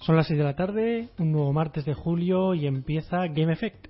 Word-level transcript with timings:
Son 0.00 0.16
las 0.16 0.28
6 0.28 0.38
de 0.38 0.44
la 0.44 0.56
tarde, 0.56 1.10
un 1.18 1.30
nuevo 1.30 1.52
martes 1.52 1.84
de 1.84 1.92
julio 1.92 2.54
y 2.54 2.66
empieza 2.66 3.26
Game 3.26 3.52
Effect. 3.52 3.86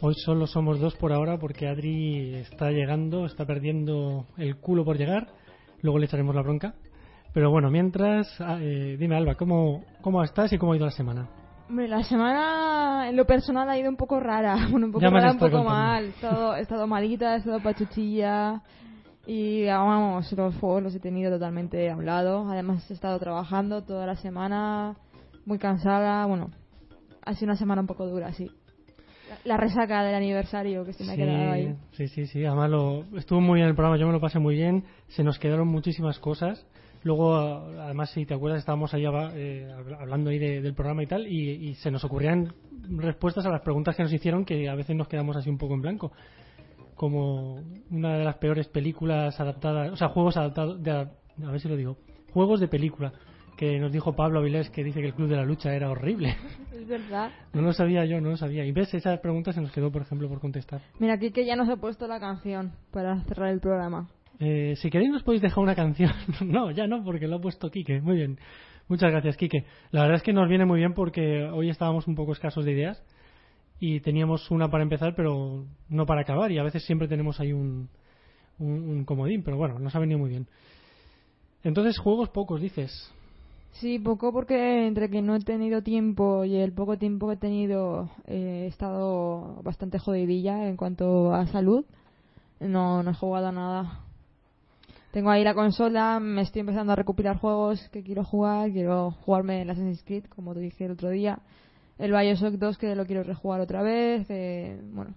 Hoy 0.00 0.14
solo 0.14 0.46
somos 0.46 0.78
dos 0.78 0.94
por 0.94 1.12
ahora 1.12 1.38
porque 1.38 1.66
Adri 1.66 2.36
está 2.36 2.70
llegando, 2.70 3.26
está 3.26 3.44
perdiendo 3.44 4.26
el 4.36 4.56
culo 4.58 4.84
por 4.84 4.96
llegar. 4.96 5.26
Luego 5.82 5.98
le 5.98 6.06
echaremos 6.06 6.36
la 6.36 6.42
bronca. 6.42 6.74
Pero 7.34 7.50
bueno, 7.50 7.68
mientras, 7.68 8.40
ah, 8.40 8.58
eh, 8.60 8.96
dime 8.96 9.16
Alba, 9.16 9.34
¿cómo, 9.34 9.84
¿cómo 10.02 10.22
estás 10.22 10.52
y 10.52 10.58
cómo 10.58 10.72
ha 10.72 10.76
ido 10.76 10.86
la 10.86 10.92
semana? 10.92 11.28
La 11.68 12.02
semana 12.04 12.67
en 13.08 13.16
lo 13.16 13.26
personal 13.26 13.68
ha 13.68 13.78
ido 13.78 13.88
un 13.88 13.96
poco 13.96 14.20
rara, 14.20 14.56
bueno, 14.70 14.86
un 14.86 14.92
poco 14.92 15.02
Ya 15.02 15.10
rara, 15.10 15.32
un 15.32 15.38
poco 15.38 15.50
contando. 15.52 15.70
mal. 15.70 16.04
He 16.04 16.08
estado, 16.08 16.56
he 16.56 16.60
estado 16.60 16.86
malita, 16.86 17.34
he 17.34 17.38
estado 17.38 17.60
pachuchilla 17.60 18.62
y 19.26 19.66
vamos, 19.66 20.32
los 20.32 20.54
juegos 20.56 20.82
los 20.82 20.94
he 20.94 21.00
tenido 21.00 21.30
totalmente 21.30 21.90
a 21.90 21.96
un 21.96 22.06
lado. 22.06 22.48
Además 22.50 22.90
he 22.90 22.94
estado 22.94 23.18
trabajando 23.18 23.82
toda 23.82 24.06
la 24.06 24.16
semana, 24.16 24.96
muy 25.44 25.58
cansada, 25.58 26.24
bueno, 26.26 26.50
ha 27.24 27.34
sido 27.34 27.46
una 27.46 27.56
semana 27.56 27.80
un 27.82 27.86
poco 27.86 28.06
dura, 28.06 28.32
sí. 28.32 28.50
La, 29.28 29.36
la 29.44 29.56
resaca 29.58 30.02
del 30.02 30.14
aniversario 30.14 30.84
que 30.86 30.94
se 30.94 31.04
me 31.04 31.12
ha 31.12 31.16
quedado 31.16 31.50
ahí. 31.52 31.76
sí, 31.92 32.08
sí, 32.08 32.26
sí. 32.26 32.44
Además 32.46 32.70
lo, 32.70 33.04
estuvo 33.18 33.40
muy 33.42 33.56
bien 33.56 33.68
el 33.68 33.74
programa, 33.74 33.98
yo 33.98 34.06
me 34.06 34.12
lo 34.14 34.20
pasé 34.20 34.38
muy 34.38 34.54
bien. 34.54 34.84
Se 35.08 35.22
nos 35.22 35.38
quedaron 35.38 35.68
muchísimas 35.68 36.18
cosas. 36.18 36.66
Luego, 37.02 37.36
además, 37.36 38.10
si 38.10 38.26
te 38.26 38.34
acuerdas, 38.34 38.58
estábamos 38.60 38.92
allá 38.94 39.10
eh, 39.34 39.70
habl- 39.76 39.96
hablando 40.00 40.30
ahí 40.30 40.38
de- 40.38 40.60
del 40.60 40.74
programa 40.74 41.02
y 41.02 41.06
tal, 41.06 41.26
y, 41.26 41.50
y 41.50 41.74
se 41.76 41.90
nos 41.90 42.04
ocurrían 42.04 42.52
respuestas 42.90 43.44
a 43.46 43.50
las 43.50 43.60
preguntas 43.62 43.94
que 43.96 44.02
nos 44.02 44.12
hicieron 44.12 44.44
que 44.44 44.68
a 44.68 44.74
veces 44.74 44.96
nos 44.96 45.08
quedamos 45.08 45.36
así 45.36 45.48
un 45.50 45.58
poco 45.58 45.74
en 45.74 45.82
blanco. 45.82 46.12
Como 46.94 47.62
una 47.90 48.18
de 48.18 48.24
las 48.24 48.36
peores 48.38 48.66
películas 48.68 49.38
adaptadas, 49.38 49.92
o 49.92 49.96
sea, 49.96 50.08
juegos 50.08 50.36
adaptados, 50.36 50.82
de, 50.82 50.90
a 50.90 51.06
ver 51.50 51.60
si 51.60 51.68
lo 51.68 51.76
digo, 51.76 51.96
juegos 52.32 52.58
de 52.58 52.66
película, 52.66 53.12
que 53.56 53.78
nos 53.78 53.92
dijo 53.92 54.14
Pablo 54.14 54.38
Avilés 54.40 54.70
que 54.70 54.82
dice 54.84 55.00
que 55.00 55.08
el 55.08 55.14
Club 55.14 55.28
de 55.28 55.36
la 55.36 55.44
Lucha 55.44 55.74
era 55.74 55.90
horrible. 55.90 56.36
Es 56.78 56.86
verdad. 56.86 57.30
No 57.52 57.60
lo 57.62 57.72
sabía 57.72 58.04
yo, 58.04 58.20
no 58.20 58.30
lo 58.30 58.36
sabía. 58.36 58.64
Y 58.64 58.70
ves, 58.70 58.94
esa 58.94 59.16
pregunta 59.20 59.52
se 59.52 59.60
nos 59.60 59.72
quedó, 59.72 59.90
por 59.90 60.02
ejemplo, 60.02 60.28
por 60.28 60.38
contestar. 60.40 60.80
Mira, 61.00 61.14
aquí 61.14 61.32
que 61.32 61.44
ya 61.44 61.56
nos 61.56 61.68
ha 61.68 61.76
puesto 61.76 62.06
la 62.06 62.20
canción 62.20 62.72
para 62.92 63.20
cerrar 63.24 63.48
el 63.50 63.58
programa. 63.60 64.08
Eh, 64.40 64.74
si 64.76 64.90
queréis 64.90 65.10
nos 65.10 65.22
podéis 65.22 65.42
dejar 65.42 65.58
una 65.58 65.74
canción. 65.74 66.12
no, 66.44 66.70
ya 66.70 66.86
no, 66.86 67.04
porque 67.04 67.26
lo 67.26 67.36
ha 67.36 67.40
puesto 67.40 67.70
Quique. 67.70 68.00
Muy 68.00 68.16
bien. 68.16 68.38
Muchas 68.88 69.10
gracias, 69.10 69.36
Quique. 69.36 69.64
La 69.90 70.02
verdad 70.02 70.16
es 70.16 70.22
que 70.22 70.32
nos 70.32 70.48
viene 70.48 70.64
muy 70.64 70.78
bien 70.78 70.94
porque 70.94 71.44
hoy 71.44 71.68
estábamos 71.68 72.06
un 72.06 72.14
poco 72.14 72.32
escasos 72.32 72.64
de 72.64 72.72
ideas 72.72 73.02
y 73.80 74.00
teníamos 74.00 74.50
una 74.50 74.70
para 74.70 74.82
empezar, 74.82 75.14
pero 75.14 75.64
no 75.88 76.06
para 76.06 76.22
acabar. 76.22 76.50
Y 76.52 76.58
a 76.58 76.62
veces 76.62 76.84
siempre 76.84 77.08
tenemos 77.08 77.38
ahí 77.40 77.52
un, 77.52 77.88
comodín, 79.04 79.42
pero 79.42 79.56
bueno, 79.56 79.78
nos 79.78 79.94
ha 79.94 79.98
venido 79.98 80.18
muy 80.18 80.30
bien. 80.30 80.46
Entonces, 81.62 81.98
juegos 81.98 82.30
pocos, 82.30 82.60
dices. 82.60 83.12
Sí, 83.72 83.98
poco 83.98 84.32
porque 84.32 84.86
entre 84.86 85.10
que 85.10 85.20
no 85.20 85.36
he 85.36 85.40
tenido 85.40 85.82
tiempo 85.82 86.44
y 86.44 86.56
el 86.56 86.72
poco 86.72 86.96
tiempo 86.96 87.28
que 87.28 87.34
he 87.34 87.36
tenido 87.36 88.10
eh, 88.26 88.62
he 88.64 88.66
estado 88.66 89.60
bastante 89.62 89.98
jodidilla 89.98 90.66
en 90.68 90.76
cuanto 90.76 91.34
a 91.34 91.46
salud. 91.46 91.84
No, 92.58 93.02
no 93.02 93.10
he 93.10 93.14
jugado 93.14 93.48
a 93.48 93.52
nada. 93.52 94.07
Tengo 95.18 95.30
ahí 95.30 95.42
la 95.42 95.52
consola, 95.54 96.20
me 96.20 96.42
estoy 96.42 96.60
empezando 96.60 96.92
a 96.92 96.94
recopilar 96.94 97.38
juegos 97.38 97.88
que 97.88 98.04
quiero 98.04 98.22
jugar. 98.22 98.70
Quiero 98.70 99.10
jugarme 99.10 99.62
el 99.62 99.70
Assassin's 99.70 100.04
Creed, 100.04 100.26
como 100.26 100.54
te 100.54 100.60
dije 100.60 100.84
el 100.84 100.92
otro 100.92 101.10
día. 101.10 101.40
El 101.98 102.12
Bioshock 102.12 102.52
2 102.52 102.78
que 102.78 102.94
lo 102.94 103.04
quiero 103.04 103.24
rejugar 103.24 103.60
otra 103.60 103.82
vez. 103.82 104.26
eh, 104.28 104.80
bueno, 104.92 105.16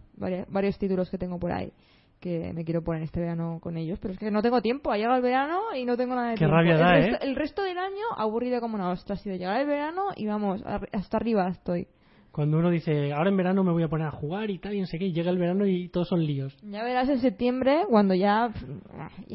varios 0.49 0.79
títulos 0.79 1.07
que 1.11 1.19
tengo 1.19 1.37
por 1.37 1.51
ahí 1.51 1.71
que 2.19 2.51
me 2.51 2.65
quiero 2.65 2.83
poner 2.83 3.03
este 3.03 3.19
verano 3.19 3.59
con 3.61 3.77
ellos. 3.77 3.99
Pero 4.01 4.15
es 4.15 4.19
que 4.19 4.31
no 4.31 4.41
tengo 4.41 4.59
tiempo. 4.63 4.91
Ha 4.91 4.97
llegado 4.97 5.17
el 5.17 5.21
verano 5.21 5.59
y 5.75 5.85
no 5.85 5.95
tengo 5.95 6.15
nada 6.15 6.29
de 6.29 6.33
Qué 6.33 6.39
tiempo. 6.39 6.55
rabia 6.55 6.73
el, 6.73 6.79
da, 6.79 6.93
resto, 6.93 7.15
¿eh? 7.17 7.19
el 7.29 7.35
resto 7.35 7.61
del 7.61 7.77
año 7.77 8.05
aburrido 8.17 8.59
como 8.59 8.73
una 8.77 8.89
ostra. 8.89 9.13
Ha 9.13 9.19
sido 9.19 9.35
llegar 9.35 9.61
el 9.61 9.67
verano 9.67 10.05
y 10.15 10.25
vamos, 10.25 10.63
hasta 10.65 11.17
arriba 11.17 11.47
estoy. 11.47 11.87
Cuando 12.31 12.57
uno 12.59 12.69
dice, 12.69 13.11
ahora 13.11 13.29
en 13.29 13.35
verano 13.35 13.63
me 13.63 13.73
voy 13.73 13.83
a 13.83 13.89
poner 13.89 14.07
a 14.07 14.11
jugar 14.11 14.49
y 14.49 14.57
tal, 14.57 14.73
y 14.73 14.79
no 14.79 14.85
sé 14.85 14.97
qué, 14.97 15.05
y 15.05 15.13
llega 15.13 15.29
el 15.31 15.37
verano 15.37 15.65
y 15.67 15.89
todos 15.89 16.07
son 16.07 16.25
líos. 16.25 16.55
Ya 16.63 16.81
verás 16.83 17.09
en 17.09 17.19
septiembre 17.19 17.83
cuando 17.89 18.13
ya... 18.13 18.49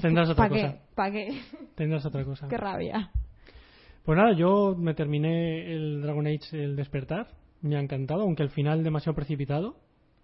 Tendrás 0.01 0.31
otra 0.31 0.49
cosa. 0.49 0.79
¿Para 0.95 1.11
qué? 1.12 1.39
Tendrás 1.75 2.07
otra 2.07 2.25
cosa. 2.25 2.49
Qué 2.49 2.57
rabia. 2.57 3.11
Pues 4.03 4.17
nada, 4.17 4.33
yo 4.33 4.75
me 4.79 4.95
terminé 4.95 5.73
el 5.73 6.01
Dragon 6.01 6.27
Age 6.27 6.65
El 6.65 6.75
Despertar. 6.75 7.29
Me 7.61 7.77
ha 7.77 7.81
encantado, 7.81 8.23
aunque 8.23 8.45
el 8.45 8.51
final 8.51 8.83
demasiado 8.83 9.15
precipitado. 9.15 9.77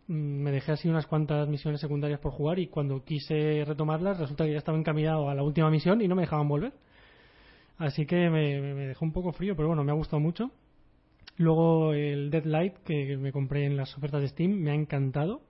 Mm, 0.06 0.43
Me 0.43 0.50
dejé 0.50 0.72
así 0.72 0.89
unas 0.89 1.06
cuantas 1.06 1.47
misiones 1.49 1.81
secundarias 1.81 2.21
por 2.21 2.33
jugar 2.33 2.59
y 2.59 2.69
cuando 2.69 3.04
quise 3.04 3.65
retomarlas 3.66 4.19
resulta 4.19 4.44
que 4.44 4.53
ya 4.53 4.59
estaba 4.59 4.78
encaminado 4.78 5.28
a 5.28 5.34
la 5.34 5.43
última 5.43 5.69
misión 5.69 6.00
y 6.00 6.09
no 6.09 6.15
me 6.15 6.22
dejaban 6.22 6.49
volver. 6.49 6.72
Así 7.77 8.06
que 8.06 8.31
me 8.31 8.87
dejó 8.87 9.04
un 9.04 9.12
poco 9.12 9.33
frío, 9.33 9.56
pero 9.56 9.69
bueno, 9.69 9.84
me 9.84 9.91
ha 9.91 9.94
gustado 9.94 10.21
mucho. 10.21 10.53
Luego 11.37 11.93
el 11.94 12.31
Deadlight 12.31 12.75
que 12.84 13.16
me 13.16 13.32
compré 13.32 13.65
en 13.66 13.76
las 13.76 13.97
ofertas 13.97 14.22
de 14.22 14.28
Steam 14.28 14.53
me 14.53 14.70
ha 14.70 14.75
encantado. 14.75 15.43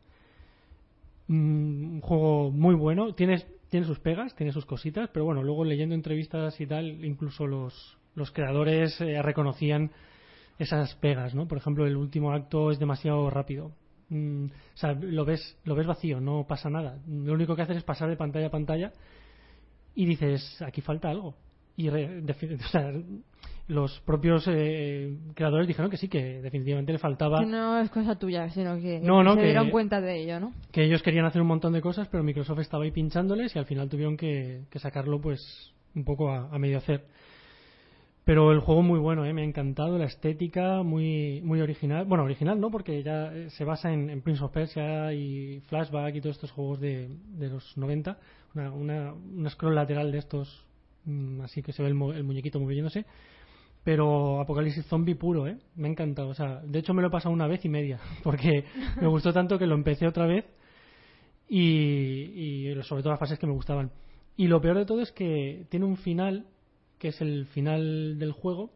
Mm, 1.29 1.95
un 1.95 2.01
juego 2.01 2.51
muy 2.51 2.75
bueno. 2.75 3.15
Tiene, 3.15 3.43
tiene 3.69 3.87
sus 3.87 3.99
pegas, 4.01 4.35
tiene 4.37 4.53
sus 4.53 4.67
cositas, 4.67 5.11
pero 5.13 5.25
bueno, 5.25 5.43
luego 5.43 5.65
leyendo 5.65 5.95
entrevistas 5.95 6.61
y 6.61 6.67
tal, 6.67 7.05
incluso 7.05 7.47
los, 7.47 7.99
los 8.15 8.31
creadores 8.31 9.01
eh, 9.01 9.21
reconocían 9.23 9.91
esas 10.59 10.95
pegas, 10.97 11.35
¿no? 11.35 11.49
Por 11.49 11.59
ejemplo, 11.59 11.87
el 11.87 11.97
último 11.97 12.33
acto 12.33 12.71
es 12.71 12.79
demasiado 12.79 13.29
rápido. 13.31 13.73
Mm, 14.11 14.47
o 14.47 14.77
sea, 14.77 14.93
lo 14.93 15.25
ves, 15.25 15.59
lo 15.65 15.75
ves 15.75 15.87
vacío, 15.87 16.21
no 16.21 16.47
pasa 16.47 16.71
nada. 16.71 16.99
Lo 17.09 17.33
único 17.33 17.57
que 17.57 17.63
haces 17.63 17.79
es 17.79 17.85
pasar 17.85 18.09
de 18.09 18.17
pantalla 18.17 18.47
a 18.49 18.51
pantalla 18.51 18.93
y 19.95 20.07
dices, 20.07 20.61
aquí 20.63 20.81
falta 20.81 21.11
algo. 21.11 21.35
Y 21.77 21.89
re- 21.89 22.23
o 22.65 22.69
sea, 22.69 22.93
los 23.69 24.01
propios 24.01 24.45
eh, 24.49 25.17
creadores 25.35 25.67
dijeron 25.69 25.91
que 25.91 25.97
sí, 25.97 26.09
que 26.09 26.43
definitivamente 26.43 26.93
le 26.93 26.99
faltaba 26.99 27.39
Que 27.41 27.47
no 27.47 27.79
es 27.79 27.89
cosa 27.91 28.19
tuya, 28.19 28.51
sino 28.51 28.77
que 28.79 29.01
No, 29.01 29.23
no, 29.23 29.35
se 29.35 29.41
que- 29.41 29.47
dieron 29.47 29.71
cuenta 29.71 30.01
de 30.01 30.21
ello, 30.23 30.41
¿no? 30.41 30.53
que 30.73 30.85
ellos 30.85 31.03
querían 31.03 31.25
hacer 31.27 31.41
un 31.41 31.49
montón 31.49 31.73
de 31.73 31.81
cosas, 31.81 32.09
pero 32.09 32.23
Microsoft 32.25 32.59
estaba 32.61 32.85
ahí 32.85 32.91
pinchándoles 32.91 33.55
y 33.55 33.59
al 33.59 33.67
final 33.67 33.89
tuvieron 33.89 34.17
que, 34.17 34.63
que 34.69 34.79
sacarlo 34.79 35.21
pues 35.21 35.73
un 35.95 36.05
poco 36.05 36.31
a, 36.31 36.49
a 36.53 36.59
medio 36.59 36.79
hacer. 36.79 37.05
Pero 38.25 38.53
el 38.53 38.61
juego 38.61 38.83
muy 38.83 39.01
bueno, 39.01 39.25
¿eh? 39.27 39.33
me 39.33 39.43
ha 39.43 39.45
encantado, 39.45 39.99
la 39.99 40.05
estética 40.05 40.83
muy 40.85 41.41
muy 41.43 41.61
original. 41.61 42.05
Bueno, 42.05 42.23
original 42.23 42.61
no, 42.61 42.71
porque 42.71 43.03
ya 43.03 43.35
eh, 43.35 43.51
se 43.51 43.65
basa 43.65 43.93
en, 43.93 44.11
en 44.11 44.23
Prince 44.23 44.45
of 44.45 44.53
Persia 44.53 45.13
y 45.13 45.61
Flashback 45.67 46.15
y 46.15 46.21
todos 46.21 46.37
estos 46.37 46.53
juegos 46.53 46.79
de, 46.81 47.09
de 47.37 47.49
los 47.49 47.77
90. 47.77 48.17
Una, 48.55 48.71
una, 48.71 49.13
un 49.13 49.49
scroll 49.51 49.75
lateral 49.75 50.13
de 50.13 50.19
estos, 50.19 50.65
mm, 51.05 51.41
así 51.41 51.63
que 51.63 51.73
se 51.73 51.83
ve 51.83 51.89
el, 51.89 51.95
mo- 51.95 52.13
el 52.13 52.23
muñequito 52.23 52.61
moviéndose. 52.61 53.05
Pero 53.85 54.41
Apocalipsis 54.41 54.87
Zombie 54.87 55.17
puro, 55.17 55.49
¿eh? 55.49 55.59
Me 55.75 55.89
ha 55.89 55.91
encantado. 55.91 56.29
O 56.29 56.35
sea, 56.35 56.61
de 56.61 56.79
hecho 56.79 56.95
me 56.95 57.03
lo 57.03 57.09
he 57.09 57.11
pasado 57.11 57.35
una 57.35 57.49
vez 57.49 57.65
y 57.65 57.69
media, 57.69 57.99
porque 58.23 58.65
me 59.01 59.09
gustó 59.09 59.33
tanto 59.33 59.59
que 59.59 59.67
lo 59.67 59.75
empecé 59.75 60.07
otra 60.07 60.27
vez 60.27 60.45
y, 61.49 62.71
y 62.71 62.83
sobre 62.83 63.03
todo 63.03 63.13
las 63.13 63.21
fases 63.21 63.39
que 63.39 63.47
me 63.47 63.53
gustaban. 63.53 63.91
Y 64.37 64.47
lo 64.47 64.61
peor 64.61 64.79
de 64.79 64.87
todo 64.87 65.01
es 65.01 65.13
que 65.13 65.67
tiene 65.69 65.85
un 65.85 65.97
final, 65.97 66.47
que 66.99 67.09
es 67.09 67.21
el 67.21 67.47
final 67.47 68.19
del 68.19 68.33
juego, 68.33 68.71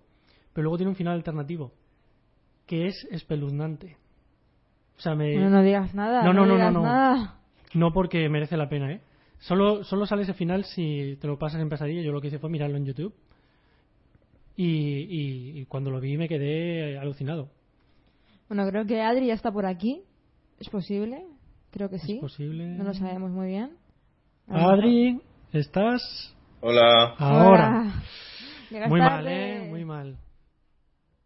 pero 0.52 0.64
luego 0.64 0.76
tiene 0.76 0.90
un 0.90 0.96
final 0.96 1.14
alternativo, 1.14 1.72
que 2.66 2.86
es 2.86 3.06
espeluznante. 3.10 3.96
O 4.98 5.00
sea, 5.00 5.14
me... 5.14 5.36
No, 5.36 5.50
no 5.50 5.62
digas 5.62 5.94
nada. 5.94 6.22
No, 6.22 6.32
no, 6.32 6.40
no, 6.40 6.46
no, 6.46 6.54
digas 6.54 6.72
no. 6.72 6.82
nada. 6.82 7.40
No 7.74 7.92
porque 7.92 8.28
merece 8.28 8.56
la 8.56 8.68
pena, 8.68 8.92
¿eh? 8.92 9.00
Solo, 9.38 9.84
solo 9.84 10.06
sale 10.06 10.22
ese 10.22 10.34
final 10.34 10.64
si 10.64 11.16
te 11.20 11.26
lo 11.26 11.38
pasas 11.38 11.60
en 11.60 11.68
pesadilla. 11.68 12.02
Yo 12.02 12.12
lo 12.12 12.20
que 12.20 12.28
hice 12.28 12.38
fue 12.38 12.50
mirarlo 12.50 12.76
en 12.76 12.86
YouTube. 12.86 13.14
Y, 14.56 14.64
y- 14.66 15.60
y 15.60 15.64
cuando 15.66 15.90
lo 15.90 16.00
vi 16.00 16.16
me 16.16 16.28
quedé 16.28 16.98
alucinado. 16.98 17.50
Bueno, 18.48 18.66
creo 18.68 18.86
que 18.86 19.02
Adri 19.02 19.26
ya 19.26 19.34
está 19.34 19.52
por 19.52 19.66
aquí. 19.66 20.02
¿Es 20.58 20.68
posible? 20.70 21.26
Creo 21.70 21.90
que 21.90 21.98
sí. 21.98 22.14
¿Es 22.14 22.20
posible? 22.20 22.66
No 22.66 22.84
lo 22.84 22.94
sabemos 22.94 23.30
muy 23.30 23.48
bien. 23.48 23.76
Adri, 24.48 25.20
¿estás 25.52 26.34
Hola, 26.60 27.14
ahora? 27.18 28.02
Hola. 28.70 28.88
Muy 28.88 29.00
mal. 29.00 29.26
¿eh? 29.28 29.66
Muy 29.68 29.84
mal. 29.84 30.16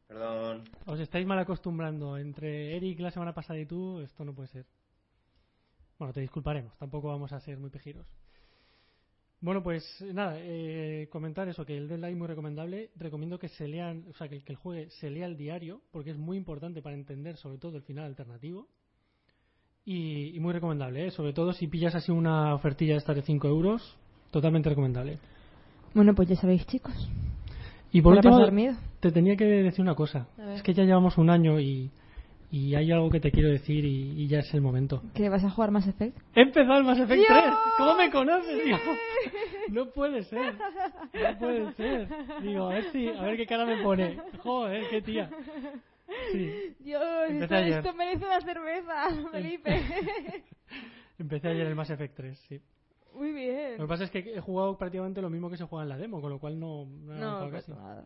perdón. 0.08 0.64
Os 0.86 0.98
estáis 0.98 1.24
mal 1.26 1.38
acostumbrando. 1.38 2.18
Entre 2.18 2.76
Eric 2.76 2.98
la 3.00 3.10
semana 3.12 3.32
pasada 3.32 3.60
y 3.60 3.66
tú, 3.66 4.00
esto 4.00 4.24
no 4.24 4.34
puede 4.34 4.48
ser. 4.48 4.66
Bueno, 5.98 6.12
te 6.12 6.20
disculparemos. 6.20 6.76
Tampoco 6.78 7.08
vamos 7.08 7.32
a 7.32 7.40
ser 7.40 7.58
muy 7.58 7.70
pejiros. 7.70 8.06
Bueno, 9.42 9.62
pues 9.62 10.04
nada, 10.12 10.34
eh, 10.38 11.08
comentar 11.10 11.48
eso, 11.48 11.64
que 11.64 11.76
el 11.76 11.88
deadline 11.88 12.18
muy 12.18 12.28
recomendable. 12.28 12.90
Recomiendo 12.96 13.38
que 13.38 13.48
se 13.48 13.66
lean, 13.68 14.04
o 14.10 14.14
sea, 14.14 14.28
que 14.28 14.36
el 14.36 14.44
que 14.44 14.52
el 14.52 14.58
juegue 14.58 14.90
se 14.90 15.08
lea 15.08 15.26
el 15.26 15.36
diario, 15.36 15.80
porque 15.92 16.10
es 16.10 16.18
muy 16.18 16.36
importante 16.36 16.82
para 16.82 16.94
entender 16.94 17.36
sobre 17.36 17.58
todo 17.58 17.76
el 17.76 17.82
final 17.82 18.04
alternativo. 18.04 18.68
Y, 19.84 20.36
y 20.36 20.40
muy 20.40 20.52
recomendable, 20.52 21.06
¿eh? 21.06 21.10
sobre 21.10 21.32
todo 21.32 21.54
si 21.54 21.66
pillas 21.66 21.94
así 21.94 22.12
una 22.12 22.54
ofertilla 22.54 22.92
de 22.92 22.98
estas 22.98 23.16
de 23.16 23.22
5 23.22 23.48
euros, 23.48 23.96
totalmente 24.30 24.68
recomendable. 24.68 25.18
Bueno, 25.94 26.14
pues 26.14 26.28
ya 26.28 26.36
sabéis, 26.36 26.66
chicos. 26.66 26.94
Y 27.90 28.02
por 28.02 28.14
último, 28.14 28.38
te 29.00 29.10
tenía 29.10 29.36
que 29.36 29.44
decir 29.44 29.80
una 29.80 29.94
cosa. 29.94 30.28
Es 30.54 30.62
que 30.62 30.74
ya 30.74 30.84
llevamos 30.84 31.18
un 31.18 31.30
año 31.30 31.58
y, 31.58 31.90
y 32.50 32.74
hay 32.74 32.90
algo 32.92 33.10
que 33.10 33.20
te 33.20 33.30
quiero 33.30 33.48
decir 33.48 33.84
y, 33.84 34.22
y 34.22 34.26
ya 34.28 34.40
es 34.40 34.52
el 34.54 34.60
momento. 34.60 35.02
¿Que 35.14 35.28
vas 35.28 35.44
a 35.44 35.50
jugar 35.50 35.70
Mass 35.70 35.86
Effect? 35.88 36.16
He 36.34 36.42
empezado 36.42 36.78
el 36.78 36.84
Mass 36.84 36.98
Effect 36.98 37.18
¡Dios! 37.20 37.28
3. 37.28 37.54
¿Cómo 37.78 37.94
me 37.96 38.10
conoces, 38.10 38.64
tío? 38.64 38.76
No 39.70 39.86
puede 39.90 40.24
ser. 40.24 40.54
No 40.54 41.38
puede 41.38 41.72
ser. 41.74 42.08
Digo, 42.42 42.66
a 42.68 42.74
ver 42.74 42.84
si, 42.90 43.08
a 43.08 43.22
ver 43.22 43.36
qué 43.36 43.46
cara 43.46 43.64
me 43.66 43.82
pone. 43.82 44.18
Joder, 44.38 44.84
qué 44.90 45.00
tía. 45.02 45.30
Sí, 46.32 46.74
Dios, 46.80 47.02
esto, 47.30 47.54
esto 47.54 47.94
merece 47.94 48.24
una 48.26 48.40
cerveza, 48.40 48.94
Felipe. 49.30 49.80
empecé 51.18 51.48
ayer 51.48 51.66
el 51.68 51.74
Mass 51.76 51.90
Effect 51.90 52.16
3, 52.16 52.38
sí. 52.48 52.60
Muy 53.14 53.32
bien. 53.32 53.72
Lo 53.78 53.84
que 53.84 53.88
pasa 53.88 54.04
es 54.04 54.10
que 54.10 54.18
he 54.18 54.40
jugado 54.40 54.76
prácticamente 54.76 55.20
lo 55.20 55.30
mismo 55.30 55.50
que 55.50 55.56
se 55.56 55.64
juega 55.64 55.84
en 55.84 55.88
la 55.88 55.98
demo, 55.98 56.20
con 56.20 56.30
lo 56.30 56.38
cual 56.40 56.58
no, 56.58 56.86
no 56.86 57.14
he 57.14 57.18
No, 57.18 57.26
avanzado 57.28 57.50
pues 57.50 57.64
casi. 57.66 57.72
nada. 57.72 58.04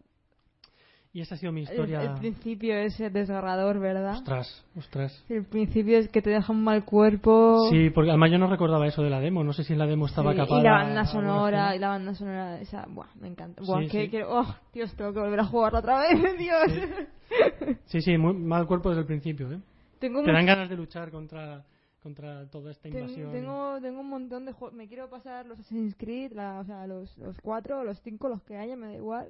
Y 1.16 1.20
esa 1.20 1.36
ha 1.36 1.38
sido 1.38 1.52
mi 1.52 1.60
El, 1.60 1.68
historia. 1.68 2.02
el 2.02 2.14
principio 2.18 2.74
es 2.76 2.98
desgarrador, 2.98 3.78
¿verdad? 3.78 4.14
Ostras, 4.14 4.66
ostras. 4.76 5.24
El 5.28 5.44
principio 5.44 5.96
es 5.96 6.08
que 6.08 6.20
te 6.20 6.28
deja 6.30 6.52
un 6.52 6.64
mal 6.64 6.84
cuerpo. 6.84 7.68
Sí, 7.70 7.88
porque 7.90 8.10
además 8.10 8.32
yo 8.32 8.38
no 8.38 8.48
recordaba 8.48 8.84
eso 8.88 9.00
de 9.00 9.10
la 9.10 9.20
demo. 9.20 9.44
No 9.44 9.52
sé 9.52 9.62
si 9.62 9.74
en 9.74 9.78
la 9.78 9.86
demo 9.86 10.06
estaba 10.06 10.32
Sí, 10.32 10.38
capada. 10.38 10.60
Y 10.60 10.64
la 10.64 10.72
banda 10.72 11.04
sonora, 11.06 11.76
y 11.76 11.78
la 11.78 11.88
banda 11.90 12.14
sonora, 12.14 12.60
esa, 12.60 12.84
buah, 12.88 13.06
me 13.20 13.28
encanta. 13.28 13.62
Buah, 13.64 13.82
Sí, 13.82 13.88
que 13.90 14.02
sí. 14.06 14.10
quiero, 14.10 14.40
oh, 14.40 14.56
Dios, 14.72 14.92
tengo 14.96 15.12
que 15.12 15.20
volver 15.20 15.38
a 15.38 15.44
jugarla 15.44 15.78
otra 15.78 16.00
vez, 16.00 16.18
Dios. 16.38 17.78
Sí, 17.86 18.00
sí, 18.00 18.18
muy 18.18 18.34
mal 18.34 18.66
cuerpo 18.66 18.88
desde 18.88 19.02
el 19.02 19.06
principio, 19.06 19.52
¿eh? 19.52 19.60
tengo, 20.00 20.20
Te 20.24 20.32
dan 20.32 20.44
ganas 20.46 20.68
de 20.68 20.76
luchar 20.76 21.12
contra, 21.12 21.64
contra 22.02 22.46
toda 22.50 22.72
esta 22.72 22.88
invasión. 22.88 23.30
tengo, 23.30 23.78
tengo 23.80 24.00
un 24.00 24.08
montón 24.10 24.44
de 24.46 24.52
juegos. 24.52 24.76
Me 24.76 24.88
quiero 24.88 25.08
pasar 25.08 25.46
los 25.46 25.60
Assassin's 25.60 25.94
Creed, 25.96 26.32
la- 26.32 26.58
o 26.58 26.64
sea, 26.64 26.88
los, 26.88 27.16
los 27.18 27.38
cuatro, 27.40 27.84
los 27.84 28.00
cinco, 28.02 28.28
los 28.28 28.42
que 28.42 28.56
haya, 28.56 28.74
me 28.74 28.88
da 28.88 28.94
igual. 28.94 29.28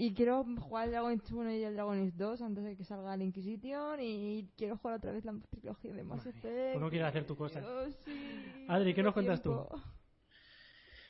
Y 0.00 0.14
quiero 0.14 0.44
jugar 0.60 0.84
el 0.84 0.92
Dragon 0.92 1.12
Age 1.12 1.34
1 1.34 1.54
y 1.56 1.64
el 1.64 1.74
Dragon 1.74 1.98
Age 1.98 2.12
2 2.14 2.42
antes 2.42 2.62
de 2.62 2.76
que 2.76 2.84
salga 2.84 3.14
el 3.14 3.22
Inquisition. 3.22 3.98
Y 4.00 4.48
quiero 4.56 4.76
jugar 4.76 4.98
otra 4.98 5.10
vez 5.10 5.24
la 5.24 5.34
trilogía 5.50 5.92
de 5.92 6.04
Mass 6.04 6.24
Effect. 6.24 6.76
uno 6.76 6.88
quiere 6.88 7.04
hacer 7.04 7.26
tu 7.26 7.34
cosa. 7.34 7.60
Sí, 7.60 8.14
Adri, 8.68 8.94
¿qué 8.94 9.02
nos 9.02 9.12
cuentas 9.12 9.42
tú? 9.42 9.52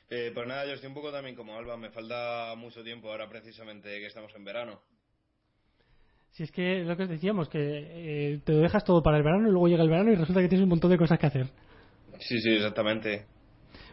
Eh, 0.09 0.31
pues 0.33 0.47
nada, 0.47 0.65
yo 0.65 0.73
estoy 0.73 0.87
un 0.87 0.95
poco 0.95 1.11
también 1.11 1.35
como 1.35 1.55
Alba, 1.55 1.77
me 1.77 1.91
falta 1.91 2.55
mucho 2.57 2.83
tiempo 2.83 3.11
ahora 3.11 3.29
precisamente 3.29 3.89
que 3.99 4.07
estamos 4.07 4.33
en 4.35 4.43
verano. 4.43 4.81
Si 6.31 6.41
es 6.41 6.51
que 6.51 6.83
lo 6.83 6.97
que 6.97 7.03
os 7.03 7.09
decíamos, 7.09 7.47
que 7.47 7.59
eh, 7.59 8.41
te 8.43 8.53
lo 8.53 8.59
dejas 8.59 8.83
todo 8.83 9.03
para 9.03 9.17
el 9.17 9.23
verano 9.23 9.49
y 9.49 9.51
luego 9.51 9.67
llega 9.67 9.83
el 9.83 9.89
verano 9.89 10.11
y 10.11 10.15
resulta 10.15 10.41
que 10.41 10.47
tienes 10.47 10.63
un 10.63 10.69
montón 10.69 10.89
de 10.89 10.97
cosas 10.97 11.19
que 11.19 11.27
hacer. 11.27 11.45
Sí, 12.17 12.41
sí, 12.41 12.55
exactamente. 12.55 13.27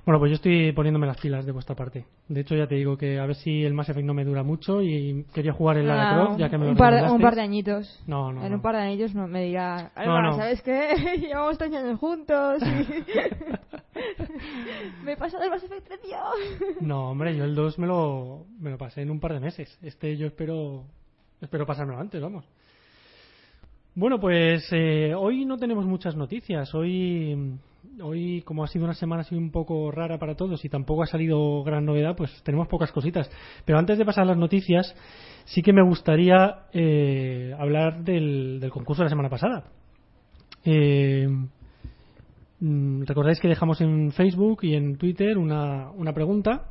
Bueno, 0.07 0.19
pues 0.21 0.31
yo 0.31 0.37
estoy 0.37 0.71
poniéndome 0.71 1.09
las 1.09 1.21
pilas 1.21 1.45
de 1.45 1.51
vuestra 1.51 1.75
parte. 1.75 2.07
De 2.29 2.41
hecho, 2.41 2.55
ya 2.55 2.69
te 2.69 2.77
digo 2.77 2.97
que 2.97 3.19
a 3.19 3.27
ver 3.27 3.35
si 3.35 3.65
el 3.65 3.75
Mass 3.75 3.89
Effect 3.89 4.07
no 4.07 4.15
me 4.15 4.25
dura 4.25 4.45
mucho 4.45 4.81
y 4.81 5.27
quería 5.35 5.53
jugar 5.53 5.79
en 5.79 5.89
Lara 5.89 6.11
Ah, 6.11 6.15
Croft, 6.15 6.39
ya 6.39 6.49
que 6.49 6.59
me 6.59 6.67
lo 6.67 6.71
un, 6.71 6.77
par 6.77 7.11
un 7.11 7.21
par 7.21 7.35
de 7.35 7.41
añitos. 7.41 8.01
No, 8.07 8.33
no, 8.33 8.45
en 8.45 8.51
no. 8.51 8.55
un 8.55 8.63
par 8.63 8.77
de 8.77 8.83
años 8.83 9.17
no, 9.17 9.27
me 9.27 9.43
dirá, 9.43 9.91
Alba, 9.97 10.23
no. 10.23 10.37
¿sabes 10.37 10.63
qué? 10.63 11.19
Llevamos 11.21 11.59
tres 11.59 11.75
años 11.75 11.99
juntos 11.99 12.63
y... 12.63 12.67
me 15.05 15.15
he 15.15 15.17
pasado 15.17 15.43
el 15.43 15.51
Mass 15.51 15.65
Effect 15.65 15.89
3, 15.89 16.01
tío. 16.01 16.19
No, 16.83 17.11
hombre, 17.11 17.37
yo 17.37 17.43
el 17.43 17.57
2 17.57 17.77
me 17.81 17.89
lo, 17.89 18.47
me 18.61 18.71
lo 18.71 18.79
pasé 18.79 19.03
en 19.03 19.11
un 19.11 19.19
par 19.19 19.33
de 19.33 19.41
meses. 19.41 19.77
Este 19.83 20.17
yo 20.17 20.29
espero 20.29 20.85
espero 21.41 21.67
pasármelo 21.67 21.99
antes, 21.99 22.23
vamos. 22.23 22.45
Bueno, 23.97 24.21
pues 24.21 24.69
eh, 24.71 25.15
hoy 25.17 25.45
no 25.47 25.57
tenemos 25.57 25.85
muchas 25.85 26.15
noticias. 26.15 26.73
Hoy, 26.77 27.59
hoy, 28.03 28.43
como 28.43 28.65
ha 28.65 28.67
sido 28.69 28.85
una 28.85 28.95
semana 28.95 29.23
así 29.23 29.35
un 29.35 29.51
poco 29.51 29.91
rara 29.91 30.19
para 30.19 30.35
todos 30.35 30.65
y 30.65 30.69
tampoco 30.69 31.03
ha 31.03 31.07
salido 31.07 31.63
gran 31.63 31.85
novedad, 31.85 32.17
pues 32.17 32.43
tenemos 32.43 32.69
pocas 32.69 32.93
cositas. 32.93 33.31
Pero 33.65 33.79
antes 33.79 33.99
de 33.99 34.05
pasar 34.05 34.25
a 34.25 34.29
las 34.29 34.37
noticias, 34.37 34.95
sí 35.45 35.63
que 35.63 35.73
me 35.73 35.83
gustaría 35.83 36.67
eh, 36.73 37.55
hablar 37.59 38.03
del, 38.05 38.61
del 38.61 38.71
concurso 38.71 39.03
de 39.03 39.07
la 39.07 39.11
semana 39.11 39.31
pasada. 39.31 39.65
Eh, 40.65 41.29
mm, 42.61 43.03
Recordáis 43.05 43.41
que 43.41 43.49
dejamos 43.49 43.81
en 43.81 44.13
Facebook 44.13 44.61
y 44.63 44.75
en 44.75 44.97
Twitter 44.99 45.39
una, 45.39 45.91
una 45.93 46.13
pregunta 46.13 46.71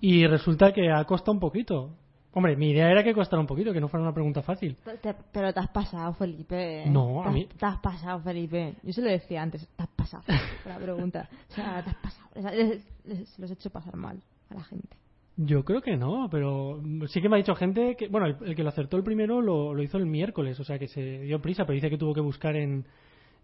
y 0.00 0.26
resulta 0.26 0.72
que 0.72 0.90
ha 0.90 1.04
costado 1.04 1.32
un 1.32 1.40
poquito. 1.40 1.90
Hombre, 2.32 2.56
mi 2.56 2.70
idea 2.70 2.90
era 2.90 3.02
que 3.02 3.12
costara 3.12 3.40
un 3.40 3.46
poquito, 3.46 3.72
que 3.72 3.80
no 3.80 3.88
fuera 3.88 4.02
una 4.04 4.14
pregunta 4.14 4.40
fácil. 4.42 4.76
Te- 4.84 4.98
te- 4.98 5.14
pero 5.32 5.52
te 5.52 5.58
has 5.60 5.68
pasado, 5.70 6.12
Felipe. 6.14 6.84
No, 6.86 7.22
a 7.22 7.24
te, 7.26 7.30
mí- 7.30 7.46
Te 7.58 7.66
has 7.66 7.78
pasado, 7.80 8.20
Felipe. 8.20 8.74
Yo 8.84 8.92
se 8.92 9.02
lo 9.02 9.10
decía 9.10 9.42
antes, 9.42 9.66
te 9.76 9.82
has 9.82 9.88
pasado 9.88 10.22
la 10.66 10.76
pregunta. 10.78 11.28
O 11.50 11.52
sea, 11.54 11.82
te 11.82 11.90
has 11.90 11.96
pasado. 11.96 12.28
Les- 12.56 12.86
les- 13.04 13.28
se 13.28 13.42
los 13.42 13.50
he 13.50 13.54
hecho 13.54 13.70
pasar 13.70 13.96
mal 13.96 14.22
a 14.50 14.54
la 14.54 14.62
gente. 14.62 14.96
Yo 15.36 15.64
creo 15.64 15.80
que 15.80 15.96
no, 15.96 16.28
pero 16.30 16.80
sí 17.08 17.20
que 17.22 17.28
me 17.28 17.36
ha 17.36 17.38
dicho 17.38 17.54
gente 17.54 17.96
que, 17.96 18.08
bueno, 18.08 18.26
el, 18.26 18.36
el 18.44 18.54
que 18.54 18.62
lo 18.62 18.68
acertó 18.68 18.96
el 18.98 19.02
primero 19.02 19.40
lo, 19.40 19.72
lo 19.74 19.82
hizo 19.82 19.96
el 19.96 20.04
miércoles, 20.06 20.60
o 20.60 20.64
sea 20.64 20.78
que 20.78 20.86
se 20.86 21.20
dio 21.20 21.40
prisa, 21.40 21.64
pero 21.64 21.74
dice 21.74 21.88
que 21.88 21.96
tuvo 21.96 22.12
que 22.14 22.20
buscar 22.20 22.56
en, 22.56 22.84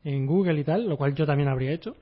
en 0.04 0.26
Google 0.26 0.60
y 0.60 0.64
tal, 0.64 0.86
lo 0.88 0.96
cual 0.98 1.14
yo 1.14 1.24
también 1.26 1.48
habría 1.48 1.72
hecho. 1.72 1.96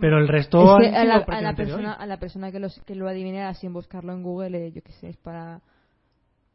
Pero 0.00 0.18
el 0.18 0.28
resto 0.28 0.78
Es 0.80 0.88
que 0.90 0.96
a 0.96 1.04
la, 1.04 1.16
a 1.16 1.40
la 1.40 1.54
persona, 1.54 1.92
a 1.92 2.06
la 2.06 2.18
persona 2.18 2.50
que, 2.50 2.58
los, 2.60 2.80
que 2.84 2.94
lo 2.94 3.08
adivinara 3.08 3.54
sin 3.54 3.72
buscarlo 3.72 4.12
en 4.12 4.22
Google, 4.22 4.66
eh, 4.66 4.72
yo 4.72 4.82
qué 4.82 4.92
sé, 4.92 5.08
es 5.10 5.16
para, 5.16 5.60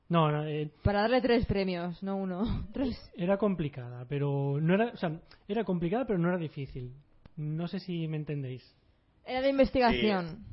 No, 0.08 0.32
no, 0.32 0.46
eh, 0.46 0.70
para 0.84 1.02
darle 1.02 1.22
tres 1.22 1.46
premios, 1.46 2.02
no 2.04 2.18
uno. 2.18 2.68
Tres. 2.74 2.96
era 3.16 3.38
complicada, 3.38 4.06
pero 4.08 4.60
no 4.62 4.76
era, 4.76 4.88
o 4.88 4.98
sea, 4.98 5.20
era 5.48 5.64
complicada, 5.64 6.06
pero 6.06 6.20
no 6.20 6.30
era 6.30 6.38
difícil. 6.38 6.94
No 7.38 7.68
sé 7.68 7.80
si 7.80 8.08
me 8.08 8.18
entendéis. 8.18 8.64
Era 9.26 9.42
de 9.42 9.50
investigación. 9.50 10.46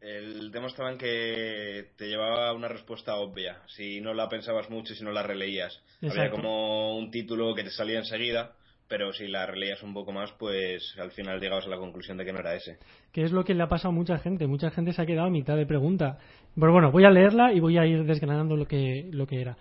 El 0.00 0.54
estaba 0.54 0.92
en 0.92 0.98
que 0.98 1.90
te 1.96 2.06
llevaba 2.06 2.52
una 2.52 2.68
respuesta 2.68 3.16
obvia, 3.16 3.60
si 3.66 4.00
no 4.00 4.14
la 4.14 4.28
pensabas 4.28 4.70
mucho 4.70 4.92
y 4.92 4.96
si 4.96 5.02
no 5.02 5.10
la 5.10 5.24
releías. 5.24 5.82
Había 6.02 6.30
como 6.30 6.96
un 6.96 7.10
título 7.10 7.54
que 7.54 7.64
te 7.64 7.70
salía 7.70 7.98
enseguida, 7.98 8.54
pero 8.88 9.12
si 9.12 9.28
la 9.28 9.46
releías 9.46 9.82
un 9.82 9.92
poco 9.94 10.12
más, 10.12 10.32
pues 10.38 10.94
al 10.98 11.10
final 11.10 11.40
llegabas 11.40 11.66
a 11.66 11.70
la 11.70 11.76
conclusión 11.78 12.16
de 12.16 12.24
que 12.24 12.32
no 12.32 12.38
era 12.40 12.54
ese. 12.54 12.78
que 13.12 13.22
es 13.22 13.32
lo 13.32 13.44
que 13.44 13.54
le 13.54 13.62
ha 13.62 13.68
pasado 13.68 13.90
a 13.90 13.94
mucha 13.96 14.18
gente. 14.18 14.46
Mucha 14.46 14.70
gente 14.70 14.92
se 14.92 15.02
ha 15.02 15.06
quedado 15.06 15.26
a 15.28 15.30
mitad 15.30 15.56
de 15.56 15.66
pregunta. 15.66 16.18
Pero 16.58 16.72
bueno, 16.72 16.90
voy 16.90 17.04
a 17.04 17.10
leerla 17.10 17.52
y 17.52 17.60
voy 17.60 17.78
a 17.78 17.86
ir 17.86 18.04
desgranando 18.04 18.56
lo 18.56 18.66
que, 18.66 19.08
lo 19.12 19.26
que 19.26 19.40
era. 19.40 19.56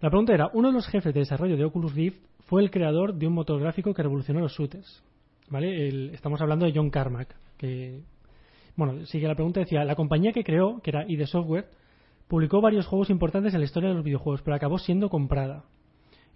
La 0.00 0.10
pregunta 0.10 0.34
era, 0.34 0.48
uno 0.52 0.68
de 0.68 0.74
los 0.74 0.86
jefes 0.88 1.12
de 1.14 1.20
desarrollo 1.20 1.56
de 1.56 1.64
Oculus 1.64 1.94
Rift 1.94 2.18
fue 2.46 2.62
el 2.62 2.70
creador 2.70 3.14
de 3.14 3.26
un 3.26 3.34
motor 3.34 3.60
gráfico 3.60 3.94
que 3.94 4.02
revolucionó 4.02 4.40
los 4.40 4.52
shooters. 4.52 5.02
¿Vale? 5.48 5.88
El- 5.88 6.10
estamos 6.14 6.40
hablando 6.40 6.66
de 6.66 6.72
John 6.74 6.90
Carmack, 6.90 7.34
que... 7.58 8.00
Bueno, 8.76 9.04
sigue 9.06 9.28
la 9.28 9.34
pregunta, 9.34 9.60
decía, 9.60 9.84
la 9.84 9.94
compañía 9.94 10.32
que 10.32 10.42
creó, 10.42 10.80
que 10.82 10.90
era 10.90 11.04
ID 11.06 11.26
Software, 11.26 11.66
publicó 12.28 12.60
varios 12.60 12.86
juegos 12.86 13.08
importantes 13.10 13.54
en 13.54 13.60
la 13.60 13.66
historia 13.66 13.90
de 13.90 13.94
los 13.94 14.04
videojuegos, 14.04 14.42
pero 14.42 14.56
acabó 14.56 14.78
siendo 14.78 15.08
comprada. 15.10 15.64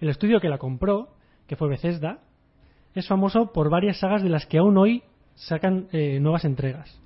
El 0.00 0.08
estudio 0.08 0.38
que 0.38 0.48
la 0.48 0.58
compró, 0.58 1.08
que 1.48 1.56
fue 1.56 1.68
Bethesda, 1.68 2.20
es 2.98 3.08
famoso 3.08 3.52
por 3.52 3.70
varias 3.70 3.98
sagas 3.98 4.22
de 4.22 4.28
las 4.28 4.46
que 4.46 4.58
aún 4.58 4.76
hoy 4.76 5.02
sacan 5.34 5.88
eh, 5.92 6.18
nuevas 6.20 6.44
entregas. 6.44 7.00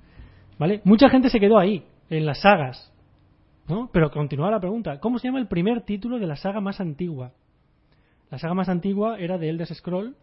¿Vale? 0.57 0.81
Mucha 0.83 1.09
gente 1.09 1.29
se 1.29 1.39
quedó 1.39 1.57
ahí, 1.57 1.85
en 2.09 2.25
las 2.25 2.41
sagas. 2.41 2.93
¿no? 3.67 3.89
Pero 3.91 4.11
continúa 4.11 4.51
la 4.51 4.59
pregunta. 4.59 4.99
¿Cómo 4.99 5.19
se 5.19 5.27
llama 5.27 5.39
el 5.39 5.47
primer 5.47 5.81
título 5.81 6.19
de 6.19 6.27
la 6.27 6.35
saga 6.35 6.61
más 6.61 6.79
antigua? 6.79 7.31
La 8.29 8.37
saga 8.37 8.53
más 8.53 8.69
antigua 8.69 9.17
era 9.19 9.37
de 9.37 9.49
Elder 9.49 9.67
Scroll 9.67 10.15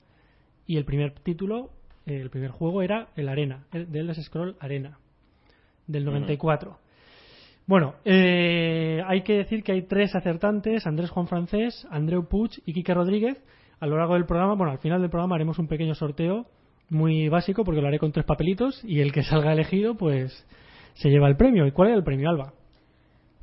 y 0.67 0.77
el 0.77 0.85
primer 0.85 1.12
título, 1.21 1.71
eh, 2.07 2.17
el 2.17 2.31
primer 2.31 2.50
juego 2.50 2.83
era 2.83 3.09
el 3.17 3.29
Arena, 3.29 3.65
el 3.73 3.91
de 3.91 4.00
Elder 4.00 4.23
Scroll 4.23 4.57
Arena, 4.61 4.99
del 5.87 6.05
94. 6.05 6.79
Bueno, 7.67 7.95
eh, 8.05 9.00
hay 9.07 9.23
que 9.23 9.35
decir 9.35 9.62
que 9.62 9.73
hay 9.73 9.83
tres 9.83 10.15
acertantes, 10.17 10.87
Andrés 10.87 11.11
Juan 11.11 11.29
Francés, 11.29 11.87
Andreu 11.91 12.27
Puig 12.27 12.61
y 12.67 12.73
Quique 12.73 12.93
Rodríguez. 12.93 13.41
A 13.81 13.87
lo 13.87 13.97
largo 13.97 14.15
del 14.15 14.27
programa, 14.27 14.55
bueno, 14.55 14.73
al 14.73 14.79
final 14.79 15.01
del 15.01 15.11
programa 15.11 15.37
haremos 15.37 15.59
un 15.59 15.67
pequeño 15.69 15.95
sorteo 15.95 16.47
muy 16.91 17.29
básico 17.29 17.65
porque 17.65 17.81
lo 17.81 17.89
haré 17.89 17.99
con 17.99 18.13
tres 18.13 18.27
papelitos 18.27 18.81
y 18.85 19.01
el 19.01 19.13
que 19.13 19.23
salga 19.25 19.53
elegido 19.53 19.95
pues 19.95 20.47
se 20.95 21.09
lleva 21.09 21.29
el 21.29 21.37
premio. 21.37 21.67
¿Y 21.67 21.73
cuál 21.73 21.89
era 21.89 21.97
el 21.97 22.05
premio, 22.05 22.29
Alba? 22.29 22.53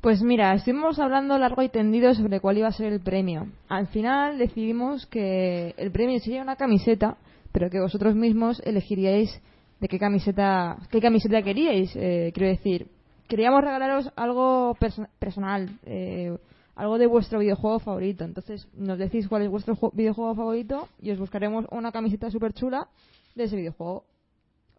Pues 0.00 0.22
mira, 0.22 0.54
estuvimos 0.54 1.00
hablando 1.00 1.36
largo 1.38 1.60
y 1.62 1.68
tendido 1.70 2.14
sobre 2.14 2.38
cuál 2.40 2.58
iba 2.58 2.68
a 2.68 2.72
ser 2.72 2.92
el 2.92 3.00
premio. 3.00 3.48
Al 3.68 3.88
final 3.88 4.38
decidimos 4.38 5.06
que 5.06 5.74
el 5.76 5.90
premio 5.90 6.20
sería 6.20 6.40
una 6.42 6.54
camiseta, 6.54 7.16
pero 7.50 7.68
que 7.68 7.80
vosotros 7.80 8.14
mismos 8.14 8.62
elegiríais 8.64 9.42
de 9.80 9.88
qué 9.88 9.98
camiseta, 9.98 10.76
qué 10.90 11.00
camiseta 11.00 11.42
queríais. 11.42 11.90
Eh, 11.96 12.30
quiero 12.32 12.48
decir, 12.48 12.86
queríamos 13.26 13.60
regalaros 13.62 14.08
algo 14.14 14.76
perso- 14.78 15.08
personal, 15.18 15.68
eh, 15.84 16.36
algo 16.78 16.96
de 16.96 17.06
vuestro 17.06 17.40
videojuego 17.40 17.78
favorito. 17.80 18.24
Entonces 18.24 18.68
nos 18.74 18.98
decís 18.98 19.28
cuál 19.28 19.42
es 19.42 19.50
vuestro 19.50 19.74
ju- 19.76 19.90
videojuego 19.92 20.34
favorito 20.34 20.88
y 21.02 21.10
os 21.10 21.18
buscaremos 21.18 21.66
una 21.70 21.92
camiseta 21.92 22.30
súper 22.30 22.52
chula 22.54 22.88
de 23.34 23.44
ese 23.44 23.56
videojuego. 23.56 24.04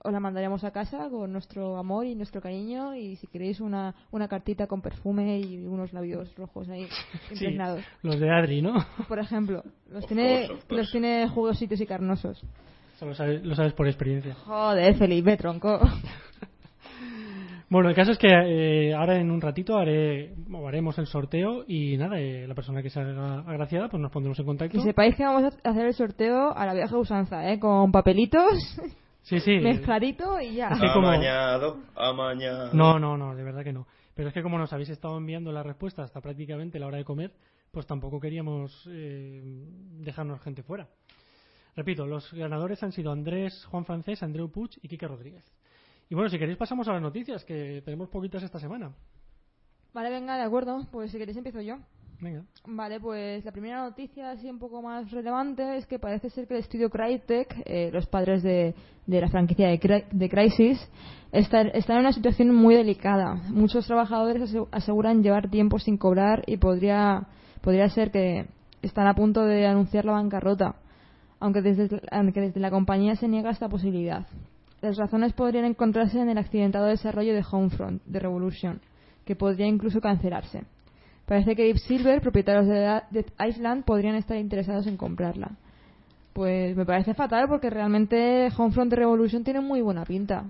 Os 0.01 0.13
la 0.13 0.22
mandaremos 0.22 0.63
a 0.63 0.72
casa 0.72 1.10
con 1.10 1.34
nuestro 1.34 1.75
amor 1.77 2.06
y 2.06 2.15
nuestro 2.15 2.39
cariño 2.41 2.96
y 2.96 3.18
si 3.18 3.27
queréis 3.27 3.60
una, 3.60 3.94
una 4.12 4.29
cartita 4.29 4.65
con 4.65 4.82
perfume 4.82 5.39
y 5.41 5.65
unos 5.65 5.91
labios 5.91 6.34
rojos 6.38 6.70
ahí 6.70 6.88
Sí, 7.27 7.34
impregnados. 7.34 7.84
los 8.01 8.18
de 8.18 8.29
Adri, 8.32 8.62
¿no? 8.62 8.75
Por 9.10 9.20
ejemplo, 9.20 9.62
los 9.91 10.03
Of 10.06 10.08
tiene, 10.08 10.48
course, 10.48 10.53
of 10.53 10.60
course. 10.65 10.75
los 10.82 10.91
tiene 10.91 11.27
jugositos 11.27 11.82
y 11.82 11.86
carnosos. 11.86 12.41
Eso 12.96 13.06
lo 13.08 13.13
sabes, 13.13 13.44
lo 13.44 13.56
sabes 13.56 13.74
por 13.74 13.88
experiencia. 13.88 14.36
Joder, 14.46 14.96
Felipe, 14.96 15.36
tronco. 15.36 15.79
Bueno, 17.70 17.90
el 17.90 17.96
caso 17.96 18.12
es 18.12 18.18
que 18.18 18.28
eh, 18.28 18.94
ahora 18.96 19.18
en 19.20 19.30
un 19.30 19.40
ratito 19.42 19.78
haré, 19.78 20.34
o 20.52 20.68
haremos 20.68 20.98
el 20.98 21.06
sorteo 21.06 21.64
y 21.68 21.98
nada, 21.98 22.20
eh, 22.20 22.48
la 22.48 22.56
persona 22.56 22.82
que 22.82 22.90
se 22.90 23.00
haga 23.00 23.42
agraciada, 23.42 23.90
pues 23.90 24.02
nos 24.02 24.12
pondremos 24.12 24.40
en 24.40 24.46
contacto. 24.46 24.78
Que 24.78 24.84
sepáis 24.84 25.16
que 25.16 25.24
vamos 25.24 25.44
a 25.64 25.70
hacer 25.70 25.86
el 25.86 25.94
sorteo 25.94 26.52
a 26.58 26.66
la 26.66 26.74
vieja 26.74 26.98
usanza, 26.98 27.52
¿eh? 27.52 27.60
Con 27.60 27.92
papelitos, 27.92 28.54
Sí, 29.22 29.40
sí. 29.40 29.52
mezcladito 29.62 30.42
y 30.42 30.56
ya. 30.56 30.74
Sí, 30.76 30.86
como- 30.94 31.10
Amañado, 31.10 31.78
amañado. 31.96 32.74
No, 32.74 32.98
no, 32.98 33.18
no, 33.18 33.36
de 33.36 33.44
verdad 33.44 33.64
que 33.64 33.74
no. 33.74 33.86
Pero 34.16 34.30
es 34.30 34.34
que 34.34 34.42
como 34.42 34.58
nos 34.58 34.74
habéis 34.74 34.90
estado 34.90 35.18
enviando 35.18 35.52
la 35.52 35.62
respuesta 35.62 36.02
hasta 36.04 36.22
prácticamente 36.22 36.80
la 36.80 36.88
hora 36.88 36.98
de 36.98 37.06
comer, 37.06 37.32
pues 37.72 37.86
tampoco 37.86 38.20
queríamos 38.20 38.84
eh, 38.92 39.42
dejarnos 40.00 40.42
gente 40.42 40.64
fuera. 40.64 40.88
Repito, 41.76 42.08
los 42.08 42.34
ganadores 42.34 42.82
han 42.82 42.92
sido 42.92 43.12
Andrés 43.12 43.64
Juan 43.66 43.86
Francés, 43.86 44.24
Andreu 44.24 44.50
Puig 44.52 44.72
y 44.82 44.88
Quique 44.88 45.08
Rodríguez. 45.08 45.46
Y 46.10 46.16
bueno, 46.16 46.30
si 46.30 46.39
queréis 46.39 46.58
pasamos 46.58 46.88
a 46.88 46.94
las 46.94 47.01
noticias, 47.01 47.46
que 47.46 47.82
tenemos 47.86 48.10
poquitas 48.10 48.42
esta 48.44 48.60
semana. 48.60 48.92
Vale, 49.94 50.10
venga, 50.10 50.36
de 50.38 50.44
acuerdo. 50.44 50.88
Pues 50.92 51.12
si 51.12 51.18
queréis 51.18 51.38
empiezo 51.38 51.62
yo. 51.62 51.75
Venga. 52.22 52.44
Vale, 52.66 53.00
pues 53.00 53.46
la 53.46 53.51
primera 53.51 53.82
noticia 53.84 54.32
así 54.32 54.50
un 54.50 54.60
poco 54.60 54.82
más 54.82 55.10
relevante 55.12 55.78
es 55.78 55.86
que 55.86 56.00
parece 56.00 56.30
ser 56.30 56.48
que 56.48 56.56
el 56.56 56.60
estudio 56.60 56.89
Crytek, 56.89 57.62
eh, 57.66 57.89
los 57.94 58.08
padres 58.08 58.44
de, 58.44 58.75
de 59.08 59.22
la 59.22 59.30
franquicia 59.30 59.70
de, 59.70 59.80
Cry- 59.80 60.06
de 60.12 60.30
Crysis, 60.30 60.78
está- 61.32 61.62
están 61.62 61.98
en 61.98 62.01
una 62.01 62.12
situación 62.12 62.54
muy 62.54 62.75
delicada. 62.75 63.36
Muchos 63.50 63.88
trabajadores 63.88 64.42
ase- 64.42 64.68
aseguran 64.72 65.24
llevar 65.24 65.50
tiempo 65.50 65.80
sin 65.80 65.98
cobrar 65.98 66.44
y 66.46 66.58
podría, 66.58 67.28
podría 67.62 67.88
ser 67.89 68.12
que 68.12 68.48
están 68.82 69.08
a 69.08 69.13
punto 69.13 69.46
de 69.46 69.66
anunciar 69.66 70.04
la 70.04 70.12
bancarrota, 70.13 70.75
aunque 71.39 71.62
desde, 71.62 72.01
aunque 72.12 72.42
desde 72.42 72.60
la 72.60 72.70
compañía 72.72 73.16
se 73.16 73.30
niega 73.30 73.51
esta 73.51 73.70
posibilidad. 73.70 74.28
Las 74.81 74.98
razones 74.98 75.33
podrían 75.33 75.65
encontrarse 75.65 76.19
en 76.19 76.29
el 76.29 76.38
accidentado 76.38 76.86
desarrollo 76.86 77.33
de 77.33 77.43
Homefront, 77.50 78.01
de 78.05 78.19
Revolution, 78.19 78.79
que 79.25 79.36
podría 79.36 79.67
incluso 79.67 80.00
cancelarse. 80.00 80.63
Parece 81.25 81.55
que 81.55 81.63
Deep 81.63 81.77
Silver, 81.77 82.21
propietarios 82.21 82.65
de 82.67 83.01
Dead 83.12 83.25
Island, 83.48 83.83
podrían 83.83 84.15
estar 84.15 84.38
interesados 84.38 84.88
en 84.88 84.98
comprarla. 84.98 85.51
Pues 86.33 86.75
me 86.75 86.86
parece 86.86 87.13
fatal 87.13 87.48
porque 87.48 87.69
realmente 87.69 88.48
Homefront 88.57 88.89
de 88.89 88.95
Revolution 88.95 89.43
tiene 89.43 89.59
muy 89.59 89.81
buena 89.81 90.05
pinta. 90.05 90.45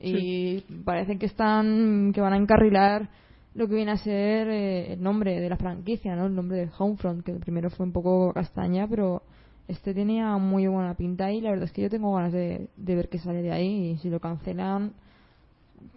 Y 0.00 0.60
parece 0.84 1.18
que 1.18 1.26
están 1.26 2.12
que 2.14 2.20
van 2.20 2.32
a 2.32 2.36
encarrilar 2.36 3.08
lo 3.54 3.66
que 3.66 3.74
viene 3.74 3.90
a 3.90 3.96
ser 3.96 4.48
eh, 4.48 4.92
el 4.92 5.02
nombre 5.02 5.40
de 5.40 5.48
la 5.48 5.56
franquicia, 5.56 6.14
¿no? 6.14 6.26
El 6.26 6.34
nombre 6.36 6.58
de 6.58 6.70
Homefront, 6.78 7.24
que 7.24 7.32
primero 7.32 7.70
fue 7.70 7.84
un 7.84 7.92
poco 7.92 8.32
castaña, 8.32 8.86
pero 8.86 9.22
este 9.68 9.94
tenía 9.94 10.36
muy 10.38 10.66
buena 10.66 10.94
pinta 10.94 11.30
y 11.30 11.40
la 11.40 11.50
verdad 11.50 11.66
es 11.66 11.72
que 11.72 11.82
yo 11.82 11.90
tengo 11.90 12.14
ganas 12.14 12.32
de, 12.32 12.68
de 12.76 12.94
ver 12.96 13.08
qué 13.08 13.18
sale 13.18 13.42
de 13.42 13.52
ahí 13.52 13.90
y 13.92 13.98
si 13.98 14.08
lo 14.10 14.18
cancelan 14.20 14.92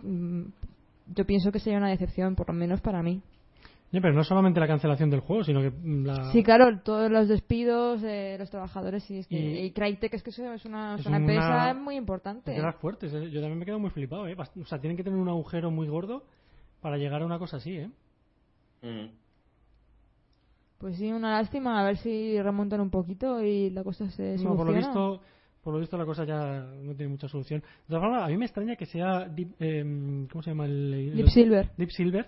mm, 0.03 0.41
yo 1.15 1.25
pienso 1.25 1.51
que 1.51 1.59
sería 1.59 1.79
una 1.79 1.89
decepción, 1.89 2.35
por 2.35 2.47
lo 2.47 2.53
menos 2.53 2.81
para 2.81 3.01
mí. 3.03 3.21
Ya, 3.91 3.99
pero 3.99 4.13
no 4.13 4.23
solamente 4.23 4.61
la 4.61 4.67
cancelación 4.67 5.09
del 5.09 5.19
juego, 5.19 5.43
sino 5.43 5.59
que 5.61 5.69
mm, 5.69 6.05
la... 6.05 6.31
Sí, 6.31 6.43
claro, 6.43 6.79
todos 6.79 7.11
los 7.11 7.27
despidos 7.27 8.01
de 8.01 8.37
los 8.39 8.49
trabajadores 8.49 9.09
y, 9.11 9.17
es 9.17 9.27
que, 9.27 9.35
Y- 9.37 9.65
y 9.65 9.71
Crytek 9.71 10.13
es 10.13 10.23
que 10.23 10.29
eso 10.29 10.53
es 10.53 10.63
una, 10.65 10.95
es 10.95 11.01
Es 11.01 11.07
una 11.07 11.17
una- 11.17 11.25
empresa 11.25 11.73
muy 11.73 11.95
importante. 11.97 12.51
de 12.51 12.61
las 12.61 12.75
fuertes. 12.75 13.11
¿eh? 13.13 13.29
Yo 13.31 13.41
también 13.41 13.59
me 13.59 13.65
quedo 13.65 13.79
muy 13.79 13.89
flipado, 13.89 14.27
¿eh? 14.27 14.35
O 14.61 14.65
sea, 14.65 14.79
tienen 14.79 14.95
que 14.95 15.03
tener 15.03 15.19
un 15.19 15.27
agujero 15.27 15.71
muy 15.71 15.87
gordo 15.89 16.23
para 16.79 16.95
llegar 16.97 17.21
a 17.21 17.25
una 17.25 17.37
cosa 17.39 17.57
así, 17.57 17.75
¿eh? 17.77 17.89
Mm. 18.81 19.20
Pues 20.81 20.97
sí, 20.97 21.11
una 21.11 21.33
lástima, 21.39 21.79
a 21.79 21.83
ver 21.85 21.97
si 21.97 22.41
remontan 22.41 22.81
un 22.81 22.89
poquito 22.89 23.41
y 23.43 23.69
la 23.69 23.83
cosa 23.83 24.09
se 24.09 24.35
No, 24.38 24.55
por 24.57 24.65
lo 24.65 24.73
soluciona. 24.73 24.88
visto, 24.88 25.21
por 25.63 25.73
lo 25.73 25.79
visto 25.79 25.95
la 25.97 26.05
cosa 26.05 26.25
ya 26.25 26.59
no 26.81 26.95
tiene 26.95 27.11
mucha 27.11 27.27
solución. 27.27 27.63
De 27.88 28.00
formas, 28.00 28.23
a 28.23 28.27
mí 28.27 28.35
me 28.38 28.45
extraña 28.45 28.75
que 28.75 28.88
sea 28.88 29.29
Deep, 29.29 29.53
em, 29.59 30.27
¿cómo 30.27 30.41
se 30.41 30.50
llama 30.50 30.65
el, 30.65 30.93
el- 30.93 31.15
Deep 31.17 31.27
Silver. 31.29 31.69
Deep 31.77 31.91
Silver 31.91 32.27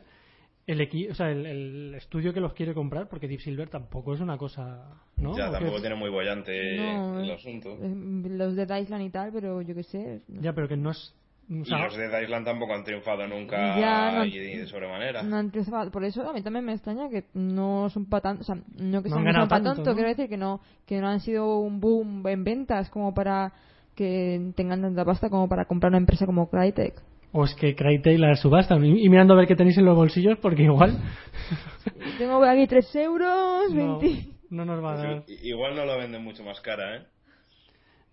el 0.65 0.79
equi- 0.79 1.09
o 1.11 1.13
sea, 1.13 1.29
el, 1.29 1.45
el 1.45 1.95
estudio 1.95 2.31
que 2.33 2.39
los 2.39 2.53
quiere 2.53 2.73
comprar, 2.73 3.09
porque 3.09 3.27
Deep 3.27 3.41
Silver 3.41 3.69
tampoco 3.69 4.13
es 4.13 4.21
una 4.21 4.37
cosa, 4.37 4.91
¿no? 5.17 5.35
Ya, 5.35 5.49
¿O 5.49 5.51
tampoco 5.51 5.81
tiene 5.81 5.95
muy 5.95 6.09
bollante 6.09 6.77
No, 6.77 7.19
el 7.19 7.29
eh, 7.31 7.33
asunto. 7.33 7.69
Eh, 7.81 8.29
Los 8.29 8.55
de 8.55 8.79
Island 8.79 9.03
y 9.03 9.09
tal, 9.09 9.31
pero 9.33 9.61
yo 9.61 9.75
qué 9.75 9.83
sé. 9.83 10.21
no- 10.29 10.41
Ya, 10.41 10.53
pero 10.53 10.67
que 10.69 10.77
no 10.77 10.91
es, 10.91 11.13
o 11.49 11.53
Y 11.53 11.69
los 11.69 11.95
de 11.97 12.07
Dead 12.07 12.21
Island 12.23 12.45
tampoco 12.45 12.73
han 12.73 12.83
triunfado 12.83 13.27
nunca 13.27 13.77
Ya, 13.79 14.11
no- 14.11 14.25
y 14.25 14.37
de 14.37 14.65
sobremanera. 14.67 15.23
no 15.23 15.35
han 15.37 15.51
triunfado. 15.51 15.91
Por 15.91 16.03
eso 16.03 16.27
a 16.27 16.33
mí 16.33 16.41
también 16.41 16.65
me 16.65 16.73
extraña 16.73 17.09
que 17.09 17.25
no 17.33 17.89
son 17.89 18.05
para 18.05 18.21
tanto, 18.21 18.41
o 18.41 18.45
sea, 18.45 18.55
no 18.55 19.03
que 19.03 19.09
No 19.09 19.15
sean, 19.15 19.19
han 19.19 19.23
no 19.25 19.25
ganado 19.25 19.43
son 19.43 19.49
pa' 19.49 19.55
tanto, 19.57 19.73
tonto, 19.75 19.89
¿no? 19.91 19.95
quiero 19.95 20.09
decir 20.09 20.29
que 20.29 20.37
no, 20.37 20.61
que 20.85 20.99
no 21.01 21.07
han 21.09 21.19
sido 21.19 21.57
un 21.59 21.79
boom 21.79 22.25
en 22.27 22.43
ventas 22.43 22.89
como 22.89 23.13
para 23.13 23.51
que 23.95 24.51
tengan 24.55 24.81
tanta 24.81 25.05
pasta 25.05 25.29
como 25.29 25.47
para 25.47 25.65
comprar 25.65 25.91
una 25.91 25.97
empresa 25.99 26.25
como 26.25 26.49
Crytek. 26.49 26.95
o 27.31 27.43
es 27.45 27.53
que 27.55 27.75
Crytek 27.75 28.17
la 28.19 28.35
subastan. 28.35 28.83
Y, 28.85 29.05
y 29.05 29.09
mirando 29.09 29.33
a 29.33 29.37
ver 29.37 29.47
qué 29.47 29.55
tenéis 29.55 29.77
en 29.77 29.85
los 29.85 29.95
bolsillos, 29.95 30.37
porque 30.39 30.63
igual 30.63 30.97
Tengo 32.17 32.43
aquí 32.43 32.65
3 32.67 32.95
euros, 32.95 33.71
no, 33.73 33.99
20. 33.99 34.25
no 34.49 34.65
nos 34.65 34.83
va 34.83 34.93
a 34.93 34.97
dar. 34.97 35.23
I- 35.27 35.49
Igual 35.49 35.75
no 35.75 35.85
lo 35.85 35.97
venden 35.97 36.23
mucho 36.23 36.43
más 36.43 36.59
cara, 36.61 36.97
¿eh? 36.97 37.03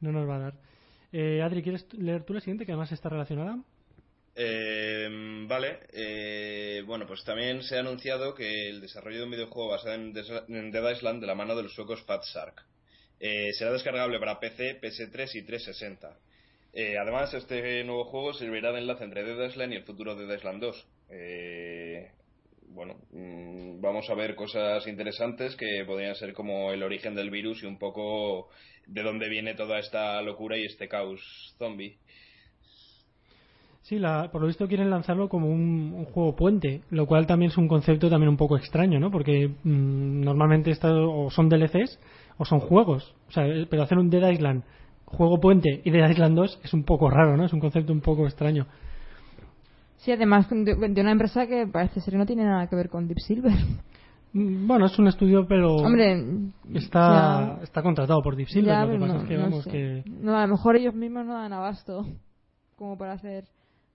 No 0.01 0.13
nos 0.13 0.29
va 0.29 0.37
a 0.37 0.39
dar. 0.39 0.55
Eh, 1.13 1.43
Adri, 1.43 1.63
¿quieres 1.63 1.87
leer 1.95 2.25
tú 2.25 2.35
la 2.35 2.41
siguiente, 2.41 2.65
que 2.65 2.73
además 2.73 2.93
está 2.93 3.09
relacionada? 3.09 3.59
Eh, 4.35 5.09
vale, 5.49 5.81
eh, 5.93 6.83
bueno, 6.87 7.07
pues 7.07 7.25
también 7.25 7.63
se 7.63 7.77
ha 7.77 7.81
anunciado 7.81 8.35
que 8.35 8.69
el 8.69 8.81
desarrollo 8.81 9.19
de 9.19 9.25
un 9.25 9.31
videojuego 9.33 9.71
basado 9.71 9.95
en, 9.95 10.13
Dead 10.13 10.91
Island 10.93 11.21
de 11.21 11.27
la 11.27 11.35
mano 11.35 11.57
de 11.57 11.65
los 11.65 11.75
suecos 11.75 12.03
Fat 12.03 12.25
Shark 12.25 12.65
eh, 13.19 13.53
será 13.53 13.73
descargable 13.73 14.19
para 14.19 14.41
PC, 14.41 14.81
PS3 14.81 15.35
y 15.35 15.43
360. 15.43 16.17
Eh, 16.73 16.97
además, 16.99 17.35
este 17.35 17.85
nuevo 17.85 18.05
juego 18.05 18.33
servirá 18.33 18.73
de 18.73 18.79
enlace 18.79 19.05
entre 19.05 19.25
Dead 19.25 19.49
Island 19.49 19.73
y 19.73 19.77
el 19.77 19.85
futuro 19.85 20.15
de 20.15 20.27
Dead 20.27 20.39
Island 20.39 20.63
2. 20.63 20.89
Eh, 21.11 22.11
bueno, 22.69 22.97
mm, 23.11 23.81
vamos 23.81 24.09
a 24.09 24.15
ver 24.15 24.35
cosas 24.37 24.87
interesantes 24.87 25.57
que 25.57 25.85
podrían 25.85 26.15
ser 26.15 26.33
como 26.33 26.73
el 26.73 26.83
origen 26.83 27.15
del 27.15 27.31
virus 27.31 27.63
y 27.63 27.67
un 27.67 27.79
poco 27.79 28.49
de 28.87 29.03
dónde 29.03 29.29
viene 29.29 29.55
toda 29.55 29.79
esta 29.79 30.21
locura 30.23 30.57
y 30.57 30.65
este 30.65 30.89
caos 30.89 31.55
zombie. 31.59 31.97
Sí, 33.83 33.99
la, 33.99 34.31
por 34.31 34.41
lo 34.41 34.47
visto 34.47 34.69
quieren 34.69 34.91
lanzarlo 34.91 35.29
como 35.29 35.49
un, 35.49 35.93
un 35.97 36.05
juego 36.05 36.37
puente, 36.37 36.83
lo 36.91 37.07
cual 37.07 37.27
también 37.27 37.51
es 37.51 37.59
un 37.59 37.67
concepto 37.67 38.09
también 38.09 38.29
un 38.29 38.37
poco 38.37 38.57
extraño, 38.57 39.01
¿no? 39.01 39.11
Porque 39.11 39.49
mm, 39.49 40.21
normalmente 40.21 40.71
esto 40.71 40.89
o 41.11 41.31
son 41.31 41.49
DLCs 41.49 41.99
o 42.39 42.45
son 42.45 42.61
juegos. 42.61 43.15
O 43.29 43.33
sea, 43.33 43.47
eh, 43.47 43.67
pero 43.69 43.83
hacer 43.83 43.99
un 43.99 44.11
Dead 44.11 44.31
Island, 44.31 44.63
juego 45.07 45.41
puente 45.41 45.81
y 45.83 45.91
Dead 45.91 46.09
Island 46.09 46.37
2 46.37 46.61
es 46.63 46.75
un 46.75 46.85
poco 46.85 47.11
raro, 47.11 47.37
¿no? 47.37 47.47
Es 47.47 47.53
un 47.53 47.61
concepto 47.61 47.93
un 47.93 48.01
poco 48.01 48.27
extraño. 48.27 48.67
Sí, 49.97 50.13
además 50.13 50.49
de, 50.51 50.75
de 50.75 51.01
una 51.01 51.13
empresa 51.13 51.47
que 51.47 51.67
parece 51.67 52.01
ser 52.01 52.13
que 52.13 52.19
no 52.19 52.27
tiene 52.27 52.45
nada 52.45 52.69
que 52.69 52.77
ver 52.77 52.91
con 52.91 53.09
Deep 53.09 53.19
Silver. 53.19 53.53
Mm, 54.33 54.67
Bueno, 54.67 54.87
es 54.87 54.99
un 54.99 55.09
estudio, 55.09 55.47
pero 55.49 55.77
Hombre, 55.77 56.23
está, 56.75 57.57
ya- 57.59 57.63
está 57.63 57.83
contratado 57.83 58.23
por 58.23 58.37
Deep 58.37 58.49
Silver. 58.49 58.67
ya, 58.73 58.85
lo 58.85 58.93
que 58.93 58.99
pasa 58.99 59.15
no, 59.15 59.21
es 59.23 59.29
que, 59.29 59.35
no 59.37 59.43
vamos, 59.43 59.65
sé. 59.65 59.71
que 59.71 60.05
No, 60.07 60.37
a 60.37 60.47
lo 60.47 60.53
mejor 60.53 60.77
ellos 60.77 60.95
mismos 60.95 61.27
no 61.27 61.35
dan 61.35 61.53
abasto 61.53 62.07
como 62.77 62.97
para 62.97 63.13
hacer 63.13 63.45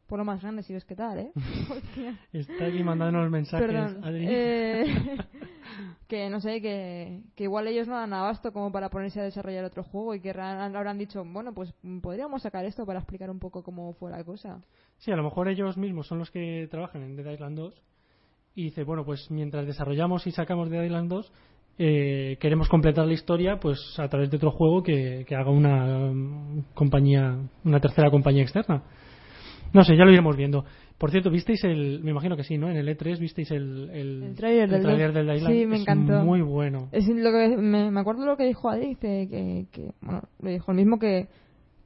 por 0.08 0.20
lo 0.20 0.26
más 0.26 0.40
grande, 0.42 0.62
si 0.62 0.72
ves 0.74 0.86
qué 0.86 0.96
tal, 0.96 1.18
¿eh? 1.18 1.32
Está 2.34 2.66
aquí 2.66 2.84
mandándonos 2.84 3.32
mensajes. 3.32 3.66
Perdón. 3.68 4.04
Adri. 4.04 4.26
Eh, 4.30 4.86
que 6.08 6.30
no 6.30 6.40
sé, 6.40 6.62
que, 6.62 7.22
que 7.36 7.46
igual 7.46 7.68
ellos 7.68 7.88
no 7.88 7.96
dan 7.96 8.14
abasto 8.14 8.52
como 8.54 8.72
para 8.72 8.90
ponerse 8.90 9.20
a 9.20 9.24
desarrollar 9.24 9.66
otro 9.66 9.84
juego 9.84 10.14
y 10.14 10.20
que 10.20 10.30
habrán 10.30 10.98
dicho, 11.00 11.24
bueno, 11.26 11.54
pues 11.54 11.74
podríamos 12.04 12.44
sacar 12.44 12.66
esto 12.66 12.86
para 12.86 13.00
explicar 13.00 13.32
un 13.32 13.40
poco 13.40 13.64
cómo 13.64 13.94
fue 13.94 14.12
la 14.12 14.24
cosa. 14.24 14.60
Sí, 14.98 15.12
a 15.12 15.16
lo 15.16 15.24
mejor 15.24 15.48
ellos 15.48 15.76
mismos 15.76 16.08
son 16.08 16.20
los 16.20 16.30
que 16.30 16.68
trabajan 16.70 17.02
en 17.02 17.16
Dead 17.16 17.34
Island 17.34 17.58
2 17.58 17.74
y 18.56 18.64
dice, 18.66 18.84
bueno, 18.84 19.04
pues 19.06 19.30
mientras 19.30 19.66
desarrollamos 19.68 20.26
y 20.28 20.32
sacamos 20.32 20.70
Dead 20.70 20.84
Island 20.84 21.10
2, 21.10 21.32
eh, 21.78 22.38
queremos 22.40 22.70
completar 22.70 23.06
la 23.06 23.14
historia 23.14 23.60
pues 23.60 23.78
a 23.98 24.08
través 24.08 24.32
de 24.32 24.38
otro 24.38 24.52
juego 24.52 24.82
que, 24.82 25.26
que 25.28 25.36
haga 25.36 25.52
una 25.52 26.10
um, 26.10 26.64
compañía, 26.74 27.38
una 27.66 27.80
tercera 27.82 28.10
compañía 28.10 28.44
externa. 28.44 28.84
No 29.74 29.84
sé, 29.84 29.98
ya 29.98 30.06
lo 30.06 30.12
iremos 30.12 30.38
viendo. 30.38 30.64
Por 30.98 31.12
cierto, 31.12 31.30
¿visteis 31.30 31.62
el, 31.66 32.02
me 32.02 32.12
imagino 32.12 32.38
que 32.38 32.46
sí, 32.46 32.58
¿no? 32.58 32.70
En 32.70 32.78
el 32.78 32.88
E3 32.88 33.20
visteis 33.20 33.52
el, 33.52 33.90
el, 33.92 34.24
El 34.24 34.36
tráiler 34.36 34.70
del 34.70 35.14
del 35.14 35.36
Island. 35.36 35.54
Sí, 35.54 35.66
me 35.66 35.76
Es 35.76 35.82
encantó. 35.82 36.24
muy 36.24 36.42
bueno. 36.42 36.88
Es 36.94 37.06
lo 37.10 37.32
que 37.34 37.58
me, 37.58 37.92
me 37.92 38.00
acuerdo 38.00 38.26
lo 38.26 38.38
que 38.38 38.46
dijo 38.46 38.70
Adri, 38.70 38.88
dice 38.90 39.28
que, 39.30 39.66
que 39.74 39.92
bueno, 40.02 40.22
lo 40.40 40.50
dijo 40.50 40.72
el 40.72 40.78
mismo 40.78 40.98
que 40.98 41.28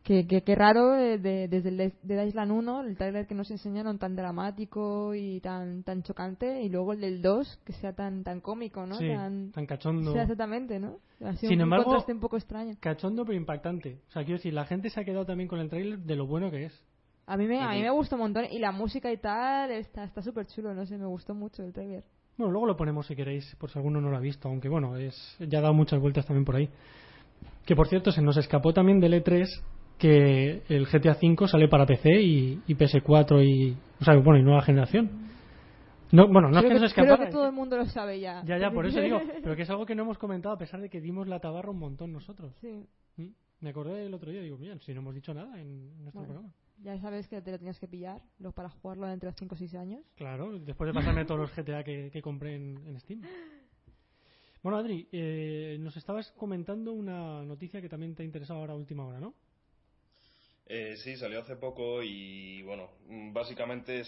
que, 0.10 0.26
que, 0.26 0.42
que 0.42 0.56
raro 0.56 0.96
eh, 0.98 1.20
de- 1.20 1.48
desde 1.48 1.70
el 1.70 1.78
de, 2.02 2.26
Island 2.26 2.52
1, 2.52 2.82
el 2.82 2.98
trailer 2.98 3.28
que 3.28 3.36
nos 3.36 3.52
enseñaron 3.52 4.00
tan 4.00 4.16
dramático 4.16 5.14
y 5.14 5.40
tan 5.40 5.84
tan 5.84 6.02
chocante 6.02 6.64
y 6.64 6.70
luego 6.70 6.94
el 6.94 7.02
del 7.02 7.22
2 7.22 7.60
que 7.64 7.74
sea 7.74 7.94
tan 7.94 8.24
tan 8.24 8.42
cómico, 8.42 8.88
¿no? 8.88 8.96
Sí, 8.96 9.08
tan, 9.08 9.52
tan 9.52 9.68
cachondo. 9.68 10.12
sea 10.12 10.24
exactamente, 10.24 10.80
¿no? 10.80 10.98
Ha 11.24 11.36
sido 11.36 11.50
Sin 11.52 11.60
un 11.60 11.66
embargo- 11.66 11.86
contraste 11.86 12.12
un 12.14 12.20
poco 12.22 12.38
extraño. 12.38 12.74
Cachondo 12.80 13.24
pero 13.24 13.38
impactante. 13.38 14.00
O 14.10 14.12
sea, 14.12 14.24
quiero 14.24 14.40
decir, 14.40 14.52
la 14.52 14.66
gente 14.66 14.90
se 14.90 15.00
ha 15.00 15.04
quedado 15.04 15.28
también 15.28 15.48
con 15.48 15.60
el 15.60 15.70
tráiler 15.70 16.00
de 16.00 16.16
lo 16.16 16.26
bueno 16.26 16.50
que 16.50 16.66
es. 16.66 16.84
A 17.28 17.38
mí 17.38 17.46
me 17.46 17.62
a 17.62 17.70
mí 17.70 17.82
me 17.84 17.92
gustó 17.92 18.16
un 18.16 18.22
montón 18.24 18.46
y 18.50 18.58
la 18.58 18.72
música 18.72 19.12
y 19.12 19.18
tal 19.18 19.70
está 19.70 20.06
está 20.06 20.24
súper 20.24 20.48
chulo, 20.48 20.74
no 20.74 20.88
sé, 20.88 20.98
me 20.98 21.06
gustó 21.06 21.36
mucho 21.36 21.62
el 21.64 21.72
trailer. 21.72 22.04
Bueno, 22.36 22.52
luego 22.52 22.66
lo 22.66 22.76
ponemos 22.76 23.06
si 23.06 23.16
queréis, 23.16 23.56
por 23.60 23.70
si 23.70 23.78
alguno 23.78 24.02
no 24.02 24.10
lo 24.10 24.18
ha 24.18 24.22
visto, 24.22 24.48
aunque 24.48 24.70
bueno, 24.70 24.98
es 24.98 25.14
ya 25.40 25.60
ha 25.60 25.62
dado 25.62 25.76
muchas 25.76 26.00
vueltas 26.02 26.26
también 26.26 26.46
por 26.46 26.56
ahí. 26.56 26.68
Que 27.68 27.76
por 27.76 27.88
cierto, 27.88 28.12
se 28.12 28.24
nos 28.24 28.38
escapó 28.38 28.74
también 28.74 29.00
del 29.00 29.14
E3 29.24 29.46
que 30.00 30.64
el 30.70 30.86
GTA 30.88 31.18
V 31.22 31.48
sale 31.48 31.68
para 31.68 31.86
PC 31.86 32.10
y, 32.22 32.62
y 32.68 32.76
PS4 32.76 33.44
y, 33.46 33.78
o 34.02 34.04
sea, 34.04 34.16
bueno, 34.18 34.40
y 34.40 34.44
nueva 34.44 34.62
generación. 34.62 35.28
No, 36.12 36.28
bueno, 36.28 36.50
no 36.50 36.58
es 36.58 36.62
creo 36.66 36.70
que, 36.70 36.76
que, 36.76 36.82
nos 36.82 36.94
creo 36.94 37.06
escapara. 37.06 37.26
que 37.30 37.32
todo 37.32 37.46
el 37.46 37.52
mundo 37.54 37.78
lo 37.78 37.86
sabe 37.86 38.20
ya. 38.20 38.42
Ya, 38.44 38.58
ya, 38.58 38.72
por 38.72 38.88
eso 38.88 39.00
digo, 39.00 39.20
pero 39.44 39.56
que 39.56 39.62
es 39.62 39.70
algo 39.70 39.86
que 39.86 39.94
no 39.94 40.02
hemos 40.04 40.18
comentado 40.18 40.56
a 40.56 40.58
pesar 40.58 40.82
de 40.82 40.90
que 40.90 41.00
dimos 41.02 41.28
la 41.28 41.40
tabarra 41.40 41.70
un 41.70 41.78
montón 41.78 42.12
nosotros. 42.12 42.56
Sí. 42.62 42.88
¿Mm? 43.18 43.28
Me 43.62 43.70
acordé 43.70 44.06
el 44.06 44.14
otro 44.14 44.32
día, 44.32 44.42
digo, 44.42 44.58
mira, 44.58 44.80
si 44.80 44.94
no 44.94 45.02
hemos 45.02 45.14
dicho 45.14 45.34
nada 45.34 45.60
en 45.62 46.02
nuestro 46.02 46.22
Bueno. 46.22 46.34
programa. 46.34 46.54
Ya 46.82 46.98
sabes 47.02 47.28
que 47.28 47.42
te 47.42 47.52
lo 47.52 47.58
tienes 47.60 47.78
que 47.78 47.90
pillar 47.90 48.22
lo 48.40 48.54
para 48.54 48.70
jugarlo 48.70 49.06
dentro 49.06 49.30
de 49.30 49.36
5 49.38 49.54
o 49.54 49.58
6 49.58 49.76
años. 49.76 50.02
Claro, 50.16 50.58
después 50.60 50.88
de 50.88 50.94
pasarme 50.94 51.26
todos 51.26 51.42
los 51.42 51.54
GTA 51.54 51.84
que, 51.84 52.10
que 52.10 52.22
compré 52.22 52.56
en, 52.56 52.78
en 52.88 53.00
Steam. 53.02 53.22
Bueno, 54.64 54.78
Adri, 54.78 55.08
eh, 55.12 55.78
nos 55.80 55.96
estabas 55.98 56.32
comentando 56.38 56.94
una 56.94 57.44
noticia 57.44 57.82
que 57.82 57.90
también 57.90 58.16
te 58.16 58.24
ha 58.24 58.26
interesado 58.26 58.60
ahora 58.62 58.74
a 58.74 58.78
última 58.78 59.06
hora, 59.06 59.20
¿no? 59.20 59.34
Eh, 60.72 60.98
sí, 60.98 61.18
salió 61.18 61.40
hace 61.40 61.56
poco 61.56 62.04
y 62.04 62.62
bueno, 62.62 62.92
básicamente 63.34 64.04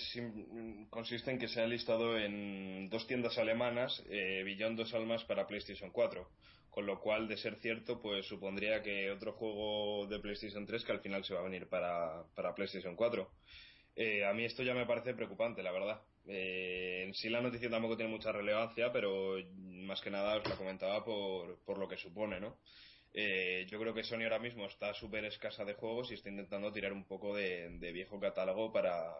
consiste 0.91 1.31
en 1.31 1.39
que 1.39 1.47
se 1.47 1.59
ha 1.59 1.65
listado 1.65 2.15
en 2.19 2.87
dos 2.87 3.07
tiendas 3.07 3.39
alemanas 3.39 4.03
eh, 4.07 4.45
Dos 4.75 4.93
Almas 4.93 5.23
para 5.23 5.47
PlayStation 5.47 5.89
4, 5.89 6.29
con 6.69 6.85
lo 6.85 6.99
cual, 6.99 7.27
de 7.27 7.37
ser 7.37 7.55
cierto, 7.55 7.99
pues 7.99 8.27
supondría 8.27 8.83
que 8.83 9.09
otro 9.09 9.33
juego 9.33 10.05
de 10.05 10.19
PlayStation 10.19 10.67
3 10.67 10.85
que 10.85 10.91
al 10.91 11.01
final 11.01 11.25
se 11.25 11.33
va 11.33 11.39
a 11.39 11.45
venir 11.45 11.67
para, 11.67 12.25
para 12.35 12.53
PlayStation 12.53 12.95
4. 12.95 13.27
Eh, 13.95 14.23
a 14.23 14.31
mí 14.33 14.45
esto 14.45 14.61
ya 14.61 14.75
me 14.75 14.85
parece 14.85 15.15
preocupante, 15.15 15.63
la 15.63 15.71
verdad. 15.71 16.03
Eh, 16.27 17.05
en 17.07 17.15
sí 17.15 17.27
la 17.29 17.41
noticia 17.41 17.71
tampoco 17.71 17.97
tiene 17.97 18.11
mucha 18.11 18.31
relevancia, 18.31 18.91
pero 18.93 19.35
más 19.55 19.99
que 20.01 20.11
nada 20.11 20.37
os 20.37 20.47
la 20.47 20.55
comentaba 20.57 21.03
por, 21.03 21.57
por 21.65 21.79
lo 21.79 21.87
que 21.87 21.97
supone, 21.97 22.39
¿no? 22.39 22.57
Eh, 23.13 23.65
yo 23.69 23.79
creo 23.79 23.93
que 23.93 24.03
Sony 24.03 24.23
ahora 24.23 24.39
mismo 24.39 24.65
está 24.65 24.93
súper 24.93 25.25
escasa 25.25 25.65
de 25.65 25.73
juegos 25.73 26.11
y 26.11 26.13
está 26.13 26.29
intentando 26.29 26.71
tirar 26.71 26.93
un 26.93 27.05
poco 27.05 27.35
de, 27.35 27.69
de 27.77 27.91
viejo 27.91 28.19
catálogo 28.19 28.71
para, 28.71 29.13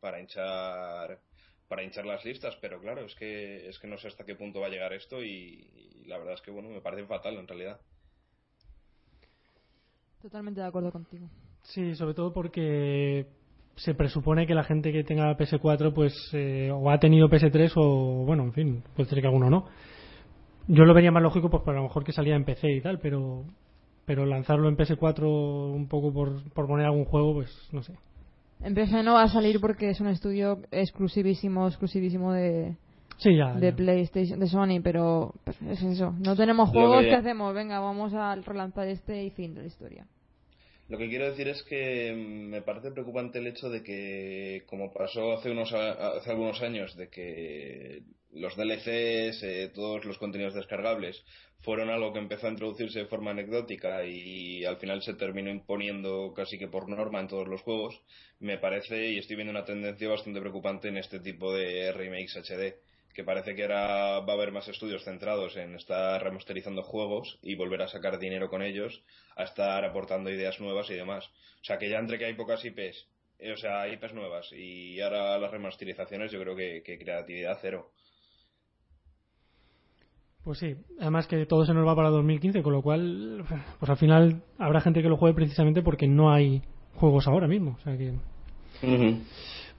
para 0.00 0.20
hinchar 0.20 1.20
para 1.68 1.84
hinchar 1.84 2.04
las 2.04 2.24
listas, 2.24 2.56
pero 2.60 2.80
claro, 2.80 3.04
es 3.04 3.14
que 3.14 3.68
es 3.68 3.78
que 3.78 3.86
no 3.86 3.96
sé 3.96 4.08
hasta 4.08 4.24
qué 4.24 4.34
punto 4.34 4.60
va 4.60 4.66
a 4.66 4.70
llegar 4.70 4.92
esto 4.92 5.22
y, 5.22 5.70
y 6.02 6.04
la 6.06 6.18
verdad 6.18 6.34
es 6.34 6.40
que 6.40 6.50
bueno, 6.50 6.68
me 6.68 6.80
parece 6.80 7.06
fatal 7.06 7.36
en 7.36 7.46
realidad. 7.46 7.80
Totalmente 10.20 10.60
de 10.60 10.66
acuerdo 10.66 10.90
contigo. 10.90 11.28
Sí, 11.62 11.94
sobre 11.94 12.14
todo 12.14 12.32
porque 12.32 13.26
se 13.76 13.94
presupone 13.94 14.46
que 14.46 14.54
la 14.54 14.64
gente 14.64 14.92
que 14.92 15.04
tenga 15.04 15.36
PS4 15.36 15.94
pues 15.94 16.12
eh, 16.32 16.70
o 16.72 16.90
ha 16.90 16.98
tenido 16.98 17.28
PS3 17.28 17.72
o 17.76 18.24
bueno, 18.26 18.44
en 18.44 18.52
fin, 18.52 18.84
puede 18.94 19.08
ser 19.08 19.20
que 19.20 19.26
alguno 19.26 19.48
no. 19.48 19.68
Yo 20.72 20.84
lo 20.84 20.94
vería 20.94 21.10
más 21.10 21.22
lógico 21.22 21.50
pues 21.50 21.62
para 21.64 21.78
a 21.78 21.82
lo 21.82 21.88
mejor 21.88 22.04
que 22.04 22.12
salía 22.12 22.36
en 22.36 22.44
PC 22.44 22.70
y 22.70 22.80
tal, 22.80 22.98
pero 23.00 23.44
pero 24.06 24.24
lanzarlo 24.26 24.68
en 24.68 24.76
PS4 24.76 25.72
un 25.74 25.86
poco 25.88 26.12
por, 26.12 26.42
por 26.52 26.66
poner 26.66 26.86
algún 26.86 27.04
juego, 27.04 27.34
pues 27.34 27.68
no 27.72 27.82
sé. 27.82 27.94
En 28.62 28.74
PC 28.74 29.02
no 29.02 29.14
va 29.14 29.22
a 29.22 29.28
salir 29.28 29.60
porque 29.60 29.90
es 29.90 30.00
un 30.00 30.08
estudio 30.08 30.58
exclusivísimo, 30.70 31.66
exclusivísimo 31.68 32.32
de, 32.32 32.76
Sí, 33.18 33.36
ya. 33.36 33.52
de 33.54 33.70
ya. 33.70 33.76
PlayStation, 33.76 34.38
de 34.40 34.46
Sony, 34.48 34.80
pero 34.82 35.32
pues, 35.44 35.60
es 35.62 35.82
eso. 35.82 36.12
No 36.24 36.34
tenemos 36.36 36.70
juegos, 36.70 37.02
que- 37.02 37.08
¿qué 37.08 37.14
hacemos? 37.14 37.54
Venga, 37.54 37.78
vamos 37.80 38.12
a 38.14 38.34
relanzar 38.36 38.88
este 38.88 39.24
y 39.24 39.30
fin 39.30 39.54
de 39.54 39.62
la 39.62 39.66
historia. 39.66 40.06
Lo 40.90 40.98
que 40.98 41.08
quiero 41.08 41.30
decir 41.30 41.46
es 41.46 41.62
que 41.62 42.12
me 42.12 42.62
parece 42.62 42.90
preocupante 42.90 43.38
el 43.38 43.46
hecho 43.46 43.70
de 43.70 43.84
que, 43.84 44.64
como 44.66 44.92
pasó 44.92 45.34
hace, 45.34 45.48
unos, 45.52 45.72
hace 45.72 46.30
algunos 46.30 46.60
años, 46.62 46.96
de 46.96 47.08
que 47.08 48.02
los 48.32 48.56
DLCs, 48.56 49.40
eh, 49.44 49.70
todos 49.72 50.04
los 50.04 50.18
contenidos 50.18 50.54
descargables, 50.54 51.24
fueron 51.60 51.90
algo 51.90 52.12
que 52.12 52.18
empezó 52.18 52.48
a 52.48 52.50
introducirse 52.50 52.98
de 52.98 53.06
forma 53.06 53.30
anecdótica 53.30 54.04
y 54.04 54.64
al 54.64 54.78
final 54.78 55.00
se 55.02 55.14
terminó 55.14 55.48
imponiendo 55.50 56.32
casi 56.34 56.58
que 56.58 56.66
por 56.66 56.88
norma 56.88 57.20
en 57.20 57.28
todos 57.28 57.46
los 57.46 57.62
juegos, 57.62 58.02
me 58.40 58.58
parece 58.58 59.12
y 59.12 59.18
estoy 59.18 59.36
viendo 59.36 59.52
una 59.52 59.64
tendencia 59.64 60.08
bastante 60.08 60.40
preocupante 60.40 60.88
en 60.88 60.96
este 60.96 61.20
tipo 61.20 61.54
de 61.54 61.92
remakes 61.92 62.36
HD 62.36 62.74
que 63.14 63.24
parece 63.24 63.54
que 63.54 63.62
ahora 63.62 64.20
va 64.20 64.32
a 64.32 64.36
haber 64.36 64.52
más 64.52 64.68
estudios 64.68 65.04
centrados 65.04 65.56
en 65.56 65.74
estar 65.74 66.22
remasterizando 66.22 66.82
juegos 66.82 67.38
y 67.42 67.54
volver 67.54 67.82
a 67.82 67.88
sacar 67.88 68.18
dinero 68.18 68.48
con 68.48 68.62
ellos, 68.62 69.02
a 69.36 69.44
estar 69.44 69.84
aportando 69.84 70.30
ideas 70.30 70.60
nuevas 70.60 70.88
y 70.90 70.94
demás. 70.94 71.26
O 71.60 71.64
sea 71.64 71.78
que 71.78 71.90
ya 71.90 71.98
entre 71.98 72.18
que 72.18 72.26
hay 72.26 72.34
pocas 72.34 72.64
IPs, 72.64 73.06
eh, 73.38 73.52
o 73.52 73.56
sea, 73.56 73.88
IPs 73.88 74.14
nuevas 74.14 74.52
y 74.52 75.00
ahora 75.00 75.38
las 75.38 75.50
remasterizaciones, 75.50 76.30
yo 76.30 76.40
creo 76.40 76.56
que, 76.56 76.82
que 76.84 76.98
creatividad 76.98 77.58
cero. 77.60 77.90
Pues 80.44 80.58
sí, 80.58 80.74
además 80.98 81.26
que 81.26 81.44
todo 81.44 81.66
se 81.66 81.74
nos 81.74 81.86
va 81.86 81.94
para 81.94 82.08
2015, 82.08 82.62
con 82.62 82.72
lo 82.72 82.82
cual, 82.82 83.44
pues 83.78 83.90
al 83.90 83.98
final 83.98 84.42
habrá 84.58 84.80
gente 84.80 85.02
que 85.02 85.08
lo 85.08 85.18
juegue 85.18 85.34
precisamente 85.34 85.82
porque 85.82 86.08
no 86.08 86.32
hay 86.32 86.62
juegos 86.94 87.28
ahora 87.28 87.46
mismo. 87.46 87.76
O 87.78 87.82
sea 87.82 87.96
que. 87.96 88.14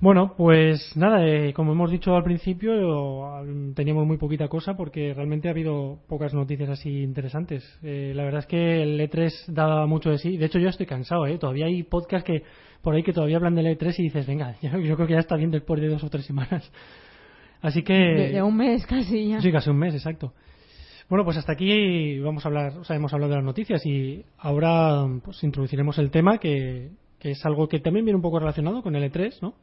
Bueno, 0.02 0.34
pues 0.36 0.98
nada, 0.98 1.24
eh, 1.28 1.54
como 1.54 1.74
hemos 1.74 1.92
dicho 1.92 2.16
al 2.16 2.24
principio, 2.24 2.74
teníamos 3.76 4.08
muy 4.08 4.18
poquita 4.18 4.48
cosa 4.48 4.76
porque 4.76 5.14
realmente 5.14 5.48
ha 5.48 5.52
habido 5.52 6.00
pocas 6.08 6.34
noticias 6.34 6.70
así 6.70 7.04
interesantes. 7.04 7.64
Eh, 7.84 8.12
la 8.16 8.24
verdad 8.24 8.40
es 8.40 8.48
que 8.48 8.82
el 8.82 9.00
E3 9.00 9.46
da 9.50 9.86
mucho 9.86 10.10
de 10.10 10.18
sí. 10.18 10.38
De 10.38 10.48
hecho, 10.48 10.58
yo 10.58 10.70
estoy 10.70 10.88
cansado, 10.88 11.28
¿eh? 11.28 11.38
Todavía 11.38 11.68
hay 11.68 11.84
podcasts 11.84 12.26
que 12.26 12.42
por 12.82 12.96
ahí 12.96 13.04
que 13.04 13.14
todavía 13.14 13.38
hablan 13.38 13.54
del 13.54 13.68
E3 13.78 13.94
y 14.00 14.04
dices, 14.04 14.26
venga, 14.26 14.56
ya- 14.62 14.76
yo 14.80 14.96
creo 14.96 15.06
que 15.08 15.14
ya 15.14 15.20
está 15.20 15.36
bien 15.36 15.52
después 15.52 15.80
de 15.80 15.88
dos 15.90 16.04
o 16.04 16.10
tres 16.10 16.26
semanas. 16.26 16.72
Así 17.62 17.84
que. 17.84 17.94
De, 17.94 18.32
de 18.32 18.42
un 18.42 18.58
mes 18.58 18.88
casi 18.88 19.30
ya. 19.30 19.40
Sí, 19.40 19.52
casi 19.52 19.70
un 19.70 19.78
mes, 19.78 19.94
exacto. 19.94 20.34
Bueno, 21.10 21.24
pues 21.26 21.38
hasta 21.38 21.52
aquí 21.52 22.18
vamos 22.22 22.44
a 22.44 22.48
hablar, 22.48 22.78
o 22.80 22.84
sea, 22.86 22.96
hemos 22.96 23.14
hablado 23.14 23.32
de 23.32 23.36
las 23.36 23.46
noticias 23.46 23.86
y 23.86 24.26
ahora 24.40 25.06
pues 25.24 25.44
introduciremos 25.44 26.00
el 26.00 26.10
tema 26.10 26.40
que, 26.40 26.90
que 27.20 27.32
es 27.32 27.46
algo 27.46 27.68
que 27.68 27.80
también 27.82 28.06
viene 28.06 28.16
un 28.16 28.22
poco 28.24 28.40
relacionado 28.40 28.82
con 28.82 28.96
el 28.96 29.12
E3, 29.12 29.42
¿no? 29.42 29.54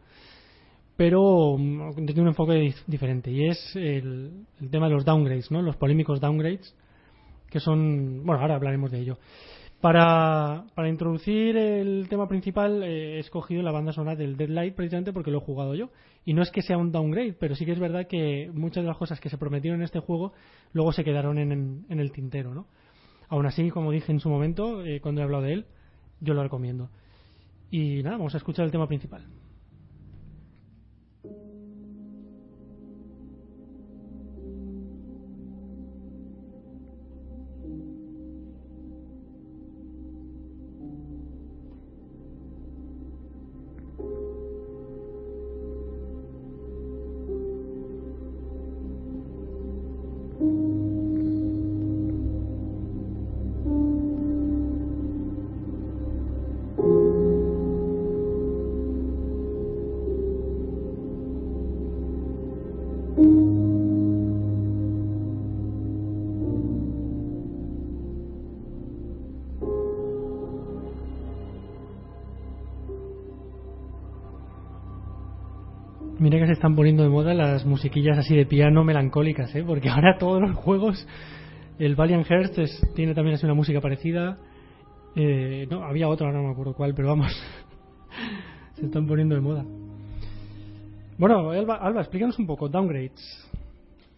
Pero 0.98 1.56
mm, 1.56 1.92
desde 2.04 2.20
un 2.20 2.26
enfoque 2.28 2.54
dif- 2.54 2.84
diferente 2.86 3.30
y 3.30 3.46
es 3.48 3.58
el, 3.76 4.44
el 4.60 4.70
tema 4.70 4.88
de 4.88 4.94
los 4.96 5.04
downgrades, 5.06 5.50
¿no? 5.50 5.62
Los 5.62 5.76
polémicos 5.76 6.20
downgrades 6.20 6.76
que 7.48 7.60
son, 7.60 8.26
bueno, 8.26 8.42
ahora 8.42 8.56
hablaremos 8.56 8.90
de 8.90 8.98
ello. 9.00 9.18
Para, 9.80 10.64
para 10.74 10.88
introducir 10.88 11.56
el 11.56 12.08
tema 12.10 12.26
principal 12.26 12.82
eh, 12.82 13.16
he 13.16 13.18
escogido 13.20 13.62
la 13.62 13.70
banda 13.70 13.92
sonora 13.92 14.16
del 14.16 14.36
Deadlight 14.36 14.74
precisamente 14.74 15.12
porque 15.12 15.30
lo 15.30 15.38
he 15.38 15.40
jugado 15.40 15.76
yo. 15.76 15.90
Y 16.26 16.34
no 16.34 16.42
es 16.42 16.50
que 16.50 16.62
sea 16.62 16.76
un 16.76 16.90
downgrade, 16.90 17.34
pero 17.38 17.54
sí 17.54 17.64
que 17.64 17.72
es 17.72 17.78
verdad 17.78 18.08
que 18.08 18.50
muchas 18.52 18.82
de 18.82 18.88
las 18.88 18.98
cosas 18.98 19.20
que 19.20 19.30
se 19.30 19.38
prometieron 19.38 19.80
en 19.80 19.84
este 19.84 20.00
juego 20.00 20.32
luego 20.72 20.92
se 20.92 21.04
quedaron 21.04 21.38
en, 21.38 21.52
en- 21.52 21.86
en 21.88 22.00
el 22.00 22.10
tintero, 22.10 22.52
¿no? 22.52 22.66
Aún 23.28 23.46
así, 23.46 23.70
como 23.70 23.92
dije 23.92 24.10
en 24.10 24.18
su 24.20 24.28
momento, 24.28 24.84
eh, 24.84 25.00
cuando 25.00 25.20
he 25.20 25.24
hablado 25.24 25.44
de 25.44 25.52
él, 25.52 25.66
yo 26.20 26.34
lo 26.34 26.42
recomiendo. 26.42 26.90
Y 27.70 28.02
nada, 28.02 28.16
vamos 28.16 28.34
a 28.34 28.38
escuchar 28.38 28.64
el 28.64 28.72
tema 28.72 28.88
principal. 28.88 29.22
Están 76.58 76.74
poniendo 76.74 77.04
de 77.04 77.08
moda 77.08 77.34
las 77.34 77.64
musiquillas 77.64 78.18
así 78.18 78.34
de 78.34 78.44
piano 78.44 78.82
melancólicas, 78.82 79.54
¿eh? 79.54 79.62
Porque 79.64 79.88
ahora 79.88 80.18
todos 80.18 80.42
los 80.42 80.56
juegos, 80.56 81.06
el 81.78 81.94
Valiant 81.94 82.26
Hearts 82.26 82.84
tiene 82.96 83.14
también 83.14 83.36
así 83.36 83.46
una 83.46 83.54
música 83.54 83.80
parecida. 83.80 84.38
Eh, 85.14 85.68
no, 85.70 85.84
había 85.84 86.06
ahora 86.06 86.32
no 86.32 86.42
me 86.42 86.50
acuerdo 86.50 86.74
cuál, 86.74 86.94
pero 86.94 87.08
vamos, 87.08 87.32
se 88.74 88.86
están 88.86 89.06
poniendo 89.06 89.36
de 89.36 89.40
moda. 89.40 89.64
Bueno, 91.16 91.50
Alba, 91.50 91.76
Alba, 91.76 92.00
explícanos 92.00 92.36
un 92.40 92.46
poco, 92.48 92.68
downgrades. 92.68 93.48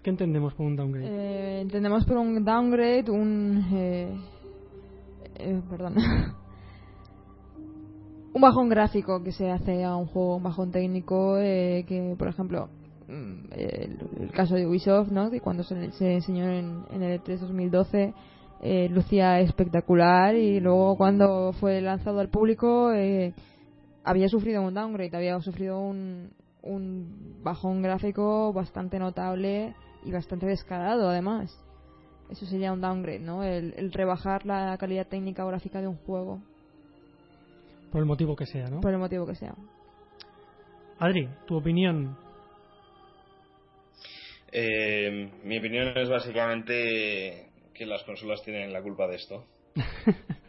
¿Qué 0.02 0.08
entendemos 0.08 0.54
por 0.54 0.64
un 0.64 0.76
downgrade? 0.76 1.08
Eh, 1.08 1.60
entendemos 1.60 2.06
por 2.06 2.16
un 2.16 2.42
downgrade 2.42 3.10
un. 3.10 3.66
Eh, 3.70 4.16
eh, 5.36 5.60
perdón. 5.68 5.96
un 8.32 8.40
bajón 8.40 8.68
gráfico 8.68 9.22
que 9.22 9.32
se 9.32 9.50
hace 9.50 9.84
a 9.84 9.96
un 9.96 10.06
juego, 10.06 10.36
un 10.36 10.42
bajón 10.42 10.70
técnico 10.70 11.38
eh, 11.38 11.84
que, 11.86 12.14
por 12.18 12.28
ejemplo, 12.28 12.68
mm, 13.08 13.52
el, 13.52 14.30
caso 14.32 14.54
de 14.54 14.66
Ubisoft, 14.66 15.10
¿no? 15.10 15.30
Cuando 15.42 15.64
se, 15.64 15.92
se 15.92 16.14
enseñó 16.14 16.48
en, 16.48 16.84
en 16.90 17.02
el 17.02 17.20
E3 17.20 17.38
2012 17.38 18.14
eh, 18.62 18.88
lucía 18.90 19.40
espectacular 19.40 20.34
y 20.34 20.60
luego 20.60 20.96
cuando 20.96 21.54
fue 21.54 21.80
lanzado 21.80 22.20
al 22.20 22.28
público 22.28 22.92
eh, 22.92 23.32
había 24.04 24.28
sufrido 24.28 24.60
un 24.60 24.74
downgrade, 24.74 25.16
había 25.16 25.40
sufrido 25.40 25.80
un, 25.80 26.30
un 26.62 27.40
bajón 27.42 27.80
gráfico 27.80 28.52
bastante 28.52 28.98
notable 28.98 29.74
y 30.04 30.12
bastante 30.12 30.46
descarado 30.46 31.08
además. 31.08 31.50
Eso 32.28 32.44
sería 32.46 32.72
un 32.72 32.82
downgrade, 32.82 33.18
¿no? 33.18 33.42
El, 33.42 33.74
el 33.76 33.92
rebajar 33.92 34.44
la 34.44 34.76
calidad 34.78 35.08
técnica 35.08 35.44
o 35.44 35.48
gráfica 35.48 35.80
de 35.80 35.88
un 35.88 35.96
juego. 35.96 36.42
Por 37.90 38.00
el 38.00 38.06
motivo 38.06 38.36
que 38.36 38.46
sea, 38.46 38.66
¿no? 38.68 38.80
Por 38.80 38.92
el 38.92 38.98
motivo 38.98 39.26
que 39.26 39.34
sea. 39.34 39.54
Adri, 40.98 41.28
tu 41.46 41.56
opinión. 41.56 42.16
Eh, 44.52 45.30
mi 45.44 45.58
opinión 45.58 45.96
es 45.96 46.08
básicamente 46.08 47.50
que 47.74 47.86
las 47.86 48.02
consolas 48.04 48.42
tienen 48.42 48.72
la 48.72 48.82
culpa 48.82 49.06
de 49.06 49.16
esto. 49.16 49.46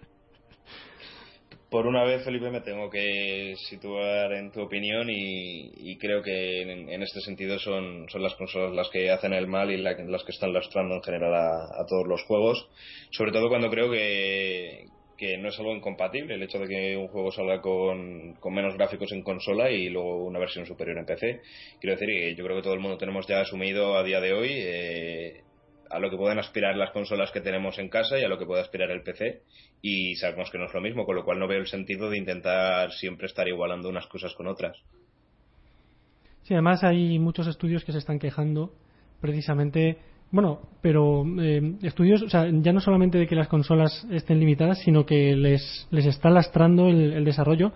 Por 1.71 1.87
una 1.87 2.03
vez, 2.03 2.25
Felipe, 2.25 2.51
me 2.51 2.59
tengo 2.59 2.89
que 2.89 3.53
situar 3.69 4.33
en 4.33 4.51
tu 4.51 4.59
opinión 4.59 5.07
y, 5.09 5.97
creo 5.99 6.21
que 6.21 6.63
en, 6.63 7.01
este 7.01 7.21
sentido 7.21 7.57
son, 7.59 8.09
son 8.09 8.21
las 8.21 8.35
consolas 8.35 8.75
las 8.75 8.89
que 8.89 9.09
hacen 9.09 9.31
el 9.31 9.47
mal 9.47 9.71
y 9.71 9.77
las 9.77 9.95
que 9.95 10.33
están 10.33 10.51
lastrando 10.51 10.95
en 10.95 11.01
general 11.01 11.33
a, 11.33 11.85
todos 11.87 12.05
los 12.07 12.23
juegos. 12.23 12.67
Sobre 13.11 13.31
todo 13.31 13.47
cuando 13.47 13.69
creo 13.69 13.89
que, 13.89 14.83
que 15.21 15.37
no 15.37 15.49
es 15.49 15.59
algo 15.59 15.75
incompatible 15.75 16.33
el 16.33 16.41
hecho 16.41 16.57
de 16.57 16.67
que 16.67 16.97
un 16.97 17.07
juego 17.07 17.31
salga 17.31 17.61
con, 17.61 18.33
con, 18.39 18.55
menos 18.55 18.73
gráficos 18.73 19.11
en 19.11 19.21
consola 19.21 19.69
y 19.69 19.87
luego 19.87 20.25
una 20.25 20.39
versión 20.39 20.65
superior 20.65 20.97
en 20.97 21.05
PC. 21.05 21.41
Quiero 21.79 21.95
decir 21.95 22.35
yo 22.35 22.43
creo 22.43 22.57
que 22.57 22.63
todo 22.63 22.73
el 22.73 22.79
mundo 22.79 22.97
tenemos 22.97 23.27
ya 23.27 23.39
asumido 23.39 23.95
a 23.95 24.03
día 24.03 24.19
de 24.19 24.33
hoy 24.33 24.49
eh, 24.51 25.43
a 25.91 25.99
lo 25.99 26.09
que 26.09 26.17
pueden 26.17 26.39
aspirar 26.39 26.75
las 26.75 26.89
consolas 26.89 27.29
que 27.29 27.39
tenemos 27.39 27.77
en 27.77 27.87
casa 27.87 28.17
y 28.17 28.23
a 28.23 28.27
lo 28.27 28.39
que 28.39 28.47
puede 28.47 28.61
aspirar 28.61 28.89
el 28.89 29.03
PC 29.03 29.43
y 29.83 30.15
sabemos 30.15 30.49
que 30.49 30.57
no 30.57 30.65
es 30.65 30.73
lo 30.73 30.81
mismo, 30.81 31.05
con 31.05 31.15
lo 31.15 31.23
cual 31.23 31.37
no 31.37 31.47
veo 31.47 31.59
el 31.59 31.67
sentido 31.67 32.09
de 32.09 32.17
intentar 32.17 32.91
siempre 32.91 33.27
estar 33.27 33.47
igualando 33.47 33.89
unas 33.89 34.07
cosas 34.07 34.33
con 34.33 34.47
otras. 34.47 34.75
Sí, 36.41 36.55
además 36.55 36.83
hay 36.83 37.19
muchos 37.19 37.45
estudios 37.45 37.85
que 37.85 37.91
se 37.91 37.99
están 37.99 38.17
quejando 38.17 38.73
precisamente, 39.19 39.99
bueno, 40.31 40.59
pero 40.81 41.25
eh, 41.39 41.75
estudios, 41.81 42.21
o 42.21 42.29
sea, 42.29 42.47
ya 42.49 42.71
no 42.71 42.79
solamente 42.79 43.17
de 43.17 43.27
que 43.27 43.35
las 43.35 43.47
consolas 43.47 44.07
estén 44.09 44.39
limitadas, 44.39 44.79
sino 44.79 45.05
que 45.05 45.35
les, 45.35 45.87
les 45.91 46.05
está 46.05 46.29
lastrando 46.29 46.87
el, 46.87 47.25
desarrollo 47.25 47.73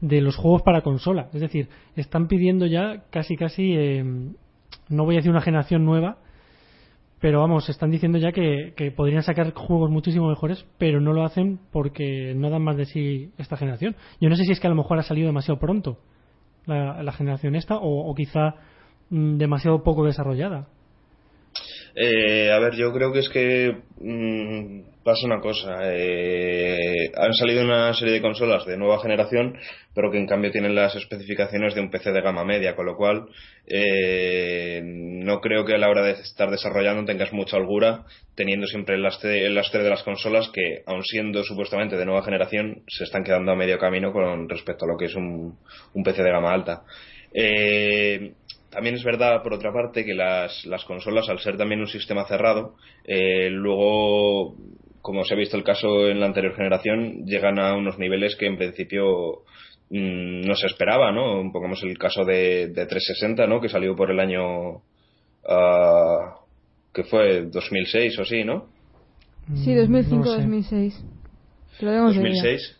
de 0.00 0.20
los 0.20 0.36
juegos 0.36 0.62
para 0.62 0.82
consola. 0.82 1.28
Es 1.34 1.40
decir, 1.40 1.68
están 1.96 2.28
pidiendo 2.28 2.66
ya 2.66 3.04
casi, 3.10 3.36
casi, 3.36 3.72
eh, 3.74 4.04
no 4.88 5.04
voy 5.04 5.16
a 5.16 5.18
decir 5.18 5.30
una 5.30 5.40
generación 5.40 5.84
nueva, 5.84 6.18
pero 7.20 7.40
vamos, 7.40 7.68
están 7.68 7.90
diciendo 7.90 8.18
ya 8.18 8.30
que, 8.30 8.92
podrían 8.94 9.22
sacar 9.22 9.52
juegos 9.52 9.90
muchísimo 9.90 10.28
mejores, 10.28 10.66
pero 10.78 11.00
no 11.00 11.12
lo 11.12 11.24
hacen 11.24 11.58
porque 11.72 12.34
no 12.36 12.50
dan 12.50 12.62
más 12.62 12.76
de 12.76 12.84
sí 12.84 13.32
esta 13.38 13.56
generación. 13.56 13.96
Yo 14.20 14.28
no 14.28 14.36
sé 14.36 14.44
si 14.44 14.52
es 14.52 14.60
que 14.60 14.66
a 14.66 14.70
lo 14.70 14.76
mejor 14.76 14.98
ha 14.98 15.02
salido 15.02 15.26
demasiado 15.26 15.58
pronto 15.58 15.98
la, 16.66 17.12
generación 17.12 17.56
esta 17.56 17.78
o, 17.80 18.14
quizá 18.14 18.54
mm, 19.10 19.38
demasiado 19.38 19.82
poco 19.82 20.04
desarrollada. 20.04 20.68
Eh, 21.98 22.52
a 22.52 22.58
ver, 22.58 22.74
yo 22.74 22.92
creo 22.92 23.10
que 23.10 23.20
es 23.20 23.28
que 23.30 23.74
mm, 24.00 25.02
pasa 25.02 25.24
una 25.24 25.40
cosa. 25.40 25.78
Eh, 25.82 27.10
han 27.16 27.32
salido 27.32 27.64
una 27.64 27.94
serie 27.94 28.12
de 28.12 28.20
consolas 28.20 28.66
de 28.66 28.76
nueva 28.76 29.00
generación, 29.00 29.56
pero 29.94 30.10
que 30.10 30.18
en 30.18 30.26
cambio 30.26 30.50
tienen 30.50 30.74
las 30.74 30.94
especificaciones 30.94 31.74
de 31.74 31.80
un 31.80 31.90
PC 31.90 32.12
de 32.12 32.20
gama 32.20 32.44
media, 32.44 32.76
con 32.76 32.84
lo 32.84 32.96
cual 32.96 33.24
eh, 33.66 34.82
no 34.84 35.40
creo 35.40 35.64
que 35.64 35.74
a 35.74 35.78
la 35.78 35.88
hora 35.88 36.02
de 36.02 36.12
estar 36.12 36.50
desarrollando 36.50 37.06
tengas 37.06 37.32
mucha 37.32 37.56
holgura, 37.56 38.04
teniendo 38.34 38.66
siempre 38.66 38.96
el 38.96 39.02
lastre, 39.02 39.46
el 39.46 39.54
lastre 39.54 39.82
de 39.82 39.88
las 39.88 40.02
consolas 40.02 40.50
que, 40.50 40.82
aun 40.84 41.02
siendo 41.02 41.44
supuestamente 41.44 41.96
de 41.96 42.04
nueva 42.04 42.24
generación, 42.24 42.82
se 42.88 43.04
están 43.04 43.24
quedando 43.24 43.52
a 43.52 43.56
medio 43.56 43.78
camino 43.78 44.12
con 44.12 44.50
respecto 44.50 44.84
a 44.84 44.88
lo 44.88 44.98
que 44.98 45.06
es 45.06 45.14
un, 45.14 45.58
un 45.94 46.02
PC 46.04 46.22
de 46.22 46.30
gama 46.30 46.52
alta. 46.52 46.82
Eh, 47.32 48.32
también 48.76 48.96
es 48.96 49.04
verdad, 49.04 49.42
por 49.42 49.54
otra 49.54 49.72
parte, 49.72 50.04
que 50.04 50.12
las, 50.12 50.66
las 50.66 50.84
consolas, 50.84 51.30
al 51.30 51.38
ser 51.38 51.56
también 51.56 51.80
un 51.80 51.86
sistema 51.86 52.26
cerrado, 52.26 52.74
eh, 53.04 53.48
luego, 53.48 54.54
como 55.00 55.24
se 55.24 55.32
ha 55.32 55.36
visto 55.38 55.56
el 55.56 55.64
caso 55.64 56.08
en 56.08 56.20
la 56.20 56.26
anterior 56.26 56.54
generación, 56.54 57.24
llegan 57.24 57.58
a 57.58 57.74
unos 57.74 57.98
niveles 57.98 58.36
que 58.36 58.44
en 58.44 58.58
principio 58.58 59.44
mm, 59.88 60.42
no 60.42 60.54
se 60.54 60.66
esperaba, 60.66 61.10
¿no? 61.10 61.50
Pongamos 61.50 61.82
el 61.84 61.96
caso 61.96 62.22
de, 62.26 62.66
de 62.66 62.84
360, 62.84 63.46
¿no? 63.46 63.62
Que 63.62 63.70
salió 63.70 63.96
por 63.96 64.10
el 64.10 64.20
año... 64.20 64.82
Uh, 65.48 66.36
que 66.92 67.04
fue 67.04 67.46
2006 67.46 68.18
o 68.18 68.24
sí, 68.26 68.44
¿no? 68.44 68.66
Sí, 69.54 69.74
2005-2006. 69.74 70.92
2006. 71.80 72.76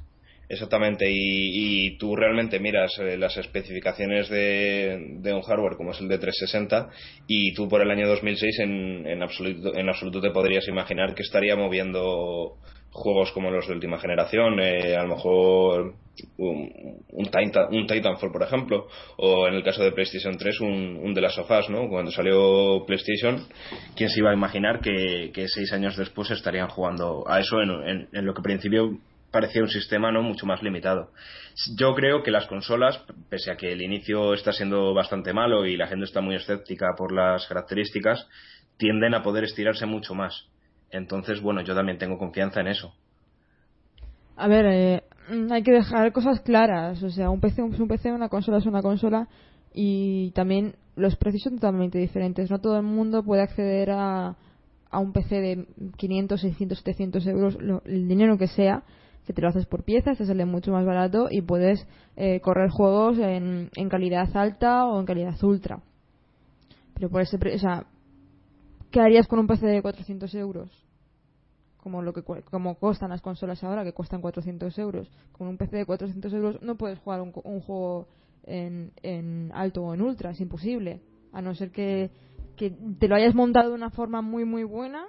Exactamente, 0.48 1.06
y, 1.10 1.96
tú 1.98 2.14
realmente 2.14 2.60
miras 2.60 2.96
eh, 3.00 3.16
las 3.16 3.36
especificaciones 3.36 4.28
de, 4.28 5.32
un 5.34 5.42
hardware 5.42 5.76
como 5.76 5.90
es 5.90 6.00
el 6.00 6.06
de 6.06 6.18
360 6.18 6.88
y 7.26 7.52
tú 7.52 7.68
por 7.68 7.82
el 7.82 7.90
año 7.90 8.06
2006 8.06 8.60
en, 8.60 9.06
en, 9.08 9.22
absoluto, 9.22 9.74
en 9.74 9.88
absoluto 9.88 10.20
te 10.20 10.30
podrías 10.30 10.68
imaginar 10.68 11.14
que 11.14 11.22
estaría 11.22 11.56
moviendo 11.56 12.58
juegos 12.92 13.32
como 13.32 13.50
los 13.50 13.66
de 13.66 13.74
última 13.74 13.98
generación, 13.98 14.60
eh, 14.60 14.94
a 14.96 15.02
lo 15.02 15.16
mejor 15.16 15.94
un, 16.38 17.04
un, 17.10 17.86
Titanfall, 17.86 18.32
por 18.32 18.42
ejemplo, 18.42 18.86
o 19.18 19.48
en 19.48 19.54
el 19.54 19.64
caso 19.64 19.82
de 19.82 19.92
PlayStation 19.92 20.38
3, 20.38 20.60
un, 20.60 21.12
de 21.12 21.20
las 21.20 21.34
sofás, 21.34 21.68
¿no? 21.68 21.88
Cuando 21.88 22.10
salió 22.10 22.84
PlayStation, 22.86 23.46
¿quién 23.96 24.08
se 24.08 24.20
iba 24.20 24.30
a 24.30 24.34
imaginar 24.34 24.80
que, 24.80 25.46
seis 25.48 25.72
años 25.72 25.96
después 25.96 26.30
estarían 26.30 26.68
jugando 26.68 27.24
a 27.28 27.40
eso 27.40 27.60
en, 27.60 28.08
en 28.12 28.24
lo 28.24 28.32
que 28.32 28.42
principio 28.42 28.98
parecía 29.30 29.62
un 29.62 29.68
sistema 29.68 30.12
no 30.12 30.22
mucho 30.22 30.46
más 30.46 30.62
limitado. 30.62 31.12
Yo 31.76 31.94
creo 31.94 32.22
que 32.22 32.30
las 32.30 32.46
consolas, 32.46 33.02
pese 33.28 33.50
a 33.50 33.56
que 33.56 33.72
el 33.72 33.82
inicio 33.82 34.34
está 34.34 34.52
siendo 34.52 34.94
bastante 34.94 35.32
malo 35.32 35.66
y 35.66 35.76
la 35.76 35.86
gente 35.86 36.04
está 36.04 36.20
muy 36.20 36.36
escéptica 36.36 36.94
por 36.96 37.12
las 37.12 37.46
características, 37.46 38.26
tienden 38.76 39.14
a 39.14 39.22
poder 39.22 39.44
estirarse 39.44 39.86
mucho 39.86 40.14
más. 40.14 40.48
Entonces, 40.90 41.40
bueno, 41.40 41.62
yo 41.62 41.74
también 41.74 41.98
tengo 41.98 42.18
confianza 42.18 42.60
en 42.60 42.68
eso. 42.68 42.94
A 44.36 44.48
ver, 44.48 44.66
eh, 44.66 45.02
hay 45.50 45.62
que 45.62 45.72
dejar 45.72 46.12
cosas 46.12 46.40
claras. 46.40 47.02
O 47.02 47.10
sea, 47.10 47.30
un 47.30 47.40
PC 47.40 47.62
es 47.72 47.80
un 47.80 47.88
PC, 47.88 48.12
una 48.12 48.28
consola 48.28 48.58
es 48.58 48.66
una 48.66 48.82
consola 48.82 49.28
y 49.72 50.30
también 50.32 50.76
los 50.94 51.16
precios 51.16 51.44
son 51.44 51.56
totalmente 51.56 51.98
diferentes. 51.98 52.50
No 52.50 52.60
todo 52.60 52.76
el 52.76 52.82
mundo 52.82 53.22
puede 53.22 53.42
acceder 53.42 53.90
a, 53.90 54.36
a 54.90 54.98
un 54.98 55.12
PC 55.12 55.40
de 55.40 55.66
500, 55.96 56.40
600, 56.40 56.78
700 56.78 57.26
euros, 57.26 57.58
el 57.84 58.08
dinero 58.08 58.38
que 58.38 58.46
sea, 58.46 58.82
que 59.26 59.32
te 59.32 59.42
lo 59.42 59.48
haces 59.48 59.66
por 59.66 59.82
piezas, 59.82 60.18
te 60.18 60.24
sale 60.24 60.44
mucho 60.44 60.70
más 60.70 60.86
barato 60.86 61.26
y 61.30 61.42
puedes 61.42 61.84
eh, 62.14 62.40
correr 62.40 62.70
juegos 62.70 63.18
en, 63.18 63.70
en, 63.74 63.88
calidad 63.88 64.34
alta 64.36 64.86
o 64.86 65.00
en 65.00 65.06
calidad 65.06 65.34
ultra. 65.42 65.82
Pero 66.94 67.10
por 67.10 67.22
ese 67.22 67.36
o 67.36 67.58
sea, 67.58 67.86
¿qué 68.90 69.00
harías 69.00 69.26
con 69.26 69.40
un 69.40 69.48
PC 69.48 69.66
de 69.66 69.82
400 69.82 70.32
euros? 70.36 70.70
Como 71.78 72.02
lo 72.02 72.12
que 72.12 72.22
como 72.22 72.76
cuestan 72.76 73.10
las 73.10 73.20
consolas 73.20 73.62
ahora, 73.64 73.84
que 73.84 73.92
cuestan 73.92 74.20
400 74.20 74.78
euros. 74.78 75.10
Con 75.32 75.48
un 75.48 75.56
PC 75.56 75.76
de 75.76 75.86
400 75.86 76.32
euros 76.32 76.62
no 76.62 76.76
puedes 76.76 76.98
jugar 77.00 77.20
un, 77.20 77.32
un 77.44 77.60
juego 77.60 78.06
en, 78.44 78.92
en 79.02 79.50
alto 79.54 79.82
o 79.82 79.94
en 79.94 80.02
ultra, 80.02 80.30
es 80.30 80.40
imposible. 80.40 81.02
A 81.32 81.42
no 81.42 81.54
ser 81.54 81.72
que, 81.72 82.10
que 82.56 82.70
te 82.70 83.08
lo 83.08 83.16
hayas 83.16 83.34
montado 83.34 83.70
de 83.70 83.74
una 83.74 83.90
forma 83.90 84.22
muy 84.22 84.44
muy 84.44 84.62
buena 84.62 85.04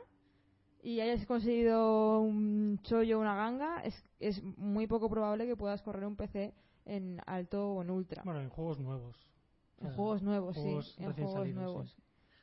y 0.87 1.01
hayas 1.01 1.25
conseguido 1.25 2.21
un 2.21 2.79
chollo 2.81 3.17
o 3.17 3.21
una 3.21 3.35
ganga, 3.35 3.81
es, 3.83 4.05
es 4.21 4.41
muy 4.41 4.87
poco 4.87 5.09
probable 5.09 5.45
que 5.45 5.57
puedas 5.57 5.81
correr 5.81 6.05
un 6.05 6.15
PC 6.15 6.53
en 6.85 7.21
alto 7.25 7.71
o 7.71 7.81
en 7.81 7.89
ultra. 7.89 8.23
Bueno, 8.23 8.39
en 8.39 8.47
juegos 8.47 8.79
nuevos. 8.79 9.17
En 9.81 9.91
juegos 9.91 10.21
nuevos, 10.23 10.55
sí. 10.55 11.03
En 11.03 11.11
juegos 11.11 11.47
nuevos. 11.49 11.97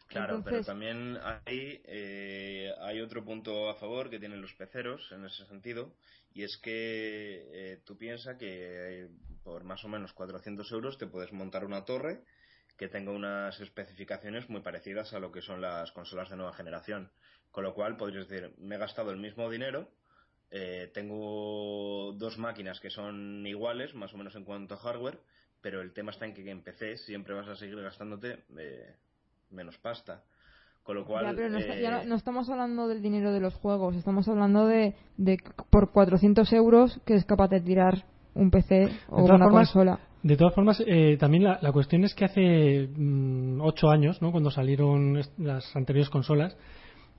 Claro, 0.08 0.42
pero 0.44 0.62
también 0.62 1.18
hay, 1.46 1.80
eh, 1.86 2.70
hay 2.82 3.00
otro 3.00 3.24
punto 3.24 3.70
a 3.70 3.76
favor 3.76 4.10
que 4.10 4.18
tienen 4.18 4.42
los 4.42 4.52
peceros 4.52 5.10
en 5.12 5.24
ese 5.24 5.46
sentido, 5.46 5.94
y 6.34 6.42
es 6.42 6.58
que 6.58 7.48
eh, 7.50 7.80
tú 7.86 7.96
piensas 7.96 8.36
que 8.36 9.08
por 9.42 9.64
más 9.64 9.82
o 9.86 9.88
menos 9.88 10.12
400 10.12 10.70
euros 10.72 10.98
te 10.98 11.06
puedes 11.06 11.32
montar 11.32 11.64
una 11.64 11.86
torre 11.86 12.20
que 12.76 12.88
tenga 12.88 13.10
unas 13.10 13.58
especificaciones 13.60 14.50
muy 14.50 14.60
parecidas 14.60 15.14
a 15.14 15.18
lo 15.18 15.32
que 15.32 15.40
son 15.40 15.62
las 15.62 15.92
consolas 15.92 16.28
de 16.28 16.36
nueva 16.36 16.52
generación. 16.52 17.10
Con 17.54 17.62
lo 17.62 17.72
cual 17.72 17.96
podrías 17.96 18.28
decir, 18.28 18.50
me 18.58 18.74
he 18.74 18.78
gastado 18.78 19.12
el 19.12 19.16
mismo 19.16 19.48
dinero, 19.48 19.86
eh, 20.50 20.90
tengo 20.92 22.12
dos 22.16 22.36
máquinas 22.36 22.80
que 22.80 22.90
son 22.90 23.46
iguales, 23.46 23.94
más 23.94 24.12
o 24.12 24.16
menos 24.16 24.34
en 24.34 24.42
cuanto 24.42 24.74
a 24.74 24.78
hardware, 24.78 25.20
pero 25.60 25.80
el 25.80 25.92
tema 25.92 26.10
está 26.10 26.26
en 26.26 26.34
que 26.34 26.50
en 26.50 26.64
PC 26.64 26.96
siempre 26.96 27.32
vas 27.32 27.46
a 27.46 27.54
seguir 27.54 27.80
gastándote 27.80 28.40
eh, 28.58 28.96
menos 29.50 29.78
pasta. 29.78 30.24
Con 30.82 30.96
lo 30.96 31.06
cual. 31.06 31.32
pero 31.36 31.56
eh, 31.56 32.04
no, 32.06 32.16
estamos 32.16 32.50
hablando 32.50 32.88
del 32.88 33.00
dinero 33.00 33.32
de 33.32 33.38
los 33.38 33.54
juegos, 33.54 33.94
estamos 33.94 34.26
hablando 34.26 34.66
de, 34.66 34.96
de 35.16 35.36
por 35.70 35.92
400 35.92 36.52
euros 36.54 37.00
que 37.06 37.14
es 37.14 37.24
capaz 37.24 37.50
de 37.50 37.60
tirar 37.60 38.04
un 38.34 38.50
PC 38.50 38.90
o 39.10 39.22
una 39.22 39.48
consola. 39.48 40.00
De 40.24 40.36
todas 40.36 40.56
formas, 40.56 40.82
también 41.20 41.44
la, 41.44 41.72
cuestión 41.72 42.02
es 42.02 42.16
que 42.16 42.24
hace 42.24 42.88
8 42.88 42.96
mm, 42.96 43.90
años, 43.90 44.20
¿no? 44.20 44.32
cuando 44.32 44.50
salieron 44.50 45.20
las 45.38 45.76
anteriores 45.76 46.10
consolas, 46.10 46.56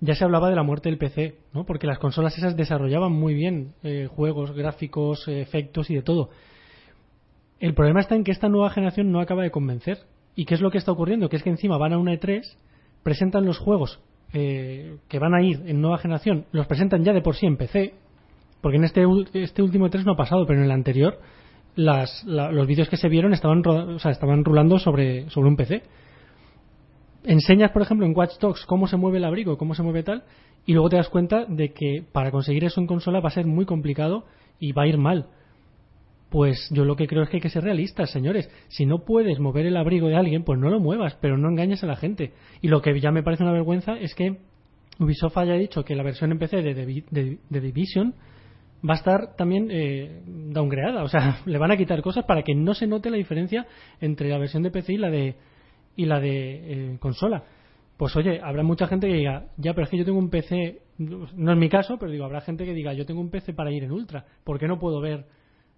ya 0.01 0.15
se 0.15 0.23
hablaba 0.23 0.49
de 0.49 0.55
la 0.55 0.63
muerte 0.63 0.89
del 0.89 0.97
PC, 0.97 1.36
¿no? 1.53 1.65
Porque 1.65 1.88
las 1.88 1.99
consolas 1.99 2.38
esas 2.38 2.55
desarrollaban 2.55 3.12
muy 3.12 3.34
bien 3.34 3.73
eh, 3.84 4.08
juegos, 4.10 4.51
gráficos, 4.51 5.27
efectos 5.27 5.89
y 5.89 5.95
de 5.95 6.01
todo. 6.01 6.29
El 7.60 7.73
problema 7.73 8.01
está 8.01 8.15
en 8.15 8.23
que 8.23 8.31
esta 8.31 8.49
nueva 8.49 8.69
generación 8.69 9.12
no 9.12 9.21
acaba 9.21 9.43
de 9.43 9.51
convencer. 9.51 9.99
¿Y 10.36 10.45
qué 10.45 10.55
es 10.55 10.62
lo 10.62 10.69
que 10.69 10.77
está 10.77 10.91
ocurriendo? 10.91 11.29
Que 11.29 11.38
es 11.38 11.43
que 11.43 11.49
encima 11.49 11.77
van 11.77 11.93
a 11.93 11.97
una 11.97 12.13
E3, 12.13 12.41
presentan 13.03 13.45
los 13.45 13.58
juegos 13.58 13.99
eh, 14.34 14.97
que 15.08 15.19
van 15.19 15.34
a 15.34 15.41
ir 15.41 15.63
en 15.65 15.79
nueva 15.79 15.97
generación, 15.97 16.45
los 16.51 16.67
presentan 16.67 17.03
ya 17.03 17.13
de 17.13 17.21
por 17.21 17.36
sí 17.36 17.45
en 17.45 17.55
PC, 17.55 17.93
porque 18.60 18.77
en 18.77 18.84
este, 18.84 19.05
este 19.34 19.62
último 19.62 19.88
E3 19.88 20.03
no 20.03 20.13
ha 20.13 20.17
pasado, 20.17 20.45
pero 20.45 20.60
en 20.60 20.65
el 20.65 20.71
anterior 20.71 21.19
las, 21.75 22.23
los 22.25 22.67
vídeos 22.67 22.89
que 22.89 22.97
se 22.97 23.08
vieron 23.10 23.34
estaban, 23.34 23.65
o 23.65 23.99
sea, 23.99 24.12
estaban 24.12 24.43
rulando 24.43 24.79
sobre, 24.79 25.29
sobre 25.29 25.49
un 25.49 25.55
PC 25.55 25.84
enseñas, 27.25 27.71
por 27.71 27.81
ejemplo, 27.81 28.05
en 28.05 28.15
Watch 28.15 28.38
Dogs 28.39 28.65
cómo 28.65 28.88
se 28.88 28.97
mueve 28.97 29.17
el 29.17 29.25
abrigo, 29.25 29.57
cómo 29.57 29.75
se 29.75 29.83
mueve 29.83 30.03
tal, 30.03 30.23
y 30.65 30.73
luego 30.73 30.89
te 30.89 30.97
das 30.97 31.09
cuenta 31.09 31.45
de 31.45 31.73
que 31.73 32.03
para 32.11 32.31
conseguir 32.31 32.63
eso 32.63 32.81
en 32.81 32.88
consola 32.88 33.19
va 33.19 33.29
a 33.29 33.33
ser 33.33 33.45
muy 33.45 33.65
complicado 33.65 34.25
y 34.59 34.71
va 34.71 34.83
a 34.83 34.88
ir 34.88 34.97
mal. 34.97 35.27
Pues 36.29 36.69
yo 36.71 36.85
lo 36.85 36.95
que 36.95 37.07
creo 37.07 37.23
es 37.23 37.29
que 37.29 37.38
hay 37.38 37.41
que 37.41 37.49
ser 37.49 37.63
realistas, 37.63 38.11
señores. 38.11 38.49
Si 38.67 38.85
no 38.85 39.05
puedes 39.05 39.39
mover 39.39 39.67
el 39.67 39.77
abrigo 39.77 40.07
de 40.07 40.15
alguien, 40.15 40.43
pues 40.43 40.59
no 40.59 40.69
lo 40.69 40.79
muevas, 40.79 41.17
pero 41.21 41.38
no 41.38 41.49
engañes 41.49 41.83
a 41.83 41.88
la 41.88 41.95
gente. 41.95 42.33
Y 42.61 42.67
lo 42.67 42.81
que 42.81 42.99
ya 42.99 43.11
me 43.11 43.23
parece 43.23 43.43
una 43.43 43.53
vergüenza 43.53 43.93
es 43.93 44.15
que 44.15 44.38
Ubisoft 44.99 45.38
haya 45.38 45.53
dicho 45.53 45.85
que 45.85 45.95
la 45.95 46.03
versión 46.03 46.31
en 46.31 46.39
PC 46.39 46.61
de, 46.61 47.38
Division 47.49 48.15
va 48.88 48.93
a 48.93 48.97
estar 48.97 49.35
también 49.35 49.69
eh, 49.71 50.21
downgradada. 50.25 51.03
O 51.03 51.07
sea, 51.07 51.39
le 51.45 51.57
van 51.57 51.71
a 51.71 51.77
quitar 51.77 52.01
cosas 52.01 52.25
para 52.25 52.41
que 52.41 52.55
no 52.55 52.73
se 52.73 52.88
note 52.88 53.09
la 53.09 53.17
diferencia 53.17 53.67
entre 54.01 54.29
la 54.29 54.39
versión 54.39 54.63
de 54.63 54.71
PC 54.71 54.93
y 54.93 54.97
la 54.97 55.09
de, 55.11 55.35
y 55.95 56.05
la 56.05 56.19
de 56.19 56.93
eh, 56.93 56.97
consola. 56.99 57.43
Pues 57.97 58.15
oye, 58.15 58.41
habrá 58.43 58.63
mucha 58.63 58.88
gente 58.88 59.08
que 59.08 59.13
diga, 59.13 59.45
ya, 59.58 59.73
pero 59.73 59.86
es 59.86 59.89
que 59.89 59.97
yo 59.97 60.05
tengo 60.05 60.19
un 60.19 60.29
PC, 60.29 60.81
no 60.97 61.51
es 61.51 61.58
mi 61.58 61.69
caso, 61.69 61.97
pero 61.97 62.12
digo, 62.12 62.25
habrá 62.25 62.41
gente 62.41 62.65
que 62.65 62.73
diga, 62.73 62.93
yo 62.93 63.05
tengo 63.05 63.21
un 63.21 63.29
PC 63.29 63.53
para 63.53 63.71
ir 63.71 63.84
en 63.84 63.91
ultra, 63.91 64.25
¿por 64.43 64.60
qué 64.60 64.67
no 64.67 64.77
puedo 64.79 64.99
ver 64.99 65.25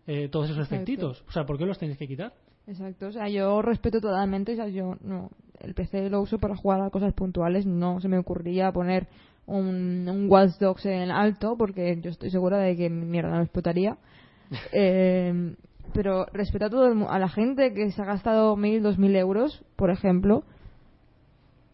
eh, 0.07 0.27
todos 0.29 0.49
esos 0.49 0.65
efectitos? 0.65 1.23
O 1.27 1.31
sea, 1.31 1.45
¿por 1.45 1.59
qué 1.59 1.65
los 1.65 1.77
tenéis 1.77 1.99
que 1.99 2.07
quitar? 2.07 2.33
Exacto, 2.65 3.07
o 3.07 3.11
sea, 3.11 3.29
yo 3.29 3.61
respeto 3.61 4.01
totalmente, 4.01 4.53
o 4.53 4.55
sea, 4.55 4.67
yo 4.67 4.95
no, 5.01 5.29
el 5.59 5.75
PC 5.75 6.09
lo 6.09 6.21
uso 6.21 6.39
para 6.39 6.55
jugar 6.55 6.81
a 6.81 6.89
cosas 6.89 7.13
puntuales, 7.13 7.67
no 7.67 7.99
se 8.01 8.07
me 8.07 8.17
ocurría 8.17 8.71
poner 8.71 9.07
un, 9.45 10.07
un 10.09 10.29
Watch 10.29 10.57
Dogs 10.59 10.85
en 10.87 11.11
alto, 11.11 11.55
porque 11.55 11.99
yo 12.01 12.09
estoy 12.09 12.31
segura 12.31 12.57
de 12.57 12.75
que 12.75 12.89
mi 12.89 13.05
mierda 13.05 13.29
no 13.29 13.41
explotaría. 13.41 13.97
eh, 14.73 15.55
pero 15.93 16.25
respeto 16.33 16.65
a, 16.65 16.69
todo 16.69 17.09
a 17.09 17.19
la 17.19 17.29
gente 17.29 17.73
que 17.73 17.91
se 17.91 18.01
ha 18.01 18.05
gastado 18.05 18.55
mil, 18.55 18.81
dos 18.81 18.97
mil 18.97 19.15
euros, 19.15 19.63
por 19.75 19.91
ejemplo, 19.91 20.43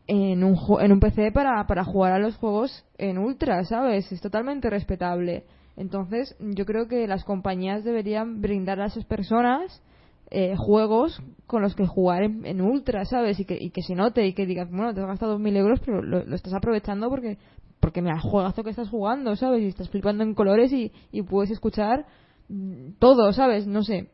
en 0.08 0.43
un, 0.43 0.58
en 0.82 0.91
un 0.91 0.99
PC 0.99 1.32
para, 1.32 1.65
para 1.67 1.84
jugar 1.84 2.13
a 2.13 2.19
los 2.19 2.36
juegos 2.36 2.86
en 2.97 3.17
ultra, 3.17 3.63
¿sabes? 3.63 4.12
Es 4.12 4.21
totalmente 4.21 4.69
respetable. 4.69 5.45
Entonces, 5.76 6.36
yo 6.39 6.65
creo 6.65 6.88
que 6.88 7.08
las 7.08 7.23
compañías 7.23 7.84
deberían 7.84 8.41
brindar 8.41 8.80
a 8.82 8.86
esas 8.86 9.06
personas 9.06 9.82
eh, 10.30 10.56
juegos 10.58 11.21
con 11.47 11.62
los 11.62 11.76
que 11.76 11.86
jugar 11.86 12.23
en, 12.23 12.62
ultra, 12.62 13.06
¿sabes? 13.06 13.39
Y 13.39 13.45
que, 13.45 13.58
y 13.60 13.69
que 13.69 13.82
se 13.82 13.95
note 13.95 14.26
y 14.26 14.34
que 14.34 14.45
digas, 14.45 14.69
bueno, 14.69 14.93
te 14.93 15.02
has 15.02 15.08
gastado 15.08 15.34
dos 15.34 15.41
mil 15.41 15.56
euros, 15.56 15.80
pero 15.86 16.02
lo, 16.02 16.19
estás 16.36 16.54
aprovechando 16.54 17.10
porque 17.10 17.38
porque 17.80 18.02
me 18.02 18.17
juegazo 18.17 18.63
que 18.63 18.69
estás 18.69 18.89
jugando, 18.89 19.36
¿sabes? 19.36 19.62
Y 19.62 19.67
estás 19.67 19.89
flipando 19.89 20.23
en 20.23 20.34
colores 20.34 20.71
y, 20.71 20.93
y 21.12 21.21
puedes 21.21 21.52
escuchar 21.52 22.06
todo, 22.99 23.33
¿sabes? 23.33 23.67
No 23.67 23.83
sé. 23.83 24.09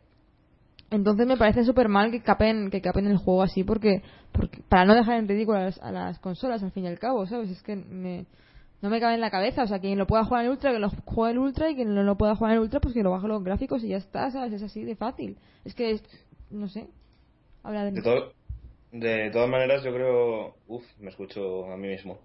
Entonces 0.92 1.28
me 1.28 1.38
parece 1.38 1.64
súper 1.64 1.88
mal 1.88 2.10
que 2.12 2.22
capen, 2.22 2.72
que 2.72 2.82
capen 2.82 3.06
el 3.06 3.18
juego 3.18 3.44
así 3.44 3.64
porque, 3.64 4.02
porque 4.32 4.62
para 4.68 4.86
no 4.86 4.96
dejar 4.96 5.20
en 5.20 5.28
ridículo 5.28 5.60
a 5.60 5.92
las, 5.92 6.20
consolas 6.20 6.64
al 6.64 6.72
fin 6.72 6.86
y 6.86 6.88
al 6.88 6.98
cabo, 6.98 7.28
¿sabes? 7.28 7.52
Es 7.52 7.62
que 7.62 7.76
no 7.76 8.90
me 8.90 9.00
cabe 9.00 9.16
en 9.16 9.22
la 9.22 9.30
cabeza. 9.30 9.64
O 9.64 9.68
sea, 9.68 9.80
quien 9.80 10.00
lo 10.00 10.08
pueda 10.08 10.26
jugar 10.26 10.46
en 10.46 10.52
Ultra, 10.52 10.72
que 10.72 10.80
lo 10.80 10.90
juegue 11.06 11.34
en 11.34 11.38
Ultra 11.40 11.70
y 11.70 11.76
quien 11.76 11.94
no 11.94 12.04
lo 12.04 12.18
pueda 12.18 12.36
jugar 12.36 12.54
en 12.54 12.60
Ultra, 12.60 12.80
pues 12.80 12.94
que 12.94 13.04
lo 13.04 13.12
baje 13.12 13.28
los 13.28 13.44
gráficos 13.44 13.84
y 13.84 13.90
ya 13.90 13.98
está, 13.98 14.32
¿sabes? 14.32 14.54
Es 14.54 14.64
así 14.64 14.84
de 14.84 14.96
fácil. 14.96 15.38
Es 15.64 15.76
que, 15.76 16.00
no 16.50 16.68
sé. 16.68 16.88
Habla 17.64 17.86
de... 17.86 17.92
De, 18.92 19.08
de 19.08 19.30
todas 19.30 19.50
maneras, 19.50 19.84
yo 19.84 19.94
creo... 19.94 20.56
Uf, 20.68 20.84
me 21.00 21.12
escucho 21.12 21.72
a 21.72 21.78
mí 21.78 21.88
mismo. 21.88 22.22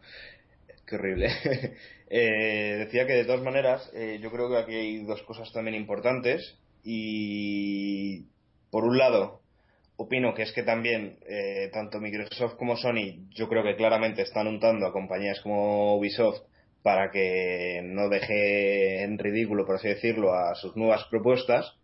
Qué 0.87 0.97
horrible. 0.97 1.29
Eh, 2.17 2.77
decía 2.79 3.07
que 3.07 3.15
de 3.15 3.25
todas 3.25 3.43
maneras, 3.43 3.91
eh, 3.93 4.21
yo 4.23 4.31
creo 4.31 4.49
que 4.49 4.59
aquí 4.59 4.75
hay 4.75 5.05
dos 5.05 5.23
cosas 5.23 5.51
también 5.53 5.75
importantes 5.75 6.61
y 6.85 8.27
por 8.71 8.85
un 8.85 8.99
lado, 8.99 9.41
opino 9.97 10.35
que 10.35 10.43
es 10.43 10.53
que 10.53 10.63
también 10.63 11.19
eh, 11.27 11.71
tanto 11.73 11.99
Microsoft 11.99 12.55
como 12.57 12.77
Sony, 12.77 13.27
yo 13.31 13.49
creo 13.49 13.65
que 13.65 13.75
claramente 13.75 14.23
están 14.23 14.47
untando 14.47 14.87
a 14.87 14.93
compañías 14.93 15.41
como 15.41 15.97
Ubisoft 15.97 16.43
para 16.83 17.11
que 17.11 17.81
no 17.83 18.09
deje 18.09 19.03
en 19.03 19.19
ridículo, 19.19 19.67
por 19.67 19.77
así 19.77 19.89
decirlo, 19.89 20.35
a 20.35 20.55
sus 20.55 20.77
nuevas 20.77 21.05
propuestas. 21.11 21.75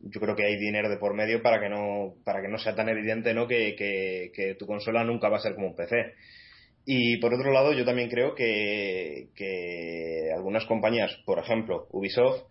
Yo 0.00 0.20
creo 0.20 0.36
que 0.36 0.44
hay 0.44 0.58
dinero 0.58 0.90
de 0.90 0.98
por 0.98 1.14
medio 1.14 1.42
para 1.42 1.60
que 1.60 1.70
no, 1.70 2.16
para 2.24 2.42
que 2.42 2.48
no 2.48 2.58
sea 2.58 2.74
tan 2.74 2.90
evidente 2.90 3.32
¿no? 3.32 3.46
que, 3.46 3.76
que 3.76 4.56
tu 4.58 4.66
consola 4.66 5.04
nunca 5.04 5.30
va 5.30 5.38
a 5.38 5.40
ser 5.40 5.54
como 5.54 5.68
un 5.68 5.76
PC. 5.76 6.12
Y 6.86 7.16
por 7.16 7.32
otro 7.32 7.50
lado, 7.52 7.72
yo 7.72 7.84
también 7.84 8.10
creo 8.10 8.34
que, 8.34 9.28
algunas 10.34 10.66
compañías, 10.66 11.16
por 11.24 11.38
ejemplo, 11.38 11.86
Ubisoft, 11.90 12.42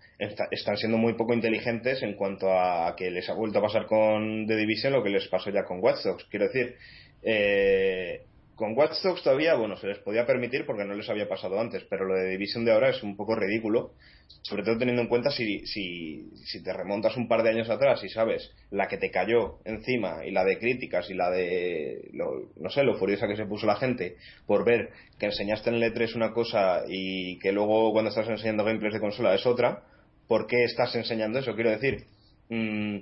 están 0.51 0.77
siendo 0.77 0.97
muy 0.97 1.13
poco 1.13 1.33
inteligentes 1.33 2.01
en 2.01 2.15
cuanto 2.15 2.51
a 2.51 2.95
que 2.95 3.11
les 3.11 3.29
ha 3.29 3.33
vuelto 3.33 3.59
a 3.59 3.63
pasar 3.63 3.85
con 3.85 4.47
The 4.47 4.55
Division 4.55 4.93
lo 4.93 5.03
que 5.03 5.09
les 5.09 5.27
pasó 5.27 5.51
ya 5.51 5.65
con 5.65 5.83
Watch. 5.83 5.99
Quiero 6.29 6.45
decir, 6.45 6.75
eh, 7.21 8.21
con 8.55 8.77
Watch 8.77 9.01
Dogs 9.03 9.23
todavía, 9.23 9.55
bueno, 9.55 9.77
se 9.77 9.87
les 9.87 9.99
podía 9.99 10.25
permitir 10.25 10.65
porque 10.65 10.85
no 10.85 10.93
les 10.93 11.09
había 11.09 11.27
pasado 11.27 11.59
antes, 11.59 11.83
pero 11.89 12.05
lo 12.05 12.15
de 12.15 12.29
Division 12.29 12.65
de 12.65 12.73
ahora 12.73 12.89
es 12.89 13.01
un 13.03 13.15
poco 13.15 13.35
ridículo 13.35 13.93
sobre 14.41 14.63
todo 14.63 14.77
teniendo 14.77 15.01
en 15.01 15.07
cuenta 15.07 15.31
si, 15.31 15.65
si, 15.65 16.29
si, 16.45 16.63
te 16.63 16.73
remontas 16.73 17.15
un 17.15 17.27
par 17.27 17.43
de 17.43 17.49
años 17.49 17.69
atrás 17.69 18.03
y 18.03 18.09
sabes 18.09 18.51
la 18.71 18.87
que 18.87 18.97
te 18.97 19.09
cayó 19.09 19.59
encima 19.63 20.25
y 20.25 20.31
la 20.31 20.43
de 20.43 20.59
críticas 20.59 21.09
y 21.09 21.13
la 21.13 21.29
de, 21.29 22.09
no 22.13 22.69
sé, 22.69 22.83
lo 22.83 22.95
furiosa 22.95 23.27
que 23.27 23.37
se 23.37 23.45
puso 23.45 23.65
la 23.65 23.77
gente 23.77 24.17
por 24.45 24.65
ver 24.65 24.89
que 25.17 25.27
enseñaste 25.27 25.69
en 25.69 25.75
el 25.75 25.93
E3 25.93 26.15
una 26.15 26.33
cosa 26.33 26.83
y 26.87 27.39
que 27.39 27.51
luego 27.51 27.91
cuando 27.93 28.09
estás 28.09 28.27
enseñando 28.27 28.65
gameplays 28.65 28.95
de 28.95 28.99
consola 28.99 29.33
es 29.33 29.45
otra, 29.45 29.83
¿por 30.27 30.45
qué 30.47 30.63
estás 30.65 30.93
enseñando 30.95 31.39
eso? 31.39 31.55
Quiero 31.55 31.71
decir, 31.71 32.05
mm, 32.49 32.97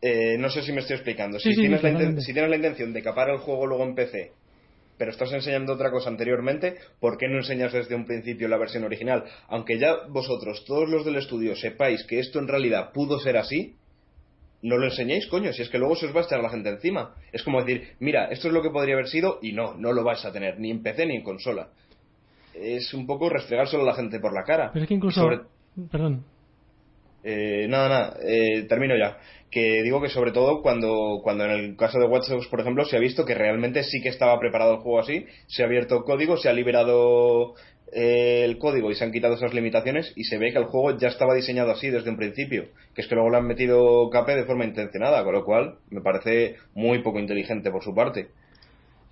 eh, 0.00 0.36
no 0.38 0.50
sé 0.50 0.62
si 0.62 0.72
me 0.72 0.80
estoy 0.80 0.96
explicando. 0.96 1.38
si, 1.38 1.54
tienes 1.54 1.82
la 1.82 2.20
si 2.20 2.32
tienes 2.32 2.50
la 2.50 2.56
intención 2.56 2.92
de 2.92 3.02
capar 3.02 3.30
el 3.30 3.38
juego 3.38 3.66
luego 3.66 3.84
en 3.84 3.94
PC 3.94 4.32
pero 4.98 5.12
estás 5.12 5.32
enseñando 5.32 5.72
otra 5.72 5.90
cosa 5.90 6.10
anteriormente, 6.10 6.76
¿por 7.00 7.16
qué 7.16 7.28
no 7.28 7.38
enseñas 7.38 7.72
desde 7.72 7.94
un 7.94 8.04
principio 8.04 8.48
la 8.48 8.58
versión 8.58 8.84
original? 8.84 9.24
Aunque 9.48 9.78
ya 9.78 10.06
vosotros, 10.08 10.64
todos 10.66 10.90
los 10.90 11.04
del 11.04 11.16
estudio, 11.16 11.54
sepáis 11.54 12.04
que 12.04 12.18
esto 12.18 12.40
en 12.40 12.48
realidad 12.48 12.92
pudo 12.92 13.18
ser 13.20 13.36
así, 13.36 13.76
no 14.60 14.76
lo 14.76 14.86
enseñéis, 14.86 15.28
coño, 15.28 15.52
si 15.52 15.62
es 15.62 15.68
que 15.68 15.78
luego 15.78 15.94
se 15.94 16.06
os 16.06 16.14
va 16.14 16.20
a 16.20 16.24
echar 16.24 16.40
la 16.40 16.50
gente 16.50 16.68
encima. 16.68 17.14
Es 17.32 17.44
como 17.44 17.62
decir, 17.62 17.94
mira, 18.00 18.26
esto 18.26 18.48
es 18.48 18.54
lo 18.54 18.60
que 18.60 18.70
podría 18.70 18.94
haber 18.94 19.06
sido 19.06 19.38
y 19.40 19.52
no, 19.52 19.74
no 19.74 19.92
lo 19.92 20.02
vais 20.02 20.24
a 20.24 20.32
tener, 20.32 20.58
ni 20.58 20.72
en 20.72 20.82
PC 20.82 21.06
ni 21.06 21.14
en 21.14 21.22
consola. 21.22 21.68
Es 22.54 22.92
un 22.92 23.06
poco 23.06 23.30
restregárselo 23.30 23.84
a 23.84 23.86
la 23.86 23.94
gente 23.94 24.18
por 24.18 24.34
la 24.34 24.42
cara. 24.42 24.70
Pero 24.72 24.82
es 24.82 24.88
que 24.88 24.94
incluso... 24.94 25.30
Perdón. 25.92 26.24
Eh, 27.24 27.66
nada, 27.68 27.88
nada, 27.88 28.16
eh, 28.22 28.62
termino 28.68 28.96
ya 28.96 29.18
que 29.50 29.82
digo 29.82 30.00
que 30.00 30.08
sobre 30.08 30.32
todo 30.32 30.60
cuando, 30.62 31.20
cuando 31.22 31.44
en 31.44 31.50
el 31.52 31.76
caso 31.76 31.98
de 31.98 32.06
Watch 32.06 32.28
Dogs, 32.28 32.48
por 32.48 32.60
ejemplo, 32.60 32.84
se 32.84 32.96
ha 32.96 33.00
visto 33.00 33.24
que 33.24 33.34
realmente 33.34 33.82
sí 33.82 34.00
que 34.02 34.08
estaba 34.08 34.38
preparado 34.38 34.74
el 34.74 34.80
juego 34.80 35.00
así, 35.00 35.26
se 35.46 35.62
ha 35.62 35.66
abierto 35.66 36.04
código, 36.04 36.36
se 36.36 36.48
ha 36.48 36.52
liberado 36.52 37.54
eh, 37.92 38.42
el 38.44 38.58
código 38.58 38.90
y 38.90 38.94
se 38.94 39.04
han 39.04 39.12
quitado 39.12 39.34
esas 39.34 39.54
limitaciones 39.54 40.12
y 40.16 40.24
se 40.24 40.36
ve 40.38 40.52
que 40.52 40.58
el 40.58 40.66
juego 40.66 40.98
ya 40.98 41.08
estaba 41.08 41.34
diseñado 41.34 41.70
así 41.70 41.88
desde 41.88 42.10
un 42.10 42.16
principio, 42.16 42.66
que 42.94 43.00
es 43.00 43.08
que 43.08 43.14
luego 43.14 43.30
le 43.30 43.38
han 43.38 43.46
metido 43.46 44.10
KP 44.10 44.28
de 44.28 44.44
forma 44.44 44.64
intencionada, 44.64 45.24
con 45.24 45.32
lo 45.32 45.44
cual 45.44 45.76
me 45.90 46.02
parece 46.02 46.56
muy 46.74 47.02
poco 47.02 47.18
inteligente 47.18 47.70
por 47.70 47.82
su 47.82 47.94
parte. 47.94 48.28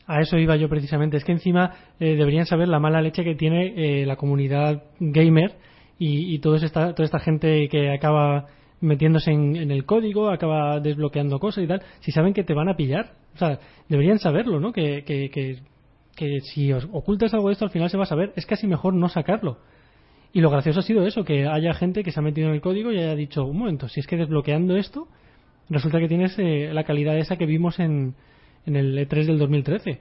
A 0.07 0.21
eso 0.21 0.37
iba 0.37 0.55
yo 0.57 0.69
precisamente, 0.69 1.17
es 1.17 1.25
que 1.25 1.33
encima 1.33 1.75
eh, 1.99 2.15
deberían 2.15 2.47
saber 2.47 2.69
la 2.69 2.79
mala 2.79 3.01
leche 3.01 3.25
que 3.25 3.35
tiene 3.35 4.03
eh, 4.03 4.07
la 4.07 4.17
comunidad 4.17 4.85
gamer 5.01 5.55
y, 5.99 6.35
y 6.35 6.39
toda, 6.39 6.59
esta, 6.59 6.95
toda 6.95 7.05
esta 7.05 7.19
gente 7.19 7.69
que 7.69 7.91
acaba 7.91 8.47
metiéndose 8.81 9.31
en, 9.31 9.71
el 9.71 9.85
código, 9.85 10.31
acaba 10.31 10.81
desbloqueando 10.81 11.39
cosas 11.39 11.65
y 11.65 11.67
tal, 11.67 11.83
si 12.01 12.13
saben 12.13 12.35
que 12.35 12.45
te 12.45 12.55
van 12.55 12.69
a 12.69 12.77
pillar. 12.77 13.15
O 13.35 13.39
sea, 13.39 13.59
deberían 13.89 14.19
saberlo, 14.19 14.61
¿no? 14.61 14.73
Que, 14.73 15.05
que, 15.05 15.31
que, 16.15 16.41
si 16.41 16.73
ocultas 16.73 17.35
algo 17.35 17.49
de 17.49 17.55
esto 17.55 17.67
al 17.67 17.71
final 17.71 17.91
se 17.91 17.97
va 17.97 18.05
a 18.05 18.07
saber, 18.07 18.33
es 18.37 18.47
casi 18.47 18.67
mejor 18.67 18.95
no 18.95 19.09
sacarlo. 19.09 19.59
Y 20.33 20.41
lo 20.41 20.51
gracioso 20.51 20.81
ha 20.81 20.83
sido 20.83 21.07
eso, 21.07 21.25
que 21.25 21.47
haya 21.47 21.73
gente 21.75 22.03
que 22.03 22.11
se 22.11 22.21
ha 22.21 22.23
metido 22.23 22.49
en 22.49 22.55
el 22.55 22.61
código 22.61 22.93
y 22.93 22.99
haya 22.99 23.15
dicho, 23.15 23.45
un 23.45 23.59
momento, 23.59 23.89
si 23.89 24.01
es 24.01 24.07
que 24.07 24.17
desbloqueando 24.17 24.77
esto, 24.77 25.09
resulta 25.71 25.99
que 25.99 26.09
tienes 26.09 26.39
eh, 26.39 26.71
la 26.73 26.85
calidad 26.85 27.17
esa 27.17 27.37
que 27.37 27.47
vimos 27.47 27.79
en, 27.79 28.15
en 28.67 28.77
el 28.77 28.99
E3 28.99 29.27
del 29.27 29.39
2013. 29.39 30.01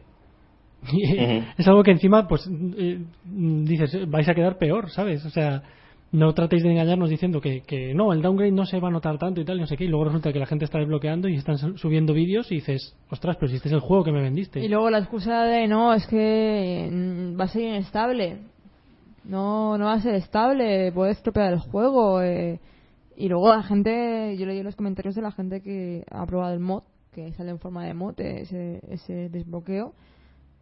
es 1.57 1.67
algo 1.67 1.83
que 1.83 1.91
encima, 1.91 2.27
pues, 2.27 2.49
eh, 2.77 2.99
dices, 3.25 4.09
vais 4.09 4.27
a 4.27 4.35
quedar 4.35 4.57
peor, 4.57 4.89
¿sabes? 4.89 5.25
O 5.25 5.29
sea, 5.29 5.63
no 6.15 6.33
tratéis 6.33 6.63
de 6.63 6.71
engañarnos 6.71 7.09
diciendo 7.09 7.41
que, 7.41 7.61
que 7.61 7.93
no, 7.93 8.13
el 8.13 8.21
downgrade 8.21 8.51
no 8.51 8.65
se 8.65 8.79
va 8.79 8.87
a 8.87 8.91
notar 8.91 9.17
tanto 9.17 9.41
y 9.41 9.45
tal, 9.45 9.57
y 9.57 9.61
no 9.61 9.67
sé 9.67 9.77
qué, 9.77 9.85
y 9.85 9.87
luego 9.87 10.05
resulta 10.05 10.31
que 10.33 10.39
la 10.39 10.45
gente 10.45 10.65
está 10.65 10.79
desbloqueando 10.79 11.27
y 11.27 11.35
están 11.35 11.57
su- 11.57 11.77
subiendo 11.77 12.13
vídeos 12.13 12.51
y 12.51 12.55
dices, 12.55 12.95
ostras, 13.09 13.37
pero 13.39 13.49
si 13.49 13.55
este 13.57 13.67
es 13.69 13.73
el 13.73 13.79
juego 13.81 14.03
que 14.03 14.11
me 14.11 14.21
vendiste. 14.21 14.59
Y 14.59 14.67
luego 14.67 14.89
la 14.89 14.99
excusa 14.99 15.43
de 15.43 15.67
no, 15.67 15.93
es 15.93 16.05
que 16.07 16.89
mm, 16.91 17.39
va 17.39 17.43
a 17.45 17.47
ser 17.49 17.61
inestable. 17.63 18.37
No, 19.23 19.77
no 19.77 19.85
va 19.85 19.93
a 19.93 20.01
ser 20.01 20.15
estable, 20.15 20.91
puede 20.91 21.11
estropear 21.11 21.53
el 21.53 21.59
juego. 21.59 22.21
eh. 22.21 22.59
Y 23.17 23.27
luego 23.29 23.49
la 23.49 23.63
gente, 23.63 24.35
yo 24.37 24.45
leí 24.45 24.61
los 24.61 24.75
comentarios 24.75 25.15
de 25.15 25.21
la 25.21 25.31
gente 25.31 25.61
que 25.61 26.03
ha 26.11 26.25
probado 26.25 26.53
el 26.53 26.59
mod, 26.59 26.83
que 27.13 27.31
sale 27.33 27.49
en 27.51 27.59
forma 27.59 27.85
de 27.85 27.93
mod, 27.93 28.19
eh, 28.19 28.41
ese, 28.41 28.81
ese 28.89 29.29
desbloqueo. 29.29 29.93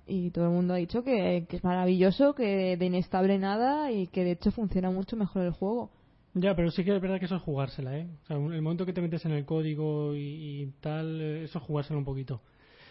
Y 0.05 0.31
todo 0.31 0.45
el 0.45 0.51
mundo 0.51 0.73
ha 0.73 0.77
dicho 0.77 1.03
que, 1.03 1.45
que 1.49 1.55
es 1.57 1.63
maravilloso, 1.63 2.33
que 2.35 2.75
de 2.77 2.85
inestable 2.85 3.37
nada 3.37 3.91
y 3.91 4.07
que 4.07 4.23
de 4.23 4.31
hecho 4.31 4.51
funciona 4.51 4.91
mucho 4.91 5.15
mejor 5.15 5.43
el 5.43 5.51
juego. 5.51 5.91
Ya, 6.33 6.55
pero 6.55 6.71
sí 6.71 6.83
que 6.83 6.95
es 6.95 7.01
verdad 7.01 7.19
que 7.19 7.25
eso 7.25 7.35
es 7.35 7.41
jugársela, 7.41 7.97
¿eh? 7.97 8.07
O 8.23 8.25
sea, 8.27 8.37
el 8.37 8.61
momento 8.61 8.85
que 8.85 8.93
te 8.93 9.01
metes 9.01 9.23
en 9.25 9.31
el 9.31 9.45
código 9.45 10.15
y, 10.15 10.19
y 10.63 10.65
tal, 10.81 11.21
eh, 11.21 11.43
eso 11.43 11.59
es 11.59 11.63
jugársela 11.65 11.99
un 11.99 12.05
poquito. 12.05 12.41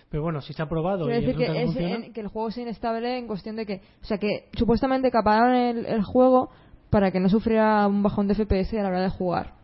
Pero 0.09 0.23
bueno, 0.23 0.41
si 0.43 0.53
se 0.53 0.63
ha 0.63 0.69
probado 0.69 1.07
Quiero 1.07 1.21
y 1.21 1.27
decir 1.27 1.39
que, 1.39 1.63
es- 1.63 1.77
en- 1.77 2.13
que 2.13 2.21
el 2.21 2.29
juego 2.29 2.51
sea 2.51 2.63
inestable 2.63 3.19
en 3.19 3.27
cuestión 3.27 3.57
de 3.57 3.67
que, 3.67 3.81
o 4.03 4.05
sea, 4.05 4.19
que 4.19 4.49
supuestamente 4.57 5.11
caparon 5.11 5.55
el, 5.55 5.87
el 5.87 6.03
juego 6.03 6.51
para 6.91 7.11
que 7.11 7.19
no 7.21 7.29
sufriera 7.29 7.87
un 7.89 8.03
bajón 8.03 8.29
de 8.29 8.35
FPS 8.35 8.75
a 8.79 8.83
la 8.83 8.89
hora 8.91 9.01
de 9.03 9.09
jugar. 9.09 9.55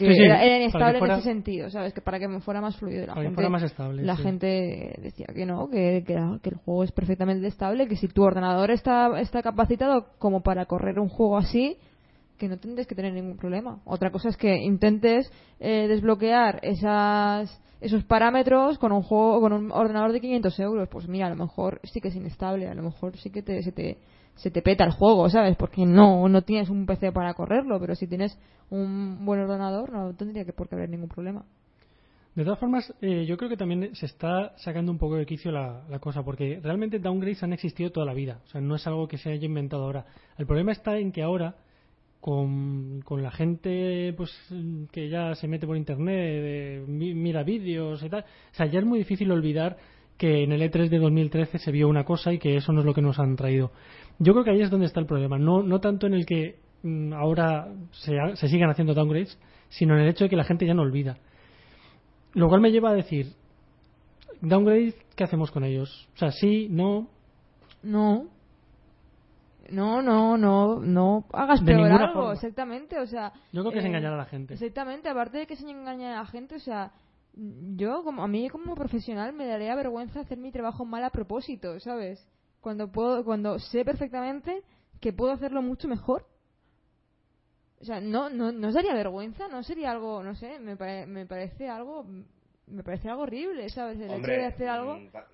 Que 0.00 0.14
Sí, 0.14 0.14
sí, 0.14 0.24
era, 0.24 0.56
inestable 0.56 0.98
fuera- 0.98 1.14
en 1.14 1.20
ese 1.20 1.28
sentido, 1.28 1.70
¿sabes? 1.70 1.92
Que 1.92 2.00
para 2.00 2.18
que 2.18 2.26
me 2.26 2.40
fuera 2.40 2.60
más 2.60 2.76
fluido. 2.76 3.02
La 3.02 3.06
para 3.08 3.20
que 3.20 3.26
gente, 3.26 3.34
fuera 3.34 3.48
más 3.50 3.62
estable. 3.62 4.02
la 4.02 4.16
sí. 4.16 4.22
gente 4.22 4.94
decía 5.02 5.26
que 5.34 5.44
no, 5.46 5.68
que, 5.68 6.02
que, 6.06 6.12
era- 6.14 6.38
que 6.42 6.50
el 6.50 6.56
juego 6.56 6.84
es 6.84 6.92
perfectamente 6.92 7.46
estable, 7.46 7.86
que 7.86 7.96
si 7.96 8.08
tu 8.08 8.22
ordenador 8.22 8.70
está, 8.70 9.20
está 9.20 9.42
capacitado 9.42 10.06
como 10.18 10.42
para 10.42 10.64
correr 10.66 10.98
un 10.98 11.08
juego 11.08 11.36
así, 11.36 11.76
que 12.38 12.48
no 12.48 12.58
tendréis 12.58 12.86
que 12.88 12.94
tener 12.94 13.12
ningún 13.12 13.36
problema. 13.36 13.80
Otra 13.84 14.10
cosa 14.10 14.30
es 14.30 14.36
que 14.38 14.56
intentes 14.56 15.30
eh, 15.60 15.86
desbloquear 15.88 16.60
esas, 16.62 17.60
esos 17.82 18.02
parámetros 18.04 18.78
con 18.78 18.92
un 18.92 19.02
juego 19.02 19.40
con 19.42 19.52
un 19.52 19.70
ordenador 19.70 20.12
de 20.12 20.20
500 20.22 20.58
euros. 20.60 20.88
Pues 20.90 21.06
mira, 21.06 21.26
a 21.26 21.30
lo 21.30 21.36
mejor 21.36 21.80
sí 21.84 22.00
que 22.00 22.08
es 22.08 22.16
inestable, 22.16 22.66
a 22.68 22.74
lo 22.74 22.82
mejor 22.82 23.16
sí 23.18 23.28
que 23.30 23.42
te, 23.42 23.62
se, 23.62 23.72
te, 23.72 23.98
se 24.36 24.50
te 24.50 24.62
peta 24.62 24.84
el 24.84 24.92
juego, 24.92 25.28
¿sabes? 25.28 25.56
Porque 25.56 25.84
no, 25.84 26.28
no 26.28 26.42
tienes 26.42 26.70
un 26.70 26.86
PC 26.86 27.12
para 27.12 27.34
correrlo, 27.34 27.78
pero 27.78 27.94
si 27.94 28.06
tienes 28.06 28.38
un 28.70 29.24
buen 29.26 29.40
ordenador 29.40 29.92
no 29.92 30.14
tendría 30.14 30.44
que 30.44 30.52
por 30.52 30.68
qué 30.68 30.76
haber 30.76 30.88
ningún 30.90 31.08
problema. 31.08 31.44
De 32.34 32.44
todas 32.44 32.60
formas, 32.60 32.94
eh, 33.02 33.26
yo 33.26 33.36
creo 33.36 33.50
que 33.50 33.56
también 33.56 33.94
se 33.94 34.06
está 34.06 34.52
sacando 34.56 34.92
un 34.92 34.98
poco 34.98 35.16
de 35.16 35.26
quicio 35.26 35.50
la, 35.50 35.82
cosa, 36.00 36.22
porque 36.22 36.60
realmente 36.62 37.00
downgrades 37.00 37.42
han 37.42 37.52
existido 37.52 37.90
toda 37.90 38.06
la 38.06 38.14
vida. 38.14 38.40
O 38.44 38.48
sea, 38.48 38.60
no 38.60 38.76
es 38.76 38.86
algo 38.86 39.08
que 39.08 39.18
se 39.18 39.30
haya 39.32 39.44
inventado 39.46 39.82
ahora. 39.82 40.06
El 40.38 40.46
problema 40.46 40.70
está 40.70 40.96
en 40.96 41.10
que 41.10 41.22
ahora, 41.24 41.56
con, 42.20 43.02
la 43.10 43.30
gente 43.32 44.14
pues 44.16 44.30
que 44.92 45.08
ya 45.08 45.34
se 45.34 45.48
mete 45.48 45.66
por 45.66 45.76
internet, 45.76 46.86
mi- 46.86 47.14
mira 47.14 47.42
vídeos 47.42 48.02
y 48.02 48.08
tal, 48.08 48.20
o 48.22 48.54
sea, 48.54 48.66
ya 48.66 48.78
es 48.78 48.84
muy 48.84 48.98
difícil 49.00 49.30
olvidar 49.32 49.76
que 50.16 50.44
en 50.44 50.52
el 50.52 50.60
E3 50.62 50.88
de 50.90 50.98
2013 50.98 51.58
se 51.58 51.72
vio 51.72 51.88
una 51.88 52.04
cosa 52.04 52.32
y 52.32 52.38
que 52.38 52.56
eso 52.56 52.72
no 52.72 52.80
es 52.80 52.86
lo 52.86 52.92
que 52.94 53.00
nos 53.02 53.18
han 53.18 53.36
traído. 53.36 53.72
Yo 54.20 54.32
creo 54.34 54.44
que 54.44 54.50
ahí 54.50 54.60
es 54.60 54.70
donde 54.70 54.86
está 54.86 55.00
el 55.00 55.06
problema, 55.06 55.38
no, 55.38 55.62
no 55.62 55.80
tanto 55.80 56.06
en 56.06 56.12
el 56.14 56.26
que 56.26 56.60
mm, 56.82 57.14
ahora 57.14 57.68
se, 57.90 58.14
se 58.34 58.48
sigan 58.48 58.68
haciendo 58.70 58.92
downgrades, 58.92 59.38
sino 59.70 59.94
en 59.94 60.02
el 60.02 60.08
hecho 60.08 60.24
de 60.24 60.30
que 60.30 60.36
la 60.36 60.44
gente 60.44 60.66
ya 60.66 60.74
no 60.74 60.82
olvida. 60.82 61.16
Lo 62.34 62.48
cual 62.48 62.60
me 62.60 62.70
lleva 62.70 62.90
a 62.90 62.94
decir, 62.94 63.32
downgrade, 64.42 64.94
¿qué 65.16 65.24
hacemos 65.24 65.50
con 65.50 65.64
ellos? 65.64 66.08
O 66.14 66.18
sea, 66.18 66.30
sí, 66.32 66.68
no, 66.70 67.08
No. 67.82 68.26
No, 69.70 70.02
no, 70.02 70.36
no, 70.36 70.80
no 70.80 71.24
hagas 71.32 71.64
De 71.64 71.72
peor 71.72 71.92
algo, 71.92 72.12
forma. 72.12 72.32
exactamente, 72.34 72.98
o 72.98 73.06
sea... 73.06 73.32
yo 73.52 73.62
creo 73.62 73.72
que 73.72 73.78
es 73.78 73.84
eh, 73.84 73.88
engañar 73.88 74.12
a 74.12 74.16
la 74.16 74.24
gente. 74.24 74.54
Exactamente, 74.54 75.08
aparte 75.08 75.38
de 75.38 75.46
que 75.46 75.54
se 75.56 75.68
engaña 75.70 76.18
a 76.18 76.22
la 76.22 76.26
gente, 76.26 76.56
o 76.56 76.58
sea, 76.58 76.92
yo, 77.76 78.02
como 78.02 78.24
a 78.24 78.28
mí 78.28 78.48
como 78.48 78.74
profesional, 78.74 79.32
me 79.32 79.46
daría 79.46 79.76
vergüenza 79.76 80.20
hacer 80.20 80.38
mi 80.38 80.50
trabajo 80.50 80.84
mal 80.84 81.04
a 81.04 81.10
propósito, 81.10 81.78
¿sabes? 81.78 82.28
Cuando 82.60 82.90
puedo, 82.92 83.24
cuando 83.24 83.58
sé 83.58 83.84
perfectamente 83.84 84.62
que 85.00 85.12
puedo 85.12 85.32
hacerlo 85.32 85.62
mucho 85.62 85.88
mejor. 85.88 86.26
O 87.80 87.84
sea, 87.84 88.00
no, 88.00 88.28
no, 88.28 88.52
no 88.52 88.68
os 88.68 88.74
daría 88.74 88.92
vergüenza, 88.92 89.48
no 89.48 89.62
sería 89.62 89.90
algo, 89.90 90.22
no 90.22 90.34
sé, 90.34 90.58
me, 90.60 90.76
pare- 90.76 91.06
me 91.06 91.24
parece 91.24 91.68
algo, 91.68 92.04
me 92.66 92.82
parece 92.82 93.08
algo 93.08 93.22
horrible, 93.22 93.70
¿sabes? 93.70 93.98
El 93.98 94.10
Hombre, 94.10 94.34
hecho 94.34 94.42
de 94.42 94.46
hacer 94.48 94.68
algo. 94.68 94.98
mm, 94.98 95.08
ta- 95.10 95.26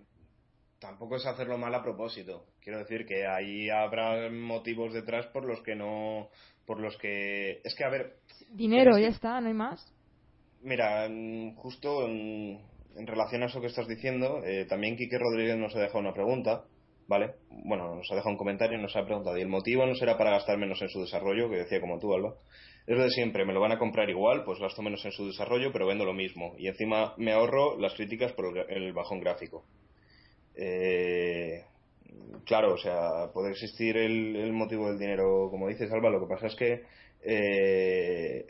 tampoco 0.78 1.16
es 1.16 1.26
hacerlo 1.26 1.58
mal 1.58 1.74
a 1.74 1.82
propósito. 1.82 2.46
Quiero 2.60 2.78
decir 2.78 3.04
que 3.04 3.26
ahí 3.26 3.68
habrá 3.68 4.30
motivos 4.30 4.92
detrás 4.92 5.26
por 5.28 5.44
los 5.44 5.60
que 5.62 5.74
no. 5.74 6.28
Por 6.66 6.78
los 6.80 6.96
que. 6.98 7.60
Es 7.64 7.74
que, 7.74 7.84
a 7.84 7.88
ver, 7.88 8.16
Dinero, 8.50 8.94
que- 8.94 9.02
ya 9.02 9.08
está, 9.08 9.40
no 9.40 9.48
hay 9.48 9.54
más. 9.54 9.92
mira, 10.62 11.08
mm, 11.08 11.56
justo 11.56 12.06
en, 12.06 12.60
en 12.96 13.06
relación 13.06 13.42
a 13.42 13.46
eso 13.46 13.60
que 13.60 13.66
estás 13.68 13.88
diciendo, 13.88 14.42
eh, 14.44 14.66
también 14.66 14.96
Quique 14.96 15.18
Rodríguez 15.18 15.56
nos 15.56 15.74
ha 15.74 15.80
dejado 15.80 15.98
una 16.00 16.14
pregunta, 16.14 16.64
¿vale? 17.08 17.34
Bueno, 17.50 17.94
nos 17.94 18.10
ha 18.10 18.14
dejado 18.14 18.32
un 18.32 18.38
comentario 18.38 18.78
y 18.78 18.82
nos 18.82 18.96
ha 18.96 19.04
preguntado, 19.04 19.38
¿y 19.38 19.42
el 19.42 19.48
motivo 19.48 19.86
no 19.86 19.94
será 19.94 20.18
para 20.18 20.30
gastar 20.30 20.58
menos 20.58 20.80
en 20.82 20.88
su 20.88 21.00
desarrollo? 21.00 21.48
Que 21.50 21.56
decía 21.56 21.80
como 21.80 21.98
tú, 21.98 22.14
Alba. 22.14 22.34
Es 22.86 22.96
lo 22.96 23.02
de 23.02 23.10
siempre, 23.10 23.44
me 23.44 23.52
lo 23.52 23.60
van 23.60 23.72
a 23.72 23.78
comprar 23.78 24.08
igual, 24.10 24.44
pues 24.44 24.60
gasto 24.60 24.80
menos 24.80 25.04
en 25.04 25.12
su 25.12 25.26
desarrollo, 25.26 25.72
pero 25.72 25.86
vendo 25.86 26.04
lo 26.04 26.14
mismo. 26.14 26.54
Y 26.56 26.68
encima 26.68 27.14
me 27.16 27.32
ahorro 27.32 27.78
las 27.78 27.94
críticas 27.94 28.32
por 28.32 28.56
el, 28.56 28.92
bajón 28.92 29.20
gráfico. 29.20 29.64
Eh, 30.54 31.64
claro, 32.44 32.74
o 32.74 32.78
sea, 32.78 33.32
puede 33.32 33.50
existir 33.50 33.96
el, 33.96 34.36
el 34.36 34.52
motivo 34.52 34.88
del 34.88 34.98
dinero, 34.98 35.48
como 35.50 35.68
dices, 35.68 35.90
Alba. 35.90 36.10
Lo 36.10 36.20
que 36.20 36.32
pasa 36.32 36.46
es 36.46 36.54
que, 36.54 36.82
eh, 37.22 38.46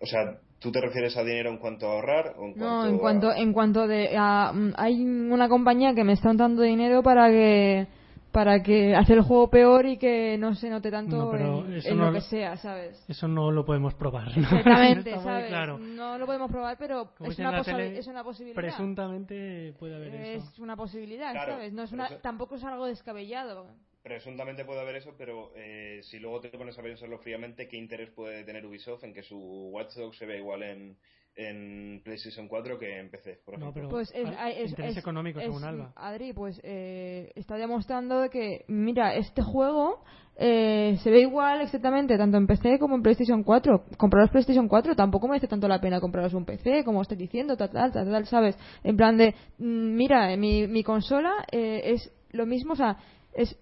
o 0.00 0.06
sea, 0.06 0.40
¿tú 0.62 0.70
te 0.72 0.80
refieres 0.80 1.16
a 1.16 1.22
dinero 1.24 1.50
en 1.50 1.58
cuanto 1.58 1.86
a 1.88 1.94
ahorrar? 1.94 2.34
O 2.38 2.44
en 2.44 2.54
No, 2.56 2.82
cuanto 2.82 2.88
en 2.88 2.98
cuanto, 2.98 3.28
a- 3.30 3.38
en 3.38 3.52
cuanto 3.52 3.86
de, 3.86 4.16
a- 4.16 4.52
mm, 4.52 4.72
hay 4.76 5.02
una 5.04 5.48
compañía 5.48 5.94
que 5.94 6.04
me 6.04 6.12
está 6.12 6.32
dando 6.34 6.62
dinero 6.62 7.02
para 7.02 7.28
que 7.28 7.86
para 8.32 8.62
que 8.62 8.94
hacer 8.96 9.18
el 9.18 9.24
juego 9.24 9.50
peor 9.50 9.84
y 9.84 9.98
que 9.98 10.38
no 10.38 10.54
se 10.54 10.70
note 10.70 10.90
tanto 10.90 11.16
No, 11.16 11.36
en, 11.36 11.98
no 11.98 12.06
lo 12.06 12.12
que 12.14 12.22
sea, 12.22 12.56
¿sabes? 12.56 13.04
Eso 13.06 13.28
no 13.28 13.50
lo 13.50 13.62
podemos 13.66 13.92
probar. 13.92 14.28
¿no? 14.34 14.42
Exactamente, 14.44 15.14
¿sabes? 15.22 15.48
claro. 15.48 15.76
No 15.76 16.16
lo 16.16 16.24
podemos 16.24 16.50
probar, 16.50 16.78
pero 16.78 17.10
es 17.20 17.38
una, 17.38 17.62
tele, 17.62 17.98
es 17.98 18.06
una 18.06 18.24
posibilidad. 18.24 18.56
Presuntamente 18.56 19.74
puede 19.78 19.96
haber 19.96 20.14
es 20.14 20.42
eso. 20.44 20.62
una 20.62 20.76
posibilidad, 20.76 21.32
Claro, 21.32 21.52
¿sabes? 21.52 21.72
No 21.74 21.82
es 21.82 21.92
una, 21.92 22.08
tampoco 22.22 22.54
es 22.54 22.64
algo 22.64 22.86
descabellado. 22.86 23.66
Presuntamente 24.02 24.64
puede 24.64 24.80
haber 24.80 24.96
eso, 24.96 25.14
pero 25.16 25.52
eh, 25.54 26.00
si 26.02 26.18
luego 26.18 26.40
te 26.40 26.48
pones 26.48 26.76
a 26.76 26.82
pensarlo 26.82 27.18
fríamente, 27.18 27.68
¿qué 27.68 27.76
interés 27.76 28.10
puede 28.10 28.42
tener 28.42 28.66
Ubisoft 28.66 29.04
en 29.04 29.14
que 29.14 29.22
su 29.22 29.38
Watch 29.72 29.94
Dogs 29.94 30.18
se 30.18 30.26
vea 30.26 30.38
igual 30.38 30.64
en, 30.64 30.96
en 31.36 32.00
PlayStation 32.04 32.48
4 32.48 32.78
que 32.80 32.98
en 32.98 33.10
PC, 33.10 33.40
por 33.44 33.54
ejemplo? 33.54 33.66
No, 33.68 33.72
pero 33.74 33.88
Pues 33.90 34.10
es, 34.10 34.28
es- 34.56 34.70
interés 34.70 34.90
es- 34.92 34.98
económico, 34.98 35.38
es- 35.38 35.44
según 35.46 35.62
Alba. 35.62 35.92
Adri, 35.94 36.32
pues 36.32 36.60
eh, 36.64 37.30
está 37.36 37.56
demostrando 37.56 38.20
de 38.20 38.28
que, 38.30 38.64
mira, 38.66 39.14
este 39.14 39.40
juego 39.40 40.02
eh, 40.36 40.98
se 41.04 41.10
ve 41.10 41.20
igual 41.20 41.60
exactamente 41.60 42.18
tanto 42.18 42.38
en 42.38 42.48
PC 42.48 42.80
como 42.80 42.96
en 42.96 43.02
PlayStation 43.02 43.44
4. 43.44 43.84
Compraros 43.98 44.30
PlayStation 44.30 44.66
4 44.66 44.96
tampoco 44.96 45.28
merece 45.28 45.46
tanto 45.46 45.68
la 45.68 45.80
pena 45.80 46.00
compraros 46.00 46.34
un 46.34 46.44
PC, 46.44 46.82
como 46.84 47.02
estoy 47.02 47.18
diciendo, 47.18 47.56
tal, 47.56 47.70
tal, 47.70 47.92
tal, 47.92 48.10
tal, 48.10 48.26
¿sabes? 48.26 48.58
En 48.82 48.96
plan 48.96 49.16
de, 49.16 49.32
mm, 49.58 49.94
mira, 49.94 50.36
mi, 50.36 50.66
mi 50.66 50.82
consola 50.82 51.46
eh, 51.52 51.82
es 51.84 52.10
lo 52.32 52.46
mismo, 52.46 52.72
o 52.72 52.76
sea, 52.76 52.96
es 53.34 53.56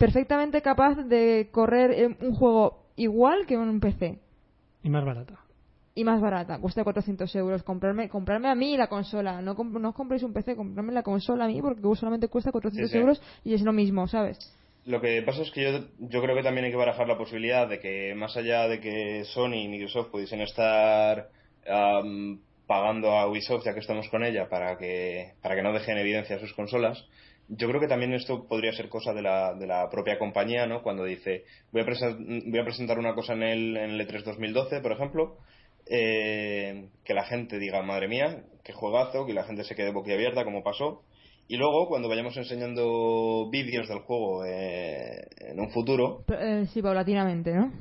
perfectamente 0.00 0.62
capaz 0.62 0.94
de 1.04 1.50
correr 1.52 2.16
un 2.20 2.34
juego 2.34 2.86
igual 2.96 3.44
que 3.46 3.58
un 3.58 3.78
PC 3.80 4.18
Y 4.82 4.88
más 4.88 5.04
barata. 5.04 5.38
y 5.94 6.04
más 6.04 6.20
barata, 6.22 6.58
cuesta 6.58 6.82
400 6.84 7.34
euros. 7.36 7.62
Comprarme, 7.62 8.08
comprarme 8.08 8.48
a 8.48 8.54
mí 8.54 8.76
la 8.78 8.86
consola, 8.88 9.42
no, 9.42 9.54
comp- 9.54 9.78
no 9.78 9.90
os 9.90 9.94
compréis 9.94 10.22
un 10.22 10.32
PC, 10.32 10.56
comprarme 10.56 10.92
la 10.94 11.02
consola 11.02 11.44
a 11.44 11.48
mí 11.48 11.60
porque 11.60 11.82
solamente 11.96 12.28
cuesta 12.28 12.50
400 12.50 12.90
Sí, 12.90 12.96
sí. 12.96 12.98
euros 12.98 13.20
y 13.44 13.52
es 13.52 13.60
lo 13.62 13.72
mismo, 13.74 14.08
¿sabes? 14.08 14.38
Lo 14.86 15.02
que 15.02 15.20
pasa 15.22 15.42
es 15.42 15.50
que 15.50 15.62
yo, 15.64 15.78
yo 15.98 16.22
creo 16.22 16.34
que 16.34 16.42
también 16.42 16.64
hay 16.64 16.70
que 16.70 16.76
barajar 16.78 17.06
la 17.06 17.18
posibilidad 17.18 17.68
de 17.68 17.78
que, 17.80 18.14
más 18.16 18.34
allá 18.38 18.66
de 18.68 18.80
que 18.80 19.24
Sony 19.26 19.56
y 19.64 19.68
Microsoft 19.68 20.08
pudiesen 20.10 20.40
estar 20.40 21.28
am, 21.68 22.40
pagando 22.66 23.10
a 23.10 23.26
Ubisoft, 23.28 23.64
ya 23.66 23.74
que 23.74 23.80
estamos 23.80 24.08
con 24.08 24.24
ella, 24.24 24.48
para 24.48 24.78
que, 24.78 25.34
para 25.42 25.54
que 25.54 25.62
no 25.62 25.74
dejen 25.74 25.98
evidencia 25.98 26.38
sus 26.38 26.54
consolas, 26.54 27.04
yo 27.50 27.68
creo 27.68 27.80
que 27.80 27.88
también 27.88 28.12
esto 28.12 28.46
podría 28.46 28.72
ser 28.72 28.88
cosa 28.88 29.12
de 29.12 29.22
la, 29.22 29.54
de 29.54 29.66
la 29.66 29.88
propia 29.90 30.18
compañía, 30.18 30.66
¿no? 30.66 30.82
Cuando 30.82 31.04
dice, 31.04 31.44
voy 31.72 31.82
a, 31.82 31.84
voy 31.84 32.58
a 32.58 32.64
presentar 32.64 32.98
una 32.98 33.14
cosa 33.14 33.32
en 33.32 33.42
el, 33.42 33.76
en 33.76 33.90
el 33.90 34.08
E3 34.08 34.22
2012, 34.22 34.80
por 34.80 34.92
ejemplo, 34.92 35.36
eh, 35.86 36.88
que 37.04 37.14
la 37.14 37.24
gente 37.24 37.58
diga, 37.58 37.82
madre 37.82 38.06
mía, 38.06 38.44
qué 38.62 38.72
juegazo, 38.72 39.26
que 39.26 39.34
la 39.34 39.44
gente 39.44 39.64
se 39.64 39.74
quede 39.74 39.90
boquiabierta, 39.90 40.44
como 40.44 40.62
pasó, 40.62 41.02
y 41.48 41.56
luego, 41.56 41.88
cuando 41.88 42.08
vayamos 42.08 42.36
enseñando 42.36 43.50
vídeos 43.50 43.88
del 43.88 43.98
juego 43.98 44.44
eh, 44.44 45.26
en 45.40 45.58
un 45.58 45.70
futuro, 45.70 46.24
eh, 46.28 46.66
sí, 46.72 46.80
paulatinamente, 46.80 47.52
¿no? 47.52 47.72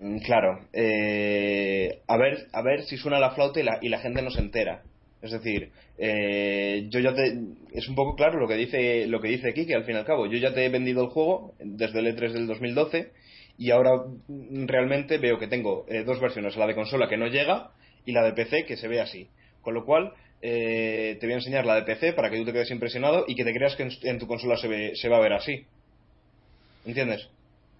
mm, 0.00 0.18
claro, 0.18 0.58
eh, 0.72 2.02
a, 2.08 2.16
ver, 2.16 2.48
a 2.52 2.62
ver 2.62 2.82
si 2.82 2.96
suena 2.96 3.20
la 3.20 3.30
flauta 3.30 3.60
y 3.60 3.62
la, 3.62 3.78
y 3.80 3.88
la 3.88 4.00
gente 4.00 4.20
no 4.20 4.30
se 4.30 4.40
entera. 4.40 4.82
Es 5.24 5.30
decir, 5.30 5.70
eh, 5.96 6.86
yo 6.90 7.00
ya 7.00 7.14
te, 7.14 7.34
es 7.72 7.88
un 7.88 7.94
poco 7.94 8.14
claro 8.14 8.38
lo 8.38 8.46
que 8.46 8.56
dice 8.56 9.06
lo 9.06 9.22
que 9.22 9.28
dice 9.28 9.54
Kike 9.54 9.74
al 9.74 9.84
fin 9.84 9.94
y 9.94 9.98
al 9.98 10.04
cabo. 10.04 10.26
Yo 10.26 10.36
ya 10.36 10.52
te 10.52 10.66
he 10.66 10.68
vendido 10.68 11.02
el 11.02 11.08
juego 11.08 11.54
desde 11.58 12.00
el 12.00 12.14
E3 12.14 12.32
del 12.32 12.46
2012 12.46 13.10
y 13.56 13.70
ahora 13.70 14.02
realmente 14.28 15.16
veo 15.16 15.38
que 15.38 15.46
tengo 15.46 15.86
eh, 15.88 16.04
dos 16.04 16.20
versiones, 16.20 16.56
la 16.58 16.66
de 16.66 16.74
consola 16.74 17.08
que 17.08 17.16
no 17.16 17.26
llega 17.28 17.70
y 18.04 18.12
la 18.12 18.22
de 18.22 18.32
PC 18.32 18.66
que 18.66 18.76
se 18.76 18.86
ve 18.86 19.00
así. 19.00 19.28
Con 19.62 19.72
lo 19.72 19.86
cual, 19.86 20.12
eh, 20.42 21.16
te 21.18 21.26
voy 21.26 21.32
a 21.32 21.36
enseñar 21.38 21.64
la 21.64 21.76
de 21.76 21.84
PC 21.84 22.12
para 22.12 22.28
que 22.28 22.36
tú 22.36 22.44
te 22.44 22.52
quedes 22.52 22.70
impresionado 22.70 23.24
y 23.26 23.34
que 23.34 23.44
te 23.44 23.54
creas 23.54 23.74
que 23.76 23.88
en, 24.02 24.18
tu 24.18 24.26
consola 24.26 24.58
se, 24.58 24.68
ve, 24.68 24.92
se 24.94 25.08
va 25.08 25.16
a 25.16 25.20
ver 25.20 25.32
así. 25.32 25.64
¿Entiendes? 26.84 27.30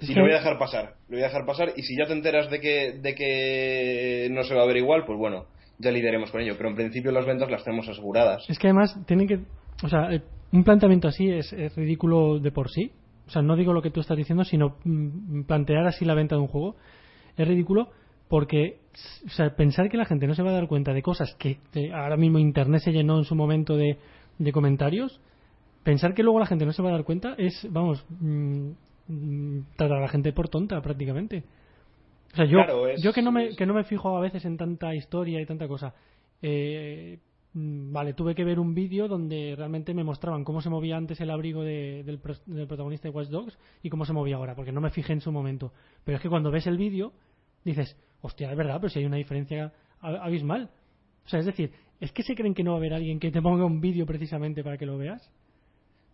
Y 0.00 0.14
lo 0.14 0.22
voy 0.22 0.32
a 0.32 0.36
dejar 0.36 0.58
pasar, 0.58 0.94
lo 1.08 1.16
voy 1.16 1.24
a 1.24 1.26
dejar 1.26 1.44
pasar 1.44 1.74
y 1.76 1.82
si 1.82 1.94
ya 1.94 2.06
te 2.06 2.14
enteras 2.14 2.50
de 2.50 2.60
que, 2.60 2.92
de 2.92 3.14
que 3.14 4.28
no 4.30 4.44
se 4.44 4.54
va 4.54 4.62
a 4.62 4.66
ver 4.66 4.78
igual, 4.78 5.04
pues 5.04 5.18
bueno, 5.18 5.46
ya 5.78 5.90
lidiaremos 5.90 6.30
con 6.30 6.40
ello. 6.40 6.54
Pero 6.56 6.70
en 6.70 6.76
principio 6.76 7.12
las 7.12 7.26
ventas 7.26 7.50
las 7.50 7.64
tenemos 7.64 7.88
aseguradas. 7.88 8.44
Es 8.48 8.58
que 8.58 8.68
además 8.68 8.98
tienen 9.06 9.26
que, 9.26 9.40
o 9.82 9.88
sea, 9.88 10.12
eh, 10.12 10.22
un 10.52 10.64
planteamiento 10.64 11.08
así 11.08 11.28
es, 11.30 11.52
ridículo 11.76 12.38
de 12.38 12.52
por 12.52 12.70
sí. 12.70 12.92
O 13.26 13.30
sea, 13.30 13.42
no 13.42 13.56
digo 13.56 13.72
lo 13.72 13.82
que 13.82 13.90
tú 13.90 14.00
estás 14.00 14.16
diciendo, 14.16 14.44
sino 14.44 14.76
mm, 14.84 15.42
plantear 15.42 15.86
así 15.86 16.04
la 16.04 16.14
venta 16.14 16.36
de 16.36 16.42
un 16.42 16.48
juego 16.48 16.76
es 17.36 17.48
ridículo 17.48 17.88
porque 18.28 18.78
o 19.26 19.30
sea, 19.30 19.54
pensar 19.56 19.88
que 19.88 19.96
la 19.96 20.04
gente 20.04 20.26
no 20.26 20.34
se 20.34 20.42
va 20.42 20.50
a 20.50 20.54
dar 20.54 20.68
cuenta 20.68 20.92
de 20.92 21.02
cosas 21.02 21.34
que 21.38 21.58
ahora 21.92 22.16
mismo 22.16 22.38
Internet 22.38 22.82
se 22.82 22.92
llenó 22.92 23.18
en 23.18 23.24
su 23.24 23.34
momento 23.34 23.76
de, 23.76 23.98
de, 24.38 24.52
comentarios, 24.52 25.20
pensar 25.82 26.14
que 26.14 26.22
luego 26.22 26.38
la 26.38 26.46
gente 26.46 26.64
no 26.64 26.72
se 26.72 26.82
va 26.82 26.90
a 26.90 26.92
dar 26.92 27.04
cuenta 27.04 27.34
es, 27.36 27.66
vamos, 27.70 28.04
mm, 28.20 28.70
mm, 29.08 29.66
tratar 29.76 29.98
a 29.98 30.02
la 30.02 30.08
gente 30.08 30.32
por 30.32 30.48
tonta 30.48 30.80
prácticamente. 30.80 31.44
O 32.34 32.36
sea, 32.36 32.46
yo, 32.46 32.58
yo 32.96 33.12
que, 33.12 33.22
no 33.22 33.30
me, 33.30 33.54
que 33.54 33.64
no 33.64 33.74
me 33.74 33.84
fijo 33.84 34.16
a 34.16 34.20
veces 34.20 34.44
en 34.44 34.56
tanta 34.56 34.92
historia 34.92 35.40
y 35.40 35.46
tanta 35.46 35.68
cosa, 35.68 35.94
eh, 36.42 37.20
mm, 37.52 37.92
vale, 37.92 38.14
tuve 38.14 38.34
que 38.34 38.42
ver 38.42 38.58
un 38.58 38.74
vídeo 38.74 39.06
donde 39.06 39.54
realmente 39.56 39.94
me 39.94 40.02
mostraban 40.02 40.42
cómo 40.42 40.60
se 40.60 40.68
movía 40.68 40.96
antes 40.96 41.20
el 41.20 41.30
abrigo 41.30 41.62
del, 41.62 42.04
del, 42.04 42.66
protagonista 42.66 43.06
de 43.06 43.14
Watch 43.14 43.28
Dogs 43.28 43.56
y 43.84 43.88
cómo 43.88 44.04
se 44.04 44.12
movía 44.12 44.34
ahora, 44.34 44.56
porque 44.56 44.72
no 44.72 44.80
me 44.80 44.90
fijé 44.90 45.12
en 45.12 45.20
su 45.20 45.30
momento. 45.30 45.72
Pero 46.02 46.16
es 46.16 46.22
que 46.22 46.28
cuando 46.28 46.50
ves 46.50 46.66
el 46.66 46.76
vídeo, 46.76 47.12
dices, 47.64 47.96
hostia, 48.20 48.50
es 48.50 48.56
verdad, 48.56 48.78
pero 48.80 48.88
si 48.88 48.98
hay 48.98 49.04
una 49.04 49.16
diferencia 49.16 49.72
abismal. 50.00 50.70
O 51.24 51.28
sea, 51.28 51.38
es 51.38 51.46
decir, 51.46 51.70
¿es 52.00 52.10
que 52.10 52.24
se 52.24 52.34
creen 52.34 52.54
que 52.54 52.64
no 52.64 52.72
va 52.72 52.78
a 52.78 52.80
haber 52.80 52.94
alguien 52.94 53.20
que 53.20 53.30
te 53.30 53.40
ponga 53.40 53.64
un 53.64 53.80
vídeo 53.80 54.06
precisamente 54.06 54.64
para 54.64 54.76
que 54.76 54.86
lo 54.86 54.98
veas? 54.98 55.30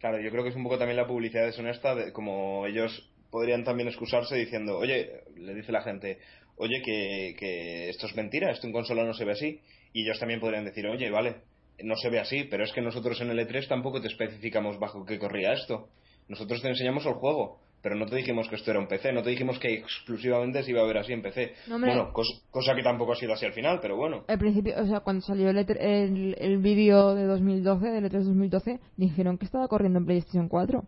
Claro, 0.00 0.20
yo 0.20 0.30
creo 0.30 0.42
que 0.42 0.50
es 0.50 0.56
un 0.56 0.64
poco 0.64 0.78
también 0.78 0.96
la 0.96 1.06
publicidad 1.06 1.46
deshonesta, 1.46 1.94
de, 1.94 2.12
como 2.12 2.66
ellos 2.66 3.09
podrían 3.30 3.64
también 3.64 3.88
excusarse 3.88 4.36
diciendo, 4.36 4.78
oye, 4.78 5.22
le 5.36 5.54
dice 5.54 5.72
la 5.72 5.82
gente, 5.82 6.18
oye, 6.56 6.82
que, 6.82 7.34
que 7.38 7.88
esto 7.88 8.06
es 8.06 8.16
mentira, 8.16 8.50
esto 8.50 8.66
en 8.66 8.72
consola 8.72 9.04
no 9.04 9.14
se 9.14 9.24
ve 9.24 9.32
así. 9.32 9.60
Y 9.92 10.04
ellos 10.04 10.18
también 10.18 10.40
podrían 10.40 10.64
decir, 10.64 10.86
oye, 10.86 11.10
vale, 11.10 11.36
no 11.82 11.96
se 11.96 12.10
ve 12.10 12.20
así, 12.20 12.44
pero 12.44 12.64
es 12.64 12.72
que 12.72 12.80
nosotros 12.80 13.20
en 13.20 13.30
el 13.30 13.38
E3 13.38 13.68
tampoco 13.68 14.00
te 14.00 14.08
especificamos 14.08 14.78
bajo 14.78 15.04
qué 15.04 15.18
corría 15.18 15.52
esto. 15.52 15.88
Nosotros 16.28 16.62
te 16.62 16.68
enseñamos 16.68 17.06
el 17.06 17.14
juego 17.14 17.60
pero 17.82 17.96
no 17.96 18.06
te 18.06 18.16
dijimos 18.16 18.48
que 18.48 18.56
esto 18.56 18.70
era 18.70 18.80
un 18.80 18.88
PC, 18.88 19.12
no 19.12 19.22
te 19.22 19.30
dijimos 19.30 19.58
que 19.58 19.72
exclusivamente 19.72 20.62
se 20.62 20.70
iba 20.70 20.82
a 20.82 20.86
ver 20.86 20.98
así 20.98 21.12
en 21.12 21.22
PC. 21.22 21.54
bueno, 21.68 22.12
cosa 22.12 22.74
que 22.74 22.82
tampoco 22.82 23.12
ha 23.12 23.16
sido 23.16 23.32
así 23.32 23.46
al 23.46 23.52
final, 23.52 23.78
pero 23.80 23.96
bueno. 23.96 24.24
Al 24.28 24.38
principio, 24.38 24.74
o 24.76 24.86
sea, 24.86 25.00
cuando 25.00 25.22
salió 25.22 25.50
el, 25.50 25.56
el, 25.58 26.36
el 26.38 26.58
vídeo 26.58 27.14
de 27.14 27.24
2012, 27.24 27.86
del 27.86 28.04
E3 28.04 28.24
2012, 28.24 28.80
dijeron 28.96 29.38
que 29.38 29.46
estaba 29.46 29.68
corriendo 29.68 29.98
en 29.98 30.06
PlayStation 30.06 30.48
4. 30.48 30.84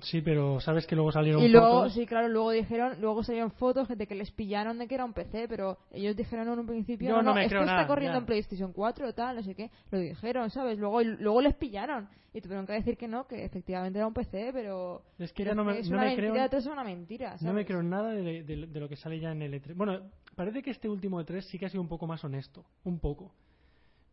Sí, 0.00 0.22
pero 0.22 0.60
sabes 0.60 0.86
que 0.86 0.94
luego 0.94 1.12
salieron 1.12 1.42
y 1.42 1.48
luego, 1.48 1.88
Sí, 1.90 2.06
claro, 2.06 2.28
luego 2.28 2.50
dijeron, 2.50 2.96
luego 3.00 3.22
salieron 3.22 3.50
fotos 3.50 3.88
de 3.88 4.06
que 4.06 4.14
les 4.14 4.30
pillaron 4.30 4.78
de 4.78 4.88
que 4.88 4.94
era 4.94 5.04
un 5.04 5.12
PC, 5.12 5.46
pero 5.48 5.78
ellos 5.92 6.16
dijeron 6.16 6.48
en 6.48 6.58
un 6.58 6.66
principio, 6.66 7.10
no, 7.10 7.22
no, 7.22 7.38
esto 7.38 7.60
está 7.60 7.86
corriendo 7.86 8.18
en 8.18 8.24
PlayStation 8.24 8.72
4 8.72 9.12
tal, 9.12 9.36
no 9.36 9.42
sé 9.42 9.54
qué, 9.54 9.70
lo 9.90 9.98
dijeron, 9.98 10.50
¿sabes? 10.50 10.78
Luego 10.78 11.02
luego 11.02 11.40
les 11.42 11.54
pillaron 11.54 12.08
y 12.34 12.40
tuvieron 12.40 12.66
que 12.66 12.72
decir 12.72 12.96
que 12.96 13.08
no, 13.08 13.26
que 13.26 13.44
efectivamente 13.44 13.98
era 13.98 14.06
un 14.06 14.14
PC, 14.14 14.50
pero 14.52 15.02
es 15.18 15.32
que 15.32 15.44
ya 15.44 15.54
no 15.54 15.64
me, 15.64 15.78
es 15.78 15.88
una 15.88 16.04
mentira, 16.04 16.48
creo, 16.48 16.72
una 16.72 16.84
mentira, 16.84 17.28
¿sabes? 17.30 17.42
No 17.42 17.52
me 17.52 17.66
creo 17.66 17.82
nada 17.82 18.10
de, 18.12 18.42
de, 18.42 18.80
lo 18.80 18.88
que 18.88 18.96
sale 18.96 19.20
ya 19.20 19.32
en 19.32 19.42
el 19.42 19.52
E3. 19.52 19.74
Bueno, 19.76 20.00
parece 20.34 20.62
que 20.62 20.70
este 20.70 20.88
último 20.88 21.20
E3 21.20 21.42
sí 21.42 21.58
que 21.58 21.66
ha 21.66 21.68
sido 21.68 21.82
un 21.82 21.88
poco 21.88 22.06
más 22.06 22.24
honesto, 22.24 22.64
un 22.84 23.00
poco. 23.00 23.34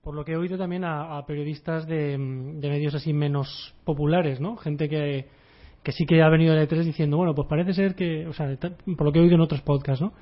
Por 0.01 0.15
lo 0.15 0.25
que 0.25 0.33
he 0.33 0.37
oído 0.37 0.57
también 0.57 0.83
a, 0.83 1.17
a 1.17 1.25
periodistas 1.25 1.87
de, 1.87 2.11
de 2.17 2.69
medios 2.69 2.95
así 2.95 3.13
menos 3.13 3.73
populares, 3.85 4.41
¿no? 4.41 4.57
Gente 4.57 4.89
que 4.89 5.27
que 5.83 5.91
sí 5.91 6.05
que 6.05 6.21
ha 6.21 6.29
venido 6.29 6.53
de 6.55 6.67
E3 6.67 6.83
diciendo, 6.83 7.17
bueno, 7.17 7.33
pues 7.33 7.47
parece 7.47 7.73
ser 7.73 7.95
que, 7.95 8.27
o 8.27 8.33
sea, 8.33 8.47
por 8.97 9.05
lo 9.05 9.11
que 9.11 9.19
he 9.19 9.21
oído 9.21 9.35
en 9.35 9.41
otros 9.41 9.61
podcasts, 9.61 10.01
¿no? 10.01 10.13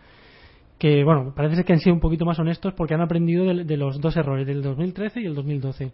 Que, 0.78 1.04
bueno, 1.04 1.34
parece 1.36 1.56
ser 1.56 1.66
que 1.66 1.74
han 1.74 1.80
sido 1.80 1.96
un 1.96 2.00
poquito 2.00 2.26
más 2.26 2.38
honestos 2.38 2.74
porque 2.74 2.94
han 2.94 3.02
aprendido 3.02 3.46
de, 3.46 3.78
los 3.78 4.00
dos 4.00 4.16
errores, 4.16 4.46
del 4.46 4.62
2013 4.62 5.22
y 5.22 5.26
el 5.26 5.34
2012. 5.34 5.92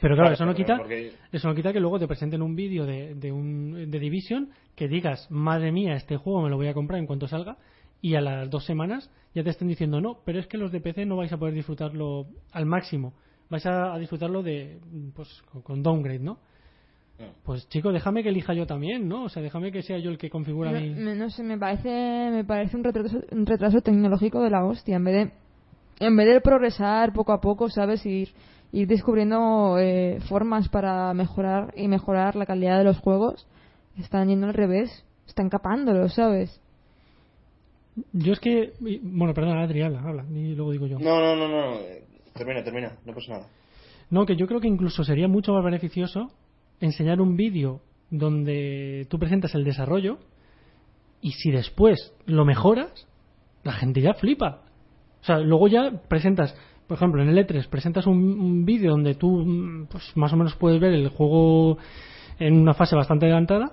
Pero 0.00 0.14
claro, 0.14 0.32
eso 0.32 0.44
no 0.44 0.54
quita 0.54 0.78
eso 1.32 1.48
no 1.48 1.54
quita 1.54 1.72
que 1.72 1.80
luego 1.80 1.98
te 1.98 2.06
presenten 2.06 2.42
un 2.42 2.54
vídeo 2.54 2.84
de, 2.84 3.14
de, 3.14 3.32
un, 3.32 3.90
de 3.90 3.98
Division 3.98 4.50
que 4.74 4.88
digas, 4.88 5.26
madre 5.30 5.72
mía, 5.72 5.94
este 5.94 6.16
juego 6.16 6.42
me 6.42 6.50
lo 6.50 6.56
voy 6.56 6.68
a 6.68 6.74
comprar 6.74 7.00
en 7.00 7.06
cuanto 7.06 7.26
salga 7.26 7.56
y 8.00 8.14
a 8.14 8.20
las 8.20 8.50
dos 8.50 8.64
semanas 8.64 9.10
ya 9.34 9.42
te 9.42 9.50
estén 9.50 9.68
diciendo, 9.68 10.00
no, 10.00 10.20
pero 10.24 10.38
es 10.38 10.46
que 10.46 10.58
los 10.58 10.70
de 10.70 10.80
PC 10.80 11.06
no 11.06 11.16
vais 11.16 11.32
a 11.32 11.38
poder 11.38 11.54
disfrutarlo 11.54 12.26
al 12.52 12.66
máximo, 12.66 13.14
vais 13.50 13.64
a, 13.66 13.98
disfrutarlo 13.98 14.42
de 14.42 14.78
pues 15.14 15.42
con 15.62 15.82
downgrade, 15.82 16.20
¿no? 16.20 16.38
Pues 17.44 17.68
chico, 17.68 17.92
déjame 17.92 18.22
que 18.22 18.28
elija 18.28 18.52
yo 18.52 18.66
también, 18.66 19.08
¿no? 19.08 19.24
O 19.24 19.28
sea, 19.28 19.42
déjame 19.42 19.72
que 19.72 19.82
sea 19.82 19.98
yo 19.98 20.10
el 20.10 20.18
que 20.18 20.28
configura 20.28 20.72
no, 20.72 20.80
mi... 20.80 20.90
No 20.90 21.30
sé, 21.30 21.42
me 21.42 21.56
parece, 21.56 21.88
me 22.30 22.44
parece 22.44 22.76
un 22.76 22.84
retraso, 22.84 23.20
un 23.30 23.46
retraso 23.46 23.80
tecnológico 23.80 24.42
de 24.42 24.50
la 24.50 24.64
hostia. 24.64 24.96
En 24.96 25.04
vez 25.04 25.14
de, 25.14 26.06
en 26.06 26.16
vez 26.16 26.26
de 26.26 26.40
progresar 26.40 27.12
poco 27.12 27.32
a 27.32 27.40
poco, 27.40 27.70
¿sabes? 27.70 28.04
Ir, 28.04 28.28
ir 28.72 28.86
descubriendo 28.86 29.78
eh, 29.78 30.18
formas 30.28 30.68
para 30.68 31.14
mejorar 31.14 31.72
y 31.76 31.88
mejorar 31.88 32.36
la 32.36 32.44
calidad 32.44 32.78
de 32.78 32.84
los 32.84 32.98
juegos, 32.98 33.46
están 33.98 34.28
yendo 34.28 34.48
al 34.48 34.54
revés. 34.54 35.04
Están 35.26 35.48
capándolo, 35.48 36.08
¿sabes? 36.08 36.60
Yo 38.12 38.32
es 38.32 38.40
que... 38.40 38.74
Bueno, 38.78 39.32
perdón, 39.32 39.58
Adrián, 39.58 39.96
habla, 39.96 40.24
y 40.30 40.54
luego 40.54 40.72
digo 40.72 40.86
yo. 40.86 40.98
No, 40.98 41.20
no, 41.20 41.34
no, 41.34 41.48
no. 41.48 41.78
Termina, 42.34 42.62
termina. 42.62 42.92
No 43.04 43.14
pasa 43.14 43.32
nada. 43.32 43.46
No, 44.10 44.26
que 44.26 44.36
yo 44.36 44.46
creo 44.46 44.60
que 44.60 44.68
incluso 44.68 45.02
sería 45.02 45.28
mucho 45.28 45.52
más 45.52 45.64
beneficioso 45.64 46.30
enseñar 46.80 47.20
un 47.20 47.36
vídeo 47.36 47.80
donde 48.10 49.06
tú 49.10 49.18
presentas 49.18 49.54
el 49.54 49.64
desarrollo 49.64 50.18
y 51.20 51.32
si 51.32 51.50
después 51.50 52.14
lo 52.26 52.44
mejoras, 52.44 53.08
la 53.64 53.72
gente 53.72 54.00
ya 54.00 54.14
flipa. 54.14 54.62
O 55.22 55.24
sea, 55.24 55.38
luego 55.38 55.66
ya 55.68 56.02
presentas, 56.08 56.56
por 56.86 56.96
ejemplo, 56.96 57.22
en 57.22 57.28
el 57.28 57.38
E3 57.38 57.68
presentas 57.68 58.06
un, 58.06 58.64
vídeo 58.64 58.92
donde 58.92 59.14
tú 59.14 59.44
mm, 59.44 59.86
pues, 59.86 60.16
más 60.16 60.32
o 60.32 60.36
menos 60.36 60.54
puedes 60.54 60.80
ver 60.80 60.92
el 60.92 61.08
juego 61.08 61.78
en 62.38 62.60
una 62.60 62.74
fase 62.74 62.94
bastante 62.94 63.26
adelantada 63.26 63.72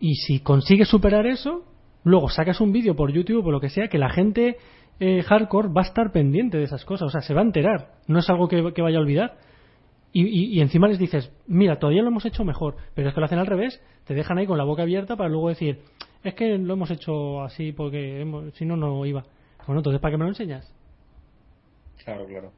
y 0.00 0.14
si 0.16 0.40
consigues 0.40 0.88
superar 0.88 1.26
eso, 1.26 1.64
luego 2.02 2.28
sacas 2.28 2.60
un 2.60 2.72
vídeo 2.72 2.96
por 2.96 3.12
YouTube 3.12 3.46
o 3.46 3.50
lo 3.52 3.60
que 3.60 3.70
sea 3.70 3.88
que 3.88 3.98
la 3.98 4.10
gente 4.10 4.56
eh, 4.98 5.22
hardcore 5.22 5.68
va 5.68 5.82
a 5.82 5.84
estar 5.84 6.10
pendiente 6.12 6.58
de 6.58 6.64
esas 6.64 6.84
cosas, 6.84 7.08
o 7.08 7.10
sea, 7.10 7.20
se 7.20 7.34
va 7.34 7.40
a 7.40 7.44
enterar, 7.44 7.92
no 8.08 8.18
es 8.18 8.28
algo 8.28 8.48
que 8.48 8.82
vaya 8.82 8.98
a 8.98 9.00
olvidar 9.00 9.36
y, 10.16 10.60
encima 10.60 10.86
les 10.86 11.00
dices, 11.00 11.32
mira, 11.48 11.80
todavía 11.80 12.02
lo 12.02 12.08
hemos 12.08 12.24
hecho 12.24 12.44
mejor, 12.44 12.76
pero 12.94 13.08
es 13.08 13.14
que 13.14 13.20
lo 13.20 13.26
hacen 13.26 13.40
al 13.40 13.48
revés, 13.48 13.82
te 14.04 14.14
dejan 14.14 14.38
ahí 14.38 14.46
con 14.46 14.56
la 14.56 14.62
boca 14.62 14.82
abierta 14.82 15.16
para 15.16 15.28
luego 15.28 15.48
decir, 15.48 15.80
es 16.22 16.34
que 16.34 16.56
lo 16.56 16.74
hemos 16.74 16.90
hecho 16.92 17.42
así 17.42 17.72
porque 17.72 18.24
si 18.54 18.64
no, 18.64 18.76
no 18.76 19.04
iba. 19.04 19.24
Bueno, 19.66 19.80
entonces, 19.80 20.00
¿para 20.00 20.12
qué 20.12 20.18
me 20.18 20.24
lo 20.24 20.30
enseñas? 20.30 20.72
Claro, 22.04 22.26
claro. 22.26 22.52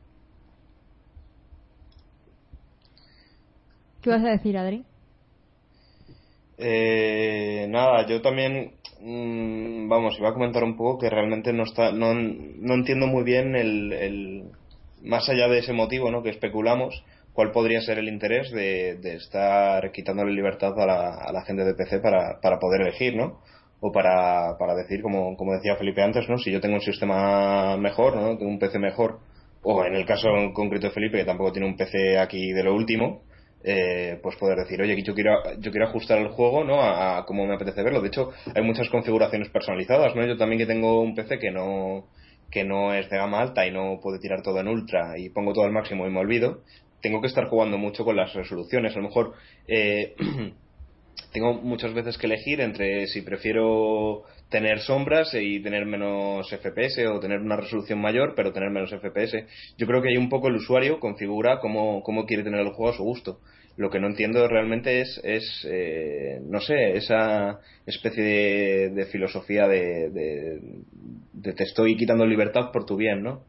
¿Qué 4.02 4.11
vas 4.11 4.24
a 4.24 4.30
decir, 4.30 4.59
Adri? 4.59 4.84
Eh, 6.59 7.66
nada, 7.70 8.07
yo 8.07 8.20
también, 8.20 8.74
mm, 9.00 9.88
vamos, 9.88 10.18
iba 10.18 10.28
a 10.28 10.34
comentar 10.34 10.62
un 10.62 10.76
poco 10.76 10.98
que 10.98 11.11
realmente 11.11 11.54
no 11.54 11.62
está, 11.62 11.90
no, 11.90 12.12
no 12.12 12.74
entiendo 12.74 13.07
muy 13.07 13.24
bien 13.24 13.57
el, 13.57 13.92
el, 13.92 14.44
más 15.02 15.28
allá 15.28 15.48
de 15.48 15.59
ese 15.59 15.72
motivo, 15.72 16.11
¿no? 16.11 16.22
Que 16.22 16.30
especulamos, 16.30 17.02
cuál 17.37 17.53
podría 17.53 17.82
ser 17.82 17.99
el 17.99 18.09
interés 18.09 18.51
de, 18.51 18.99
estar 19.14 19.93
quitándole 19.93 20.32
libertad 20.32 20.72
a 20.80 20.87
la, 20.87 21.14
a 21.16 21.32
la 21.32 21.45
gente 21.45 21.64
de 21.64 21.74
PC 21.74 22.01
para, 22.01 22.59
poder 22.59 22.80
elegir, 22.80 23.14
¿no? 23.14 23.43
O 23.80 23.93
para, 23.93 24.57
para 24.59 24.74
decir, 24.74 25.03
como, 25.03 25.37
como 25.37 25.53
decía 25.53 25.76
Felipe 25.76 26.03
antes, 26.03 26.26
¿no? 26.30 26.39
Si 26.39 26.51
yo 26.51 26.62
tengo 26.62 26.76
un 26.76 26.80
sistema 26.80 27.76
mejor, 27.76 28.16
¿no? 28.16 28.39
Tengo 28.39 28.51
un 28.51 28.59
PC 28.59 28.78
mejor, 28.78 29.20
o 29.62 29.84
en 29.84 29.95
el 29.97 30.07
caso 30.07 30.28
concreto 30.55 30.87
de 30.87 30.95
Felipe, 30.95 31.18
que 31.18 31.26
tampoco 31.26 31.53
tiene 31.53 31.68
un 31.68 31.76
PC 31.76 32.18
aquí 32.18 32.53
de 32.53 32.64
lo 32.64 32.74
último, 32.74 33.20
eh, 33.62 34.18
pues 34.22 34.37
poder 34.37 34.57
decir, 34.57 34.80
oye, 34.80 34.97
yo 35.03 35.14
quiero, 35.14 35.37
yo 35.59 35.70
quiero 35.70 35.89
ajustar 35.89 36.18
el 36.18 36.28
juego, 36.28 36.64
¿no? 36.64 36.80
A, 36.80 37.18
a 37.18 37.24
cómo 37.26 37.47
me 37.47 37.55
apetece 37.55 37.82
verlo. 37.82 38.01
De 38.01 38.09
hecho, 38.09 38.30
hay 38.55 38.62
muchas 38.62 38.89
configuraciones 38.89 39.51
personalizadas, 39.51 40.16
¿no? 40.16 40.24
Yo 40.26 40.39
también 40.39 40.59
que 40.59 40.66
tengo 40.66 41.03
un 41.03 41.14
PC 41.14 41.39
que 41.39 41.51
no, 41.51 42.07
que 42.51 42.64
no 42.64 42.95
es 42.95 43.11
de 43.11 43.18
gama 43.18 43.43
alta 43.43 43.66
y 43.66 43.72
no 43.72 44.01
puede 44.03 44.20
tirar 44.20 44.41
todo 44.41 44.59
en 44.61 44.68
ultra 44.68 45.18
y 45.18 45.28
pongo 45.28 45.53
todo 45.53 45.64
al 45.64 45.72
máximo 45.72 46.07
y 46.07 46.11
me 46.11 46.20
olvido, 46.20 46.62
tengo 47.01 47.20
que 47.20 47.28
estar 47.28 47.47
jugando 47.49 47.78
mucho 47.78 48.05
con 48.05 48.16
las 48.16 48.32
resoluciones. 48.34 48.94
A 48.94 49.01
lo 49.01 49.09
mejor 49.09 49.34
eh, 49.68 50.14
tengo 51.32 51.55
muchas 51.55 51.94
veces 51.94 52.18
que 52.18 52.26
elegir 52.26 52.61
entre 52.61 53.07
si 53.07 53.22
prefiero 53.22 54.24
tener 54.49 54.80
sombras 54.80 55.34
y 55.34 55.61
tener 55.61 55.86
menos 55.86 56.49
FPS 56.49 57.05
o 57.07 57.18
tener 57.18 57.40
una 57.40 57.57
resolución 57.57 58.01
mayor 58.01 58.34
pero 58.36 58.53
tener 58.53 58.70
menos 58.70 58.90
FPS. 58.90 59.44
Yo 59.76 59.86
creo 59.86 60.03
que 60.03 60.11
hay 60.11 60.16
un 60.16 60.28
poco 60.28 60.49
el 60.49 60.57
usuario 60.57 61.01
configura 61.01 61.59
cómo, 61.61 62.03
cómo 62.03 62.26
quiere 62.26 62.44
tener 62.44 62.61
el 62.61 62.72
juego 62.72 62.92
a 62.92 62.97
su 62.97 63.03
gusto. 63.03 63.40
Lo 63.76 63.90
que 63.90 64.01
no 64.01 64.07
entiendo 64.07 64.49
realmente 64.49 65.03
es, 65.03 65.20
es 65.22 65.66
eh, 65.70 66.40
no 66.42 66.61
sé, 66.61 66.97
esa 66.97 67.61
especie 67.84 68.90
de, 68.90 69.07
filosofía 69.07 69.68
de, 69.68 70.09
de, 70.11 71.53
te 71.53 71.62
estoy 71.62 71.94
quitando 71.97 72.24
libertad 72.24 72.70
por 72.72 72.86
tu 72.86 72.97
bien, 72.97 73.22
¿no? 73.22 73.42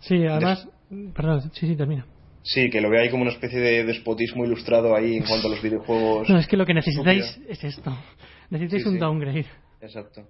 Sí, 0.00 0.24
además, 0.24 0.66
perdón, 1.14 1.50
sí, 1.52 1.66
sí, 1.66 1.76
termina. 1.76 2.06
Sí, 2.42 2.70
que 2.70 2.80
lo 2.80 2.88
veo 2.88 3.02
ahí 3.02 3.10
como 3.10 3.22
una 3.22 3.32
especie 3.32 3.60
de 3.60 3.84
despotismo 3.84 4.44
ilustrado 4.44 4.94
ahí 4.96 5.16
en 5.16 5.24
cuanto 5.24 5.48
a 5.48 5.50
los 5.50 5.62
videojuegos. 5.62 6.28
No, 6.28 6.38
es 6.38 6.46
que 6.46 6.56
lo 6.56 6.64
que 6.64 6.74
necesitáis 6.74 7.38
es 7.48 7.62
esto. 7.62 7.94
Necesitáis 8.48 8.86
un 8.86 8.98
downgrade. 8.98 9.46
Exacto. 9.80 10.26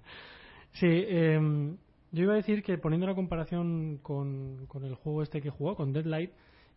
Sí, 0.73 0.87
em, 0.87 1.77
yo 2.11 2.23
iba 2.23 2.33
a 2.33 2.37
decir 2.37 2.63
que 2.63 2.77
poniendo 2.77 3.07
la 3.07 3.15
comparación 3.15 3.99
con, 4.01 4.65
con 4.67 4.83
el 4.85 4.95
juego 4.95 5.23
este 5.23 5.41
que 5.41 5.49
jugó, 5.49 5.75
con 5.75 5.93
Deadlight, 5.93 6.31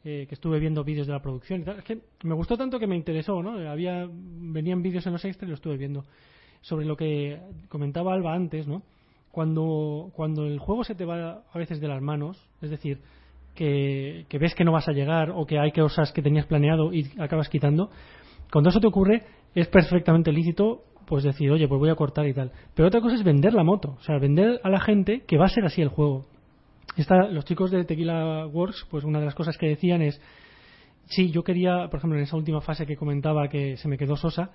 eh, 0.05 0.27
que 0.29 0.35
estuve 0.35 0.61
viendo 0.61 0.85
vídeos 0.85 1.07
de 1.07 1.13
la 1.13 1.23
producción 1.23 1.63
y 1.63 1.65
tal, 1.65 1.79
es 1.79 1.85
que 1.85 1.99
me 2.23 2.35
gustó 2.35 2.57
tanto 2.57 2.79
que 2.79 2.87
me 2.87 2.97
interesó, 2.97 3.43
¿no? 3.43 3.59
Había, 3.69 4.07
venían 4.09 4.83
vídeos 4.83 5.07
en 5.07 5.13
los 5.15 5.25
extras 5.25 5.49
y 5.49 5.51
lo 5.51 5.57
estuve 5.57 5.77
viendo. 5.77 6.05
Sobre 6.61 6.87
lo 6.87 6.97
que 6.97 7.41
comentaba 7.69 8.15
Alba 8.15 8.35
antes, 8.35 8.67
¿no? 8.67 8.83
Cuando, 9.31 10.13
cuando 10.15 10.47
el 10.47 10.59
juego 10.59 10.85
se 10.85 10.95
te 10.95 11.05
va 11.05 11.43
a 11.51 11.59
veces 11.59 11.81
de 11.81 11.89
las 11.89 12.01
manos, 12.01 12.49
es 12.63 12.71
decir, 12.71 13.01
que, 13.55 14.27
ves 14.39 14.55
que 14.55 14.65
no 14.65 14.73
vas 14.73 14.89
a 14.89 14.93
llegar 14.93 15.31
o 15.31 15.47
que 15.47 15.59
hay 15.59 15.73
cosas 15.73 16.13
que 16.13 16.23
tenías 16.23 16.47
planeado 16.47 16.93
y 16.93 17.11
acabas 17.19 17.49
quitando, 17.49 17.91
cuando 18.53 18.71
eso 18.71 18.81
te 18.81 18.87
ocurre 18.87 19.23
es 19.55 19.69
perfectamente 19.69 20.33
lícito 20.33 20.83
pues 21.07 21.23
decir, 21.23 21.51
oye, 21.51 21.69
pues 21.69 21.79
voy 21.79 21.91
a 21.91 21.95
cortar 21.95 22.27
y 22.27 22.33
tal. 22.33 22.51
Pero 22.75 22.89
otra 22.89 23.01
cosa 23.01 23.15
es 23.15 23.23
vender 23.23 23.53
la 23.53 23.63
moto, 23.63 23.97
o 23.99 24.03
sea, 24.03 24.19
vender 24.19 24.61
a 24.63 24.71
la 24.71 24.81
gente 24.81 25.23
que 25.27 25.37
va 25.37 25.45
a 25.45 25.49
ser 25.49 25.65
así 25.65 25.83
el 25.83 25.89
juego. 25.89 26.25
Está, 26.97 27.29
los 27.29 27.45
chicos 27.45 27.71
de 27.71 27.85
Tequila 27.85 28.47
Works, 28.47 28.87
pues 28.91 29.05
una 29.05 29.19
de 29.19 29.27
las 29.27 29.35
cosas 29.35 29.59
que 29.59 29.67
decían 29.67 30.01
es, 30.01 30.21
sí, 31.07 31.31
yo 31.31 31.43
quería, 31.45 31.89
por 31.91 31.99
ejemplo, 31.99 32.19
en 32.19 32.25
esa 32.25 32.37
última 32.37 32.61
fase 32.61 32.87
que 32.87 32.97
comentaba 32.97 33.49
que 33.49 33.77
se 33.77 33.89
me 33.89 33.99
quedó 33.99 34.17
sosa, 34.17 34.51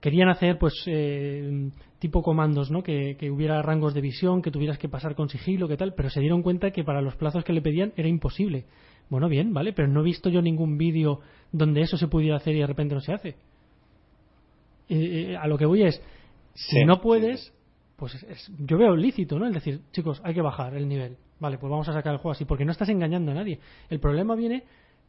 querían 0.00 0.28
hacer 0.28 0.58
pues 0.58 0.74
eh, 0.86 1.70
tipo 1.98 2.22
comandos 2.22 2.70
no 2.70 2.82
que, 2.82 3.16
hubiera 3.30 3.60
rangos 3.62 3.94
de 3.94 4.00
visión 4.00 4.42
que 4.42 4.50
tuvieras 4.50 4.78
que 4.78 4.88
pasar 4.88 5.14
con 5.14 5.28
sigilo 5.28 5.68
que 5.68 5.76
tal 5.76 5.94
pero 5.94 6.10
se 6.10 6.20
dieron 6.20 6.42
cuenta 6.42 6.70
que 6.70 6.84
para 6.84 7.02
los 7.02 7.16
plazos 7.16 7.44
que 7.44 7.52
le 7.52 7.62
pedían 7.62 7.92
era 7.96 8.08
imposible. 8.08 8.66
Bueno 9.10 9.28
bien 9.28 9.52
vale 9.52 9.72
pero 9.72 9.88
no 9.88 10.00
he 10.00 10.04
visto 10.04 10.28
yo 10.28 10.42
ningún 10.42 10.78
vídeo 10.78 11.20
donde 11.52 11.82
eso 11.82 11.96
se 11.96 12.08
pudiera 12.08 12.36
hacer 12.36 12.54
y 12.54 12.60
de 12.60 12.66
repente 12.66 12.94
no 12.94 13.00
se 13.00 13.12
hace. 13.12 13.36
A 15.38 15.46
lo 15.48 15.58
que 15.58 15.66
voy 15.66 15.82
es 15.82 16.00
si 16.54 16.84
no 16.84 17.00
puedes 17.00 17.52
pues 17.96 18.16
yo 18.58 18.78
veo 18.78 18.94
lícito 18.94 19.38
no 19.38 19.46
es 19.46 19.54
decir 19.54 19.80
chicos 19.92 20.20
hay 20.24 20.34
que 20.34 20.42
bajar 20.42 20.74
el 20.74 20.88
nivel. 20.88 21.16
Vale 21.40 21.58
pues 21.58 21.70
vamos 21.70 21.88
a 21.88 21.92
sacar 21.92 22.12
el 22.12 22.18
juego 22.18 22.32
así 22.32 22.44
porque 22.44 22.64
no 22.64 22.72
estás 22.72 22.88
engañando 22.88 23.32
a 23.32 23.34
nadie. 23.34 23.58
El 23.90 23.98
problema 23.98 24.36
viene 24.36 24.64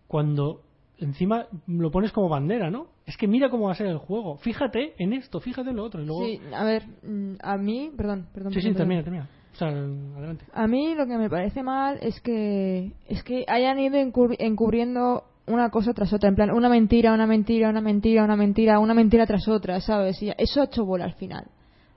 cuando 0.07 0.63
encima 0.99 1.47
lo 1.67 1.91
pones 1.91 2.11
como 2.11 2.29
bandera, 2.29 2.69
¿no? 2.69 2.87
Es 3.05 3.17
que 3.17 3.27
mira 3.27 3.49
cómo 3.49 3.65
va 3.65 3.71
a 3.71 3.75
ser 3.75 3.87
el 3.87 3.97
juego. 3.97 4.37
Fíjate 4.37 4.93
en 4.97 5.13
esto, 5.13 5.39
fíjate 5.39 5.71
en 5.71 5.77
lo 5.77 5.83
otro. 5.83 6.01
Y 6.01 6.05
luego... 6.05 6.25
Sí, 6.25 6.39
a 6.53 6.63
ver, 6.63 6.83
mm, 7.03 7.35
a 7.41 7.57
mí, 7.57 7.91
perdón, 7.95 8.27
perdón. 8.33 8.53
Sí, 8.53 8.61
sí, 8.61 8.73
termina, 8.73 9.03
termina. 9.03 9.29
O 9.53 9.55
sea, 9.55 9.69
adelante. 9.69 10.45
A 10.53 10.67
mí 10.67 10.95
lo 10.95 11.05
que 11.05 11.17
me 11.17 11.29
parece 11.29 11.63
mal 11.63 11.97
es 12.01 12.21
que 12.21 12.91
es 13.07 13.23
que 13.23 13.45
hayan 13.47 13.79
ido 13.79 13.97
encubriendo 13.97 15.23
una 15.47 15.69
cosa 15.69 15.93
tras 15.93 16.13
otra, 16.13 16.29
en 16.29 16.35
plan, 16.35 16.51
una 16.51 16.69
mentira, 16.69 17.13
una 17.13 17.25
mentira, 17.25 17.69
una 17.69 17.81
mentira, 17.81 18.23
una 18.23 18.35
mentira, 18.35 18.79
una 18.79 18.93
mentira 18.93 19.25
tras 19.25 19.47
otra, 19.47 19.81
¿sabes? 19.81 20.21
Y 20.21 20.31
eso 20.37 20.61
ha 20.61 20.65
hecho 20.65 20.85
bola 20.85 21.05
al 21.05 21.15
final 21.15 21.45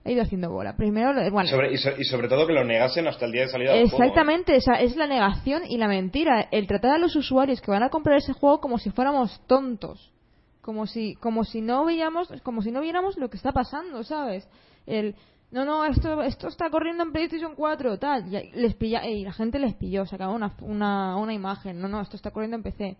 ha 0.04 0.10
ido 0.10 0.22
haciendo 0.22 0.50
bola. 0.50 0.76
Primero, 0.76 1.12
bueno, 1.30 1.50
y, 1.70 2.04
sobre 2.04 2.28
todo 2.28 2.46
que 2.46 2.52
lo 2.52 2.64
negasen 2.64 3.06
hasta 3.06 3.26
el 3.26 3.32
día 3.32 3.42
de 3.42 3.48
salida 3.48 3.72
del 3.72 3.88
juego. 3.88 4.04
Exactamente, 4.04 4.56
es 4.56 4.96
la 4.96 5.06
negación 5.06 5.62
y 5.68 5.76
la 5.76 5.88
mentira. 5.88 6.48
El 6.50 6.66
tratar 6.66 6.92
a 6.92 6.98
los 6.98 7.14
usuarios 7.14 7.60
que 7.60 7.70
van 7.70 7.82
a 7.82 7.90
comprar 7.90 8.18
ese 8.18 8.32
juego 8.32 8.60
como 8.60 8.78
si 8.78 8.90
fuéramos 8.90 9.40
tontos. 9.46 10.12
Como 10.60 10.86
si, 10.86 11.14
como 11.16 11.44
si 11.44 11.60
no 11.60 11.84
veíamos, 11.84 12.32
como 12.44 12.62
si 12.62 12.70
no 12.70 12.80
viéramos 12.80 13.16
lo 13.16 13.28
que 13.28 13.36
está 13.36 13.50
pasando, 13.52 14.04
¿sabes? 14.04 14.48
El, 14.86 15.16
no, 15.50 15.64
no, 15.64 15.84
esto, 15.84 16.22
esto 16.22 16.46
está 16.46 16.70
corriendo 16.70 17.02
en 17.02 17.12
PlayStation 17.12 17.54
4, 17.56 17.98
tal. 17.98 18.32
Y, 18.32 18.52
les 18.52 18.74
pilla, 18.74 19.04
y 19.06 19.24
la 19.24 19.32
gente 19.32 19.58
les 19.58 19.74
pilló, 19.74 20.06
sacaba 20.06 20.32
una, 20.32 20.54
una, 20.60 21.16
una 21.16 21.34
imagen. 21.34 21.80
No, 21.80 21.88
no, 21.88 22.00
esto 22.00 22.16
está 22.16 22.30
corriendo 22.30 22.56
en 22.56 22.62
PC. 22.62 22.96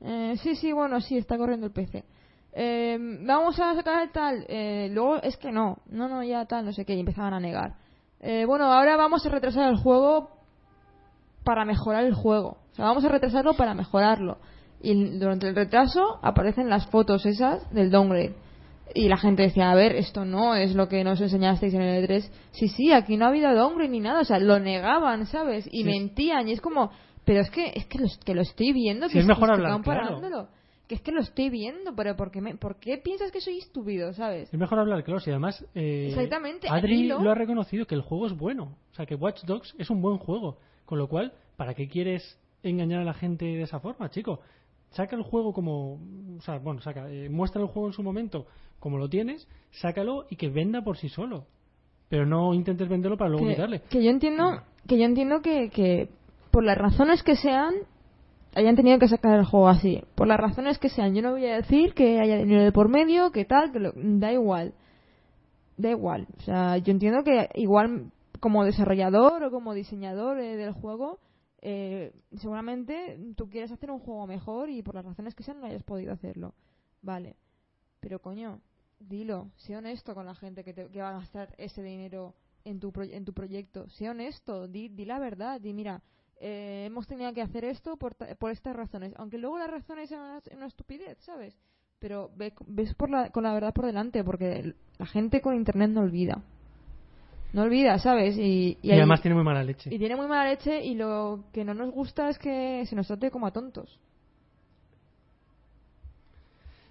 Eh, 0.00 0.34
sí, 0.42 0.56
sí, 0.56 0.72
bueno, 0.72 1.00
sí, 1.00 1.18
está 1.18 1.36
corriendo 1.36 1.66
el 1.66 1.72
PC 1.72 2.04
eh, 2.52 2.98
vamos 3.00 3.58
a 3.60 3.74
sacar 3.74 4.10
tal, 4.12 4.44
eh, 4.48 4.88
luego 4.92 5.22
es 5.22 5.36
que 5.36 5.52
no, 5.52 5.78
no, 5.90 6.08
no, 6.08 6.22
ya 6.22 6.44
tal, 6.46 6.64
no 6.64 6.72
sé 6.72 6.84
qué, 6.84 6.94
y 6.94 7.00
empezaban 7.00 7.34
a 7.34 7.40
negar. 7.40 7.74
Eh, 8.20 8.44
bueno, 8.46 8.72
ahora 8.72 8.96
vamos 8.96 9.24
a 9.24 9.28
retrasar 9.28 9.70
el 9.70 9.76
juego 9.76 10.30
para 11.44 11.64
mejorar 11.64 12.04
el 12.04 12.14
juego. 12.14 12.58
O 12.72 12.74
sea, 12.74 12.86
vamos 12.86 13.04
a 13.04 13.08
retrasarlo 13.08 13.54
para 13.54 13.74
mejorarlo. 13.74 14.38
Y 14.80 15.18
durante 15.18 15.48
el 15.48 15.54
retraso 15.54 16.18
aparecen 16.22 16.68
las 16.68 16.86
fotos 16.88 17.26
esas 17.26 17.68
del 17.72 17.90
downgrade. 17.90 18.36
Y 18.94 19.08
la 19.08 19.18
gente 19.18 19.42
decía, 19.42 19.70
a 19.70 19.74
ver, 19.74 19.94
esto 19.94 20.24
no 20.24 20.54
es 20.54 20.74
lo 20.74 20.88
que 20.88 21.04
nos 21.04 21.20
enseñasteis 21.20 21.74
en 21.74 21.82
el 21.82 22.08
E3. 22.08 22.30
Sí, 22.52 22.68
sí, 22.68 22.92
aquí 22.92 23.16
no 23.16 23.26
ha 23.26 23.28
habido 23.28 23.54
downgrade 23.54 23.90
ni 23.90 24.00
nada. 24.00 24.20
O 24.20 24.24
sea, 24.24 24.38
lo 24.38 24.58
negaban, 24.58 25.26
¿sabes? 25.26 25.68
Y 25.70 25.84
mentían. 25.84 26.48
Y 26.48 26.52
es 26.52 26.60
como, 26.60 26.90
pero 27.24 27.40
es 27.40 27.50
que, 27.50 27.72
es 27.74 27.86
que, 27.86 27.98
lo, 27.98 28.06
que 28.24 28.34
lo 28.34 28.40
estoy 28.40 28.72
viendo. 28.72 29.08
que 29.08 29.18
es 29.18 29.26
mejor 29.26 29.52
hablar, 29.52 29.82
que 30.88 30.94
es 30.94 31.02
que 31.02 31.12
lo 31.12 31.20
estoy 31.20 31.50
viendo, 31.50 31.94
pero 31.94 32.16
¿por 32.16 32.30
qué, 32.30 32.40
¿por 32.58 32.76
qué 32.76 32.96
piensas 32.96 33.30
que 33.30 33.40
soy 33.40 33.58
estúpido, 33.58 34.12
sabes? 34.14 34.52
Es 34.52 34.58
mejor 34.58 34.78
hablar 34.78 35.04
claro, 35.04 35.20
y 35.24 35.30
además 35.30 35.64
eh, 35.74 36.08
Exactamente, 36.08 36.66
Adri 36.68 37.06
lo... 37.06 37.30
ha 37.30 37.34
reconocido 37.34 37.86
que 37.86 37.94
el 37.94 38.00
juego 38.00 38.26
es 38.26 38.36
bueno, 38.36 38.76
o 38.90 38.94
sea 38.94 39.04
que 39.04 39.14
Watch 39.14 39.44
Dogs 39.44 39.74
es 39.78 39.90
un 39.90 40.00
buen 40.00 40.16
juego, 40.16 40.56
con 40.86 40.98
lo 40.98 41.06
cual, 41.08 41.34
¿para 41.56 41.74
qué 41.74 41.88
quieres 41.88 42.40
engañar 42.62 43.02
a 43.02 43.04
la 43.04 43.12
gente 43.12 43.44
de 43.44 43.62
esa 43.62 43.80
forma, 43.80 44.08
chico? 44.08 44.40
Saca 44.90 45.14
el 45.14 45.22
juego 45.22 45.52
como, 45.52 46.00
o 46.38 46.40
sea, 46.40 46.58
bueno, 46.58 46.80
saca, 46.80 47.10
eh, 47.10 47.28
muestra 47.28 47.60
el 47.60 47.68
juego 47.68 47.88
en 47.88 47.92
su 47.92 48.02
momento 48.02 48.46
como 48.80 48.96
lo 48.96 49.08
tienes, 49.10 49.46
sácalo 49.70 50.24
y 50.30 50.36
que 50.36 50.48
venda 50.48 50.82
por 50.82 50.96
sí 50.96 51.10
solo, 51.10 51.44
pero 52.08 52.24
no 52.24 52.54
intentes 52.54 52.88
venderlo 52.88 53.18
para 53.18 53.28
luego 53.30 53.46
que, 53.46 53.52
quitarle. 53.52 53.82
Que 53.90 54.02
yo 54.02 54.10
entiendo, 54.10 54.62
que 54.86 54.98
yo 54.98 55.04
entiendo 55.04 55.42
que, 55.42 55.68
que 55.68 56.08
por 56.50 56.64
las 56.64 56.78
razones 56.78 57.22
que 57.22 57.36
sean 57.36 57.74
hayan 58.54 58.76
tenido 58.76 58.98
que 58.98 59.08
sacar 59.08 59.38
el 59.38 59.44
juego 59.44 59.68
así. 59.68 60.02
Por 60.14 60.26
las 60.26 60.38
razones 60.38 60.78
que 60.78 60.88
sean. 60.88 61.14
Yo 61.14 61.22
no 61.22 61.32
voy 61.32 61.46
a 61.46 61.56
decir 61.56 61.94
que 61.94 62.20
haya 62.20 62.36
dinero 62.36 62.64
de 62.64 62.72
por 62.72 62.88
medio, 62.88 63.30
que 63.30 63.44
tal, 63.44 63.72
que 63.72 63.92
da 63.94 64.32
igual. 64.32 64.74
Da 65.76 65.90
igual. 65.90 66.26
O 66.38 66.40
sea, 66.42 66.78
yo 66.78 66.92
entiendo 66.92 67.22
que 67.22 67.48
igual 67.54 68.12
como 68.40 68.64
desarrollador 68.64 69.42
o 69.44 69.50
como 69.50 69.74
diseñador 69.74 70.38
eh, 70.38 70.56
del 70.56 70.72
juego, 70.72 71.18
eh, 71.60 72.12
seguramente 72.36 73.18
tú 73.36 73.48
quieres 73.48 73.72
hacer 73.72 73.90
un 73.90 73.98
juego 73.98 74.26
mejor 74.26 74.70
y 74.70 74.82
por 74.82 74.94
las 74.94 75.04
razones 75.04 75.34
que 75.34 75.42
sean 75.42 75.60
no 75.60 75.66
hayas 75.66 75.82
podido 75.82 76.12
hacerlo. 76.12 76.54
Vale. 77.02 77.36
Pero 78.00 78.20
coño, 78.20 78.60
dilo, 79.00 79.50
sé 79.56 79.76
honesto 79.76 80.14
con 80.14 80.26
la 80.26 80.34
gente 80.34 80.64
que, 80.64 80.72
te, 80.72 80.86
que 80.88 81.00
va 81.00 81.10
a 81.10 81.20
gastar 81.20 81.54
ese 81.58 81.82
dinero 81.82 82.34
en 82.64 82.80
tu, 82.80 82.92
en 82.96 83.24
tu 83.24 83.32
proyecto. 83.32 83.88
Sé 83.90 84.08
honesto, 84.08 84.68
di, 84.68 84.88
di 84.88 85.04
la 85.04 85.18
verdad, 85.18 85.60
di 85.60 85.72
mira, 85.72 86.02
eh, 86.40 86.84
hemos 86.86 87.06
tenido 87.06 87.32
que 87.32 87.42
hacer 87.42 87.64
esto 87.64 87.96
por, 87.96 88.14
por 88.16 88.50
estas 88.50 88.76
razones. 88.76 89.12
Aunque 89.16 89.38
luego 89.38 89.58
las 89.58 89.70
razones 89.70 90.08
sean 90.08 90.40
una, 90.54 90.66
estupidez, 90.66 91.18
¿sabes? 91.20 91.56
Pero 91.98 92.30
ves 92.36 92.94
por 92.94 93.10
la, 93.10 93.30
con 93.30 93.42
la 93.42 93.52
verdad 93.52 93.74
por 93.74 93.86
delante, 93.86 94.22
porque 94.22 94.74
la 94.98 95.06
gente 95.06 95.40
con 95.40 95.56
internet 95.56 95.90
no 95.90 96.02
olvida. 96.02 96.42
No 97.52 97.62
olvida, 97.62 97.98
¿sabes? 97.98 98.36
Y, 98.36 98.78
y, 98.82 98.92
además 98.92 99.22
tiene 99.22 99.34
muy 99.34 99.44
mala 99.44 99.64
leche. 99.64 99.92
Y 99.92 99.98
tiene 99.98 100.14
muy 100.16 100.28
mala 100.28 100.50
leche 100.50 100.84
y 100.84 100.94
lo 100.94 101.44
que 101.52 101.64
no 101.64 101.74
nos 101.74 101.92
gusta 101.92 102.28
es 102.28 102.38
que 102.38 102.84
se 102.86 102.94
nos 102.94 103.06
trate 103.06 103.30
como 103.30 103.46
a 103.46 103.52
tontos. 103.52 103.98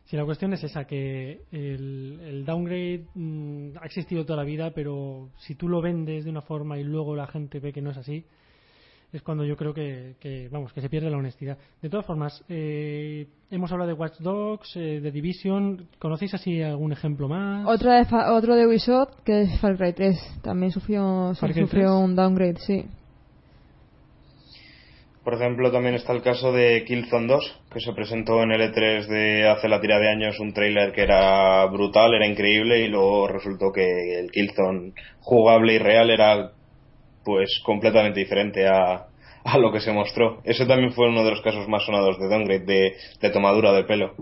Si 0.06 0.16
la 0.16 0.26
cuestión 0.26 0.54
es 0.54 0.64
esa, 0.64 0.86
que 0.86 1.42
el, 1.52 2.20
el 2.24 2.46
downgrade 2.46 3.06
mm, 3.14 3.78
ha 3.82 3.86
existido 3.86 4.26
toda 4.26 4.38
la 4.38 4.46
vida, 4.46 4.72
pero 4.72 5.30
si 5.38 5.56
tú 5.56 5.68
lo 5.68 5.82
vendes 5.82 6.24
de 6.24 6.32
una 6.32 6.42
forma 6.42 6.80
y 6.80 6.84
luego 6.84 7.16
la 7.16 7.28
gente 7.28 7.60
ve 7.60 7.74
que 7.74 7.82
no 7.82 7.92
es 7.92 7.98
así, 7.98 8.26
es 9.14 9.22
cuando 9.22 9.46
yo 9.46 9.56
creo 9.56 9.74
que, 9.74 10.50
vamos 10.52 10.74
que 10.74 10.82
se 10.82 10.90
pierde 10.90 11.10
la 11.10 11.18
honestidad. 11.18 11.58
De 11.82 11.90
todas 11.90 12.06
formas, 12.06 12.44
eh, 12.50 13.28
hemos 13.50 13.72
hablado 13.72 13.90
de 13.90 13.94
Watch 13.94 14.20
Dogs, 14.20 14.76
eh, 14.76 15.00
de 15.00 15.12
Division. 15.12 15.88
¿Conocéis 15.98 16.34
así 16.34 16.62
algún 16.62 16.92
ejemplo 16.92 17.28
más? 17.28 17.66
Otro 17.68 17.92
de, 17.92 18.06
otro 18.32 18.56
de 18.56 18.68
Ubisoft 18.68 19.22
que 19.24 19.44
es 19.44 19.60
Far 19.62 19.78
Cry 19.78 19.94
3. 19.94 20.40
También 20.42 20.72
sufrió, 20.72 21.34
sufrió 21.36 22.00
un 22.00 22.16
downgrade, 22.16 22.58
sí. 22.60 22.86
Por 25.24 25.34
ejemplo, 25.34 25.70
también 25.74 25.96
está 25.96 26.14
el 26.14 26.22
caso 26.22 26.54
de 26.54 26.86
Killzone 26.86 27.28
2, 27.28 27.62
que 27.74 27.82
se 27.82 27.92
presentó 27.92 28.42
en 28.44 28.54
el 28.54 28.62
E3 28.62 29.08
de 29.08 29.50
hace 29.50 29.68
la 29.68 29.82
tira 29.82 30.00
de 30.00 30.08
años 30.08 30.40
un 30.40 30.54
trailer 30.54 30.94
que 30.94 31.02
era 31.02 31.66
brutal, 31.66 32.14
era 32.14 32.26
increíble, 32.26 32.80
y 32.80 32.88
luego 32.88 33.28
resultó 33.28 33.74
que 33.74 34.20
el 34.20 34.32
Killzone 34.32 34.94
jugable 35.20 35.74
y 35.74 35.80
real 35.80 36.12
era 36.12 36.54
pues 37.28 37.60
completamente 37.66 38.22
diferente 38.22 38.66
a, 38.70 39.08
a 39.44 39.58
lo 39.58 39.70
que 39.74 39.82
se 39.82 39.92
mostró. 39.92 40.40
Eso 40.46 40.66
también 40.66 40.94
fue 40.94 41.10
uno 41.10 41.26
de 41.26 41.32
los 41.32 41.42
casos 41.42 41.68
más 41.68 41.86
sonados 41.86 42.18
de 42.18 42.30
downgrade, 42.30 42.66
de, 42.66 42.96
de 43.22 43.30
tomadura 43.32 43.74
de 43.74 43.84
pelo. 43.84 44.14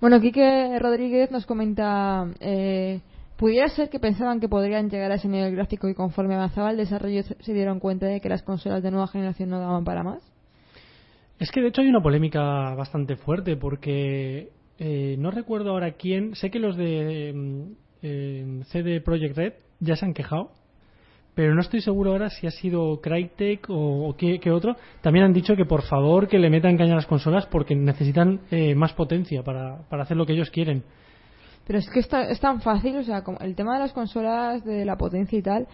Bueno, 0.00 0.20
Quique 0.20 0.78
Rodríguez 0.78 1.32
nos 1.32 1.46
comenta, 1.46 2.28
eh, 2.38 3.00
¿pudiera 3.36 3.66
ser 3.70 3.90
que 3.90 3.98
pensaban 3.98 4.38
que 4.38 4.48
podrían 4.48 4.88
llegar 4.88 5.10
a 5.10 5.16
ese 5.16 5.26
nivel 5.26 5.56
gráfico 5.56 5.88
y 5.88 5.94
conforme 5.94 6.36
avanzaba 6.36 6.70
el 6.70 6.76
desarrollo 6.76 7.24
se 7.24 7.52
dieron 7.52 7.80
cuenta 7.80 8.06
de 8.06 8.20
que 8.20 8.28
las 8.28 8.44
consolas 8.44 8.84
de 8.84 8.92
nueva 8.92 9.08
generación 9.08 9.50
no 9.50 9.58
daban 9.58 9.82
para 9.82 10.04
más? 10.04 10.22
Es 11.40 11.50
que 11.50 11.60
de 11.60 11.68
hecho 11.68 11.80
hay 11.80 11.88
una 11.88 12.00
polémica 12.00 12.40
bastante 12.76 13.16
fuerte 13.16 13.56
porque 13.56 14.50
eh, 14.78 15.16
no 15.18 15.32
recuerdo 15.32 15.70
ahora 15.70 15.94
quién, 15.94 16.36
sé 16.36 16.52
que 16.52 16.60
los 16.60 16.76
de 16.76 17.32
mm, 17.34 17.62
eh, 18.02 18.60
CD 18.70 19.00
Projekt 19.00 19.36
Red 19.36 19.52
ya 19.80 19.96
se 19.96 20.04
han 20.04 20.14
quejado, 20.14 20.52
pero 21.38 21.54
no 21.54 21.60
estoy 21.60 21.80
seguro 21.80 22.10
ahora 22.10 22.30
si 22.30 22.48
ha 22.48 22.50
sido 22.50 23.00
Crytek 23.00 23.66
o, 23.68 24.12
qué, 24.18 24.50
otro. 24.50 24.74
También 25.02 25.24
han 25.24 25.32
dicho 25.32 25.54
que 25.54 25.66
por 25.66 25.82
favor 25.82 26.26
que 26.26 26.36
le 26.36 26.50
metan 26.50 26.76
caña 26.76 26.94
a 26.94 26.96
las 26.96 27.06
consolas 27.06 27.46
porque 27.46 27.76
necesitan 27.76 28.40
eh, 28.50 28.74
más 28.74 28.92
potencia 28.92 29.44
para, 29.44 29.88
para 29.88 30.02
hacer 30.02 30.16
lo 30.16 30.26
que 30.26 30.32
ellos 30.32 30.50
quieren. 30.50 30.82
Pero 31.64 31.78
es 31.78 31.88
que 31.90 32.00
está- 32.00 32.28
es 32.28 32.40
tan 32.40 32.60
fácil, 32.60 32.96
o 32.96 33.04
sea, 33.04 33.22
como 33.22 33.38
el 33.38 33.54
tema 33.54 33.74
de 33.74 33.78
las 33.78 33.92
consolas, 33.92 34.64
de 34.64 34.84
la 34.84 34.96
potencia 34.96 35.38
y 35.38 35.42
tal, 35.42 35.68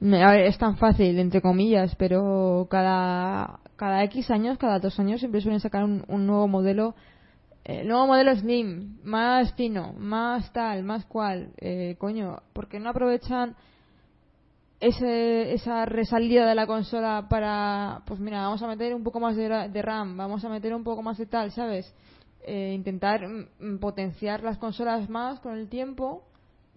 a 0.00 0.30
ver, 0.30 0.42
es 0.42 0.56
tan 0.58 0.76
fácil, 0.76 1.18
entre 1.18 1.40
comillas, 1.40 1.96
pero 1.96 2.68
cada, 2.70 3.58
cada 3.74 4.04
X 4.04 4.30
años, 4.30 4.58
cada 4.58 4.78
dos 4.78 5.00
años, 5.00 5.18
siempre 5.18 5.40
suelen 5.40 5.58
sacar 5.58 5.82
un, 5.82 6.04
un 6.06 6.24
nuevo 6.24 6.46
modelo. 6.46 6.94
El 7.64 7.88
nuevo 7.88 8.06
modelo 8.06 8.32
Slim, 8.36 8.98
más 9.02 9.54
fino, 9.54 9.92
más 9.92 10.52
tal, 10.52 10.84
más 10.84 11.04
cual. 11.06 11.48
Eh, 11.56 11.96
coño, 11.98 12.36
¿por 12.52 12.68
qué 12.68 12.78
no 12.78 12.90
aprovechan 12.90 13.56
ese, 14.80 15.52
esa 15.52 15.84
resalida 15.84 16.46
de 16.46 16.54
la 16.54 16.66
consola 16.66 17.26
para, 17.28 18.02
pues 18.06 18.18
mira, 18.18 18.40
vamos 18.42 18.62
a 18.62 18.66
meter 18.66 18.94
un 18.94 19.04
poco 19.04 19.20
más 19.20 19.36
de, 19.36 19.48
de 19.68 19.82
RAM, 19.82 20.16
vamos 20.16 20.44
a 20.44 20.48
meter 20.48 20.74
un 20.74 20.82
poco 20.84 21.02
más 21.02 21.18
de 21.18 21.26
tal, 21.26 21.52
¿sabes? 21.52 21.94
Eh, 22.46 22.72
intentar 22.74 23.20
mm, 23.28 23.78
potenciar 23.78 24.42
las 24.42 24.56
consolas 24.56 25.08
más 25.10 25.38
con 25.40 25.56
el 25.58 25.68
tiempo, 25.68 26.22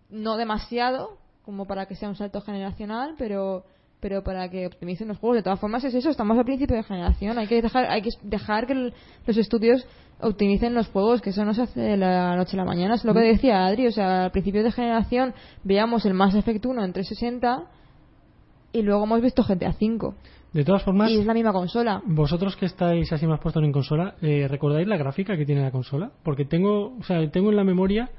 no 0.09 0.35
demasiado, 0.35 1.17
como 1.43 1.65
para 1.65 1.85
que 1.85 1.95
sea 1.95 2.09
un 2.09 2.15
salto 2.15 2.41
generacional, 2.41 3.15
pero 3.17 3.63
pero 4.01 4.21
para 4.21 4.49
que 4.49 4.67
optimicen 4.67 5.07
los 5.07 5.17
juegos. 5.17 5.37
De 5.37 5.43
todas 5.43 5.61
formas 5.61 5.81
es 5.85 5.93
eso, 5.93 6.09
estamos 6.09 6.37
al 6.37 6.43
principio 6.43 6.75
de 6.75 6.83
generación, 6.83 7.37
hay 7.37 7.47
que 7.47 7.61
dejar, 7.61 7.85
hay 7.89 8.01
que 8.01 8.09
dejar 8.21 8.67
que 8.67 8.73
el- 8.73 8.93
los 9.25 9.37
estudios 9.37 9.87
optimicen 10.19 10.73
los 10.73 10.89
juegos, 10.89 11.21
que 11.21 11.29
eso 11.29 11.45
no 11.45 11.53
se 11.53 11.61
hace 11.61 11.79
de 11.79 11.95
la 11.95 12.35
noche 12.35 12.57
a 12.57 12.59
la 12.59 12.65
mañana, 12.65 12.95
es 12.95 13.05
lo 13.05 13.13
que 13.13 13.21
decía 13.21 13.65
Adri, 13.65 13.87
o 13.87 13.91
sea, 13.93 14.25
al 14.25 14.31
principio 14.31 14.61
de 14.61 14.73
generación 14.73 15.33
veíamos 15.63 16.05
el 16.05 16.13
Mass 16.15 16.35
Effect 16.35 16.65
1 16.65 16.83
en 16.83 16.91
360 16.91 17.63
y 18.73 18.81
luego 18.81 19.03
hemos 19.05 19.21
visto 19.21 19.43
GTA 19.43 19.73
5 19.73 20.15
De 20.51 20.65
todas 20.65 20.83
formas, 20.83 21.09
y 21.09 21.17
es 21.19 21.25
la 21.25 21.33
misma 21.33 21.53
consola. 21.53 22.01
vosotros 22.05 22.55
que 22.57 22.65
estáis 22.65 23.11
así 23.13 23.25
más 23.25 23.39
puestos 23.39 23.63
en 23.63 23.71
consola, 23.71 24.15
eh, 24.21 24.47
¿recordáis 24.49 24.87
la 24.87 24.97
gráfica 24.97 25.37
que 25.37 25.45
tiene 25.45 25.61
la 25.61 25.71
consola? 25.71 26.11
Porque 26.23 26.45
tengo, 26.45 26.95
o 26.99 27.03
sea, 27.03 27.29
tengo 27.31 27.49
en 27.51 27.55
la 27.55 27.63
memoria 27.63 28.09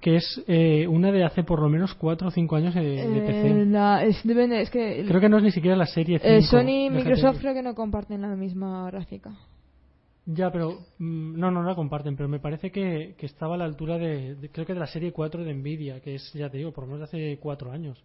que 0.00 0.16
es 0.16 0.42
eh, 0.48 0.86
una 0.88 1.12
de 1.12 1.22
hace 1.24 1.44
por 1.44 1.60
lo 1.62 1.68
menos 1.68 1.94
4 1.94 2.26
o 2.26 2.30
5 2.32 2.56
años 2.56 2.74
de 2.74 3.02
Eh, 3.18 3.22
PC. 3.24 3.64
la- 3.66 4.02
es, 4.04 4.20
depende, 4.24 4.60
es 4.60 4.68
que 4.70 5.04
Creo 5.06 5.20
que 5.20 5.28
no 5.28 5.36
es 5.38 5.44
ni 5.44 5.52
siquiera 5.52 5.76
la 5.76 5.86
serie 5.86 6.18
5. 6.18 6.28
eh, 6.32 6.42
Sony 6.42 6.86
y 6.86 6.90
Microsoft 6.90 7.38
creo 7.38 7.54
que 7.54 7.62
no 7.62 7.74
comparten 7.76 8.20
la 8.20 8.34
misma 8.34 8.84
gráfica. 8.90 9.30
Ya, 10.26 10.50
pero 10.52 10.78
mm, 10.98 11.38
no, 11.38 11.50
no 11.50 11.62
la 11.62 11.74
comparten, 11.74 12.16
pero 12.16 12.28
me 12.28 12.38
parece 12.40 12.70
que, 12.70 13.14
que 13.18 13.26
estaba 13.26 13.54
a 13.54 13.58
la 13.58 13.64
altura 13.64 13.98
de, 13.98 14.34
de- 14.36 14.48
creo 14.50 14.64
que 14.66 14.74
de 14.74 14.80
la 14.80 14.86
serie 14.86 15.12
4 15.12 15.42
de 15.44 15.52
Nvidia, 15.54 16.00
que 16.00 16.14
es, 16.16 16.32
ya 16.32 16.48
te 16.50 16.58
digo, 16.58 16.72
por 16.72 16.84
lo 16.84 16.92
menos 16.94 17.10
de 17.10 17.16
hace 17.34 17.38
4 17.40 17.72
años. 17.72 18.02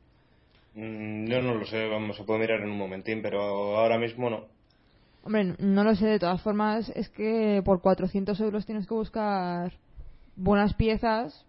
Mm, 0.77 1.25
Yo 1.27 1.41
no 1.41 1.55
lo 1.55 1.65
sé, 1.65 1.87
vamos, 1.87 2.15
se 2.15 2.23
puede 2.23 2.41
mirar 2.41 2.61
en 2.61 2.69
un 2.69 2.77
momentín, 2.77 3.21
pero 3.23 3.41
ahora 3.77 3.97
mismo 3.97 4.29
no. 4.29 4.45
Hombre, 5.23 5.55
no 5.59 5.83
lo 5.83 5.95
sé, 5.95 6.05
de 6.05 6.19
todas 6.19 6.41
formas 6.41 6.89
es 6.95 7.09
que 7.09 7.61
por 7.65 7.81
400 7.81 8.39
euros 8.39 8.65
tienes 8.65 8.87
que 8.87 8.93
buscar 8.93 9.73
buenas 10.35 10.75
piezas, 10.75 11.45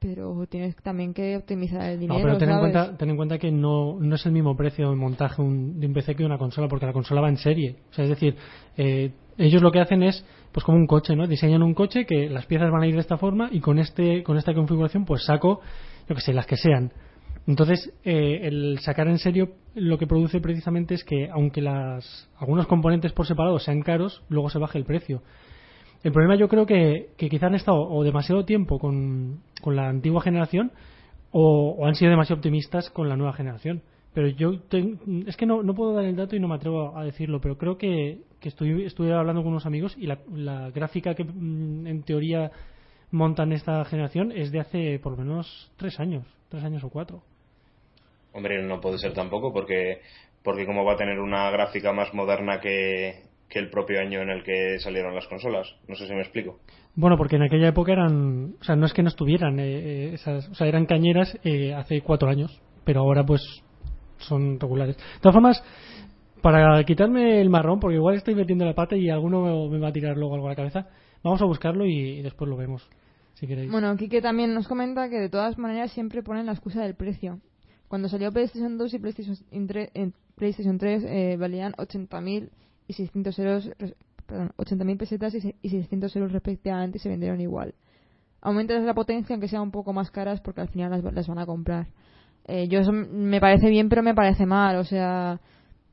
pero 0.00 0.46
tienes 0.48 0.74
también 0.76 1.12
que 1.12 1.36
optimizar 1.36 1.82
el 1.90 2.00
dinero, 2.00 2.18
no, 2.18 2.24
pero 2.24 2.38
ten 2.38 2.50
en, 2.50 2.58
cuenta, 2.58 2.96
ten 2.96 3.10
en 3.10 3.16
cuenta 3.16 3.38
que 3.38 3.50
no, 3.52 3.98
no 4.00 4.14
es 4.14 4.24
el 4.26 4.32
mismo 4.32 4.56
precio 4.56 4.88
de 4.90 4.96
montaje 4.96 5.42
un- 5.42 5.78
de 5.78 5.86
un 5.86 5.92
PC 5.92 6.14
que 6.14 6.22
de 6.22 6.26
una 6.26 6.38
consola, 6.38 6.66
porque 6.68 6.86
la 6.86 6.92
consola 6.94 7.20
va 7.20 7.28
en 7.28 7.36
serie. 7.36 7.76
O 7.90 7.94
sea, 7.94 8.04
es 8.04 8.10
decir, 8.10 8.36
eh, 8.78 9.12
ellos 9.38 9.62
lo 9.62 9.70
que 9.70 9.80
hacen 9.80 10.02
es, 10.02 10.24
pues 10.52 10.64
como 10.64 10.78
un 10.78 10.86
coche, 10.86 11.14
¿no? 11.14 11.26
Diseñan 11.26 11.62
un 11.62 11.74
coche 11.74 12.06
que 12.06 12.28
las 12.30 12.46
piezas 12.46 12.70
van 12.70 12.82
a 12.82 12.86
ir 12.86 12.94
de 12.94 13.00
esta 13.02 13.18
forma 13.18 13.50
y 13.52 13.60
con 13.60 13.78
este 13.78 14.22
con 14.22 14.38
esta 14.38 14.54
configuración 14.54 15.04
pues 15.04 15.24
saco, 15.26 15.60
yo 16.08 16.14
que 16.14 16.22
sé, 16.22 16.32
las 16.32 16.46
que 16.46 16.56
sean. 16.56 16.90
Entonces, 17.46 17.92
eh, 18.04 18.40
el 18.42 18.78
sacar 18.80 19.06
en 19.06 19.18
serio 19.18 19.50
lo 19.74 19.98
que 19.98 20.06
produce 20.06 20.40
precisamente 20.40 20.94
es 20.94 21.04
que, 21.04 21.28
aunque 21.30 21.62
las, 21.62 22.28
algunos 22.38 22.66
componentes 22.66 23.12
por 23.12 23.26
separado 23.26 23.58
sean 23.58 23.82
caros, 23.82 24.22
luego 24.28 24.50
se 24.50 24.58
baje 24.58 24.78
el 24.78 24.84
precio. 24.84 25.22
El 26.02 26.12
problema 26.12 26.36
yo 26.36 26.48
creo 26.48 26.66
que, 26.66 27.10
que 27.16 27.28
quizá 27.28 27.46
han 27.46 27.54
estado 27.54 27.78
o 27.78 28.02
demasiado 28.02 28.44
tiempo 28.44 28.78
con, 28.78 29.42
la 29.64 29.88
antigua 29.88 30.22
generación 30.22 30.72
o, 31.30 31.86
han 31.86 31.94
sido 31.94 32.10
demasiado 32.10 32.38
optimistas 32.38 32.90
con 32.90 33.08
la 33.08 33.16
nueva 33.16 33.32
generación. 33.32 33.82
Pero 34.12 34.28
yo 34.28 34.52
es 35.26 35.36
que 35.36 35.46
no, 35.46 35.62
no 35.62 35.74
puedo 35.74 35.92
dar 35.92 36.04
el 36.04 36.16
dato 36.16 36.34
y 36.34 36.40
no 36.40 36.48
me 36.48 36.54
atrevo 36.54 36.96
a 36.96 37.04
decirlo, 37.04 37.40
pero 37.40 37.58
creo 37.58 37.76
que, 37.76 38.22
que 38.40 38.48
estoy, 38.48 38.84
estuve 38.84 39.12
hablando 39.12 39.42
con 39.42 39.52
unos 39.52 39.66
amigos 39.66 39.94
y 39.98 40.06
la, 40.06 40.20
la 40.32 40.70
gráfica 40.70 41.14
que 41.14 41.24
mm, 41.24 41.86
en 41.86 42.02
teoría 42.02 42.50
montan 43.10 43.52
esta 43.52 43.84
generación 43.84 44.32
es 44.32 44.50
de 44.52 44.60
hace 44.60 44.98
por 45.00 45.12
lo 45.12 45.18
menos 45.18 45.70
tres 45.76 46.00
años, 46.00 46.24
tres 46.48 46.64
años 46.64 46.82
o 46.82 46.88
cuatro. 46.88 47.22
Hombre, 48.36 48.62
no 48.62 48.80
puede 48.80 48.98
ser 48.98 49.14
tampoco, 49.14 49.52
porque, 49.52 50.02
porque 50.42 50.66
cómo 50.66 50.84
va 50.84 50.92
a 50.92 50.96
tener 50.96 51.18
una 51.18 51.50
gráfica 51.50 51.92
más 51.92 52.12
moderna 52.12 52.60
que, 52.60 53.22
que 53.48 53.58
el 53.58 53.70
propio 53.70 54.00
año 54.00 54.20
en 54.20 54.28
el 54.28 54.42
que 54.42 54.78
salieron 54.78 55.14
las 55.14 55.26
consolas. 55.26 55.74
No 55.88 55.94
sé 55.94 56.06
si 56.06 56.12
me 56.12 56.20
explico. 56.20 56.58
Bueno, 56.94 57.16
porque 57.16 57.36
en 57.36 57.42
aquella 57.42 57.68
época 57.68 57.92
eran, 57.92 58.54
o 58.60 58.64
sea, 58.64 58.76
no 58.76 58.86
es 58.86 58.92
que 58.92 59.02
no 59.02 59.08
estuvieran 59.08 59.58
eh, 59.58 59.64
eh, 59.64 60.14
esas, 60.14 60.48
o 60.48 60.54
sea, 60.54 60.66
eran 60.66 60.86
cañeras 60.86 61.38
eh, 61.44 61.74
hace 61.74 62.02
cuatro 62.02 62.28
años, 62.28 62.60
pero 62.84 63.00
ahora 63.00 63.24
pues 63.24 63.42
son 64.18 64.58
regulares. 64.58 64.96
De 64.96 65.20
todas 65.20 65.34
formas, 65.34 65.62
para 66.42 66.82
quitarme 66.84 67.40
el 67.40 67.50
marrón, 67.50 67.80
porque 67.80 67.96
igual 67.96 68.16
estoy 68.16 68.34
metiendo 68.34 68.64
la 68.64 68.74
pata 68.74 68.96
y 68.96 69.10
alguno 69.10 69.68
me 69.68 69.78
va 69.78 69.88
a 69.88 69.92
tirar 69.92 70.16
luego 70.16 70.34
algo 70.34 70.46
a 70.46 70.50
la 70.50 70.56
cabeza, 70.56 70.88
vamos 71.22 71.40
a 71.42 71.46
buscarlo 71.46 71.84
y, 71.84 72.22
después 72.22 72.48
lo 72.48 72.56
vemos, 72.56 72.88
si 73.34 73.46
queréis. 73.46 73.70
Bueno, 73.70 73.94
Kike 73.96 74.22
también 74.22 74.54
nos 74.54 74.68
comenta 74.68 75.08
que 75.08 75.18
de 75.18 75.28
todas 75.28 75.58
maneras 75.58 75.92
siempre 75.92 76.22
ponen 76.22 76.46
la 76.46 76.52
excusa 76.52 76.82
del 76.82 76.94
precio. 76.94 77.40
Cuando 77.88 78.08
salió 78.08 78.32
PlayStation 78.32 78.78
2 78.78 78.94
y 78.94 78.98
PlayStation, 78.98 79.36
tre- 79.68 79.90
en 79.94 80.12
PlayStation 80.34 80.78
3 80.78 81.04
eh, 81.04 81.36
valían 81.38 81.72
80.000 81.78 82.50
y 82.88 82.92
600 82.94 83.38
euros, 83.38 83.70
perdón, 84.26 84.52
80.000 84.56 84.96
pesetas 84.98 85.34
y, 85.34 85.40
se- 85.40 85.56
y 85.62 85.70
600 85.70 86.14
euros 86.16 86.32
respectivamente 86.32 86.98
y 86.98 87.00
se 87.00 87.08
vendieron 87.08 87.40
igual. 87.40 87.74
Aumentas 88.40 88.82
la 88.84 88.94
potencia 88.94 89.34
aunque 89.34 89.48
sean 89.48 89.62
un 89.62 89.70
poco 89.70 89.92
más 89.92 90.10
caras 90.10 90.40
porque 90.40 90.60
al 90.60 90.68
final 90.68 90.90
las, 90.90 91.14
las 91.14 91.26
van 91.28 91.38
a 91.38 91.46
comprar. 91.46 91.88
Eh, 92.46 92.68
yo 92.68 92.80
eso 92.80 92.92
me 92.92 93.40
parece 93.40 93.68
bien 93.70 93.88
pero 93.88 94.02
me 94.02 94.14
parece 94.14 94.46
mal, 94.46 94.76
o 94.76 94.84
sea, 94.84 95.40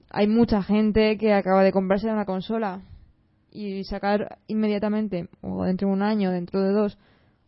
hay 0.09 0.27
mucha 0.27 0.61
gente 0.61 1.17
que 1.17 1.33
acaba 1.33 1.63
de 1.63 1.71
comprarse 1.71 2.07
una 2.07 2.25
consola 2.25 2.81
y 3.51 3.83
sacar 3.85 4.37
inmediatamente 4.47 5.29
o 5.41 5.63
dentro 5.63 5.87
de 5.87 5.93
un 5.93 6.01
año, 6.03 6.31
dentro 6.31 6.61
de 6.61 6.71
dos, 6.71 6.97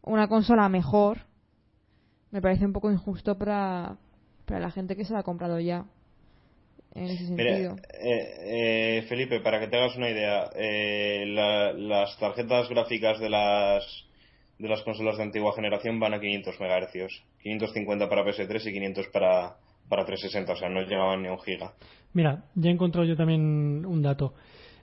una 0.01 0.27
consola 0.27 0.69
mejor, 0.69 1.19
me 2.31 2.41
parece 2.41 2.65
un 2.65 2.73
poco 2.73 2.91
injusto 2.91 3.37
para, 3.37 3.97
para 4.45 4.59
la 4.59 4.71
gente 4.71 4.95
que 4.95 5.05
se 5.05 5.13
la 5.13 5.19
ha 5.19 5.23
comprado 5.23 5.59
ya. 5.59 5.85
En 6.93 7.03
ese 7.05 7.25
Mira, 7.35 7.57
sentido. 7.57 7.75
eh, 8.01 8.99
eh, 8.99 9.05
Felipe, 9.09 9.41
para 9.41 9.59
que 9.59 9.67
te 9.67 9.75
hagas 9.77 9.97
una 9.97 10.09
idea, 10.09 10.49
eh, 10.55 11.25
la- 11.27 11.73
las 11.73 12.17
tarjetas 12.19 12.69
gráficas 12.69 13.19
de 13.19 13.29
las 13.29 13.83
de 14.57 14.69
las 14.69 14.81
consolas 14.83 15.17
de 15.17 15.23
antigua 15.23 15.51
generación 15.53 15.99
van 15.99 16.13
a 16.13 16.19
500 16.21 16.55
MHz, 16.61 17.21
550 17.43 18.07
para 18.07 18.23
PS3 18.23 18.65
y 18.67 18.71
500 18.71 19.07
para, 19.09 19.57
para 19.89 20.05
360, 20.05 20.53
o 20.53 20.55
sea, 20.55 20.69
no 20.69 20.81
llegaban 20.83 21.21
ni 21.21 21.27
a 21.27 21.33
un 21.33 21.39
giga. 21.39 21.73
Mira, 22.13 22.45
ya 22.55 22.69
he 22.69 22.73
encontrado 22.73 23.05
yo 23.05 23.17
también 23.17 23.85
un 23.85 24.01
dato. 24.01 24.33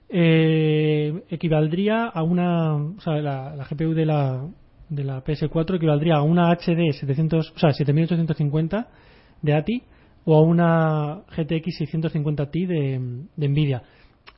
Eh, 0.09 1.23
equivaldría 1.31 2.05
a 2.05 2.21
una, 2.21 2.75
o 2.75 3.01
sea, 3.01 3.13
la, 3.15 3.55
la 3.55 3.65
GPU 3.65 3.95
de 3.95 4.05
la, 4.05 4.45
de 4.89 5.03
la 5.03 5.23
PS4 5.23 5.77
equivaldría 5.77 6.17
a 6.17 6.21
una 6.21 6.51
HD 6.51 6.91
700, 6.93 7.53
o 7.55 7.57
sea, 7.59 7.71
7850 7.73 8.87
de 9.43 9.53
ATI 9.53 9.83
o 10.25 10.35
a 10.35 10.41
una 10.41 11.21
GTX 11.35 11.77
650 11.77 12.49
Ti 12.49 12.65
de, 12.65 13.25
de 13.35 13.47
Nvidia. 13.47 13.83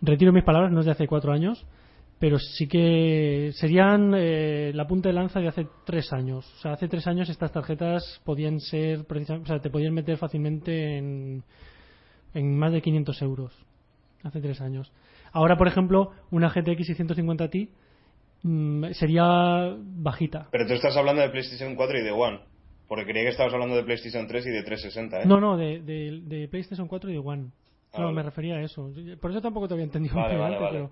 Retiro 0.01 0.33
mis 0.33 0.43
palabras, 0.43 0.71
no 0.71 0.81
es 0.81 0.85
de 0.85 0.91
hace 0.91 1.07
cuatro 1.07 1.31
años, 1.31 1.65
pero 2.19 2.39
sí 2.39 2.67
que 2.67 3.51
serían 3.53 4.13
eh, 4.15 4.71
la 4.73 4.87
punta 4.87 5.09
de 5.09 5.13
lanza 5.13 5.39
de 5.39 5.47
hace 5.47 5.67
tres 5.85 6.11
años. 6.11 6.51
O 6.57 6.61
sea, 6.61 6.73
hace 6.73 6.87
tres 6.87 7.07
años 7.07 7.29
estas 7.29 7.51
tarjetas 7.51 8.21
podían 8.23 8.59
ser, 8.59 9.05
o 9.09 9.45
sea, 9.45 9.59
te 9.59 9.69
podían 9.69 9.93
meter 9.93 10.17
fácilmente 10.17 10.97
en, 10.97 11.43
en 12.33 12.57
más 12.57 12.71
de 12.71 12.81
500 12.81 13.21
euros. 13.21 13.53
Hace 14.23 14.41
tres 14.41 14.59
años. 14.59 14.91
Ahora, 15.33 15.57
por 15.57 15.67
ejemplo, 15.67 16.11
una 16.31 16.49
GTX 16.49 16.87
650 16.87 17.49
Ti 17.49 17.69
mm, 18.43 18.85
sería 18.93 19.75
bajita. 19.79 20.47
Pero 20.51 20.65
tú 20.65 20.73
estás 20.73 20.95
hablando 20.97 21.21
de 21.21 21.29
PlayStation 21.29 21.75
4 21.75 21.99
y 21.99 22.03
de 22.03 22.11
One, 22.11 22.39
porque 22.87 23.05
creía 23.05 23.23
que 23.23 23.29
estabas 23.29 23.53
hablando 23.53 23.75
de 23.75 23.83
PlayStation 23.83 24.27
3 24.27 24.45
y 24.45 24.49
de 24.49 24.63
360, 24.63 25.21
¿eh? 25.21 25.25
No, 25.25 25.39
no, 25.39 25.57
de, 25.57 25.81
de, 25.81 26.21
de 26.21 26.47
PlayStation 26.47 26.87
4 26.87 27.09
y 27.09 27.13
de 27.13 27.19
One. 27.19 27.51
Ah, 27.93 27.99
no, 27.99 28.05
vale. 28.05 28.15
me 28.15 28.23
refería 28.23 28.55
a 28.55 28.61
eso. 28.61 28.91
Por 29.19 29.31
eso 29.31 29.41
tampoco 29.41 29.67
te 29.67 29.73
había 29.73 29.85
entendido 29.85 30.15
Vale, 30.15 30.37
vale, 30.37 30.55
antes, 30.55 30.69
pero... 30.71 30.91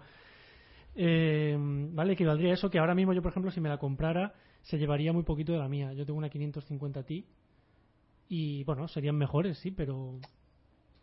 Eh, 0.95 1.57
vale, 1.57 2.13
equivaldría 2.13 2.53
eso 2.53 2.69
que 2.69 2.79
ahora 2.79 2.95
mismo 2.95 3.13
yo, 3.13 3.21
por 3.21 3.31
ejemplo, 3.31 3.51
si 3.51 3.59
me 3.59 3.69
la 3.69 3.77
comprara, 3.77 4.33
se 4.61 4.77
llevaría 4.77 5.11
muy 5.11 5.23
poquito 5.23 5.51
de 5.51 5.59
la 5.59 5.67
mía. 5.67 5.93
Yo 5.93 6.05
tengo 6.05 6.17
una 6.17 6.29
550 6.29 7.03
Ti 7.03 7.25
y, 8.29 8.63
bueno, 8.63 8.87
serían 8.87 9.15
mejores, 9.15 9.57
sí, 9.59 9.71
pero... 9.71 10.19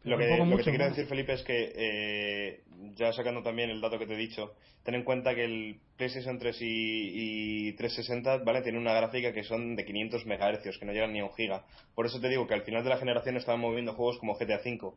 Lo 0.03 0.17
que, 0.17 0.37
lo 0.39 0.57
que 0.57 0.63
te 0.63 0.71
quiero 0.71 0.87
decir, 0.87 1.07
Felipe, 1.07 1.35
es 1.35 1.43
que 1.43 1.73
eh, 1.75 2.61
ya 2.95 3.13
sacando 3.13 3.43
también 3.43 3.69
el 3.69 3.83
dato 3.83 3.99
que 3.99 4.07
te 4.07 4.15
he 4.15 4.17
dicho, 4.17 4.55
ten 4.83 4.95
en 4.95 5.05
cuenta 5.05 5.35
que 5.35 5.45
el 5.45 5.81
PlayStation 5.99 6.39
3 6.39 6.63
y, 6.63 7.69
y 7.69 7.73
360 7.75 8.39
¿vale? 8.39 8.63
tiene 8.63 8.79
una 8.79 8.95
gráfica 8.95 9.33
que 9.35 9.45
son 9.45 9.77
de 9.77 9.85
500 9.85 10.25
MHz, 10.25 10.79
que 10.79 10.87
no 10.87 10.93
llegan 10.93 11.13
ni 11.13 11.21
a 11.21 11.25
un 11.25 11.33
giga. 11.35 11.67
Por 11.95 12.07
eso 12.07 12.19
te 12.19 12.31
digo 12.31 12.47
que 12.47 12.55
al 12.55 12.63
final 12.63 12.83
de 12.83 12.91
la 12.91 12.97
generación 12.97 13.37
estaban 13.37 13.61
moviendo 13.61 13.93
juegos 13.93 14.19
como 14.19 14.39
GTA 14.39 14.61
V. 14.65 14.95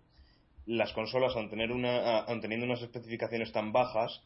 Las 0.66 0.94
consolas, 0.94 1.36
aun, 1.36 1.50
tener 1.50 1.74
una, 1.74 2.20
aun 2.20 2.40
teniendo 2.40 2.66
unas 2.66 2.82
especificaciones 2.82 3.52
tan 3.52 3.74
bajas, 3.74 4.24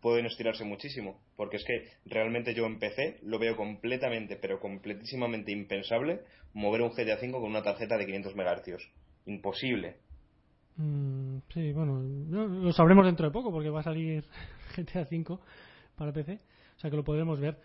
pueden 0.00 0.26
estirarse 0.26 0.64
muchísimo. 0.64 1.20
Porque 1.36 1.58
es 1.58 1.64
que 1.64 1.88
realmente 2.04 2.52
yo 2.52 2.66
en 2.66 2.80
PC 2.80 3.18
lo 3.22 3.38
veo 3.38 3.56
completamente, 3.56 4.34
pero 4.34 4.58
completísimamente 4.58 5.52
impensable 5.52 6.22
mover 6.52 6.82
un 6.82 6.90
GTA 6.90 7.18
V 7.22 7.30
con 7.30 7.44
una 7.44 7.62
tarjeta 7.62 7.96
de 7.96 8.06
500 8.06 8.34
MHz. 8.34 8.90
Imposible. 9.26 10.05
Mm, 10.76 11.38
sí, 11.52 11.72
bueno, 11.72 12.02
lo 12.02 12.72
sabremos 12.72 13.06
dentro 13.06 13.26
de 13.26 13.32
poco 13.32 13.50
porque 13.50 13.70
va 13.70 13.80
a 13.80 13.84
salir 13.84 14.24
GTA 14.76 15.06
V 15.10 15.38
para 15.96 16.12
PC, 16.12 16.40
o 16.76 16.80
sea 16.80 16.90
que 16.90 16.96
lo 16.96 17.04
podremos 17.04 17.40
ver. 17.40 17.58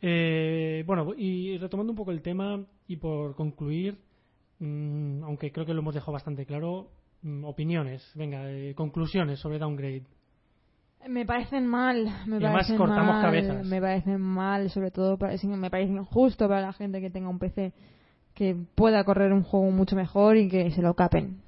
Eh, 0.00 0.84
bueno, 0.86 1.12
y 1.16 1.56
retomando 1.58 1.92
un 1.92 1.96
poco 1.96 2.10
el 2.10 2.22
tema 2.22 2.64
y 2.86 2.96
por 2.96 3.34
concluir, 3.34 3.98
mm, 4.60 5.24
aunque 5.24 5.50
creo 5.50 5.66
que 5.66 5.74
lo 5.74 5.80
hemos 5.80 5.94
dejado 5.94 6.12
bastante 6.12 6.46
claro, 6.46 6.90
mm, 7.22 7.44
opiniones, 7.44 8.08
venga, 8.14 8.50
eh, 8.50 8.74
conclusiones 8.74 9.40
sobre 9.40 9.58
Downgrade. 9.58 10.04
Me 11.08 11.26
parecen 11.26 11.66
mal, 11.66 12.08
me 12.26 12.38
Y 12.38 12.40
parecen 12.40 12.76
cortamos 12.76 13.14
mal, 13.14 13.22
cabezas. 13.22 13.66
me 13.66 13.80
parecen 13.80 14.20
mal, 14.20 14.70
sobre 14.70 14.90
todo 14.90 15.18
me 15.18 15.70
parece 15.70 15.92
injusto 15.92 16.48
para 16.48 16.62
la 16.62 16.72
gente 16.72 17.00
que 17.00 17.10
tenga 17.10 17.28
un 17.28 17.38
PC 17.38 17.72
que 18.34 18.56
pueda 18.74 19.04
correr 19.04 19.32
un 19.32 19.42
juego 19.42 19.70
mucho 19.70 19.96
mejor 19.96 20.36
y 20.36 20.48
que 20.48 20.70
se 20.70 20.82
lo 20.82 20.94
capen. 20.94 21.43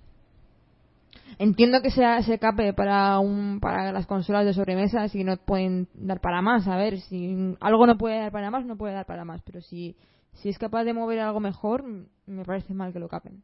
Entiendo 1.38 1.82
que 1.82 1.90
sea, 1.90 2.22
se 2.22 2.38
cape 2.38 2.72
para 2.72 3.18
un 3.18 3.60
para 3.60 3.92
las 3.92 4.06
consolas 4.06 4.46
de 4.46 4.54
sobremesa 4.54 5.08
si 5.08 5.22
no 5.22 5.36
pueden 5.36 5.88
dar 5.92 6.20
para 6.20 6.40
más. 6.40 6.66
A 6.66 6.76
ver, 6.76 7.00
si 7.00 7.56
algo 7.60 7.86
no 7.86 7.98
puede 7.98 8.18
dar 8.18 8.32
para 8.32 8.50
más, 8.50 8.64
no 8.64 8.76
puede 8.76 8.94
dar 8.94 9.04
para 9.04 9.24
más. 9.24 9.42
Pero 9.42 9.60
si, 9.60 9.96
si 10.32 10.48
es 10.48 10.58
capaz 10.58 10.84
de 10.84 10.94
mover 10.94 11.20
algo 11.20 11.40
mejor, 11.40 11.84
me 12.26 12.44
parece 12.44 12.72
mal 12.72 12.92
que 12.92 13.00
lo 13.00 13.08
capen. 13.08 13.42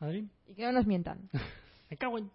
¿Adri? 0.00 0.28
Y 0.46 0.54
que 0.54 0.64
no 0.64 0.72
nos 0.72 0.86
mientan. 0.86 1.30
Me 1.90 1.96
cago 1.96 2.18
en... 2.18 2.30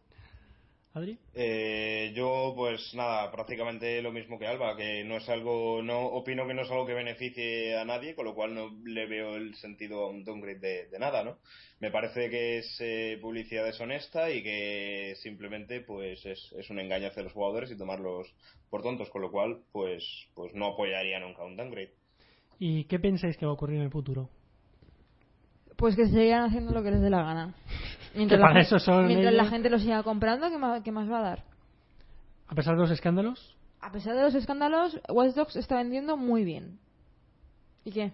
¿Adri? 0.98 1.18
Eh, 1.34 2.12
yo, 2.16 2.54
pues 2.56 2.94
nada, 2.96 3.32
prácticamente 3.32 4.02
lo 4.02 4.12
mismo 4.12 4.38
que 4.40 4.48
Alba, 4.48 4.76
que 4.76 5.04
no 5.04 5.18
es 5.18 5.30
algo, 5.30 5.82
no 5.84 6.06
opino 6.08 6.48
que 6.48 6.54
no 6.54 6.64
es 6.64 6.72
algo 6.72 6.86
que 6.86 6.94
beneficie 6.94 7.78
a 7.78 7.86
nadie, 7.86 8.16
con 8.16 8.26
lo 8.26 8.34
cual 8.34 8.54
no 8.56 8.72
le 8.84 9.06
veo 9.06 9.36
el 9.36 9.56
sentido 9.56 10.04
a 10.04 10.10
un 10.10 10.24
downgrade 10.24 10.60
de, 10.60 10.88
de 10.88 11.00
nada, 11.00 11.24
¿no? 11.24 11.38
Me 11.80 11.92
parece 11.92 12.30
que 12.30 12.58
es 12.58 12.78
eh, 12.80 13.20
publicidad 13.22 13.64
deshonesta 13.64 14.32
y 14.32 14.42
que 14.42 15.16
simplemente, 15.22 15.82
pues, 15.82 16.26
es, 16.26 16.52
es 16.58 16.70
un 16.72 16.80
engaño 16.80 17.08
hacia 17.08 17.24
los 17.24 17.34
jugadores 17.34 17.70
y 17.70 17.78
tomarlos 17.78 18.28
por 18.70 18.82
tontos, 18.82 19.10
con 19.10 19.22
lo 19.22 19.32
cual, 19.32 19.62
pues, 19.72 20.04
pues 20.34 20.54
no 20.56 20.68
apoyaría 20.68 21.20
nunca 21.20 21.46
un 21.46 21.56
downgrade. 21.56 21.94
¿Y 22.60 22.86
qué 22.86 22.98
pensáis 23.00 23.38
que 23.38 23.46
va 23.46 23.52
a 23.52 23.56
ocurrir 23.56 23.78
en 23.78 23.84
el 23.84 23.92
futuro? 23.92 24.30
Pues 25.76 25.96
que 25.96 26.08
sigan 26.08 26.46
haciendo 26.46 26.74
lo 26.74 26.82
que 26.82 26.90
les 26.90 27.02
dé 27.02 27.12
la 27.12 27.22
gana. 27.22 27.56
Mientras, 28.16 28.38
Que 28.38 28.42
la, 28.42 28.48
para 28.48 28.54
gen- 28.56 28.62
eso 28.66 28.80
son 28.80 29.08
mientras 29.08 29.34
la 29.34 29.42
ellos. 29.44 29.52
gente 29.52 29.70
lo 29.70 29.80
siga 29.80 30.04
comprando, 30.04 30.50
¿qué 30.50 30.58
más, 30.58 30.82
qué 30.84 30.92
más 30.92 31.10
va 31.12 31.20
a 31.20 31.22
dar? 31.22 31.44
A 32.48 32.56
pesar 32.56 32.76
de 32.76 32.82
los 32.82 32.92
escándalos, 32.92 33.56
A 33.82 33.92
pesar 33.92 34.16
de 34.16 34.24
los 34.24 34.34
escándalos, 34.36 35.00
Watch 35.10 35.36
Dogs 35.36 35.56
está 35.56 35.78
vendiendo 35.78 36.18
muy 36.18 36.44
bien. 36.44 36.80
¿Y 37.84 37.92
qué? 37.92 38.14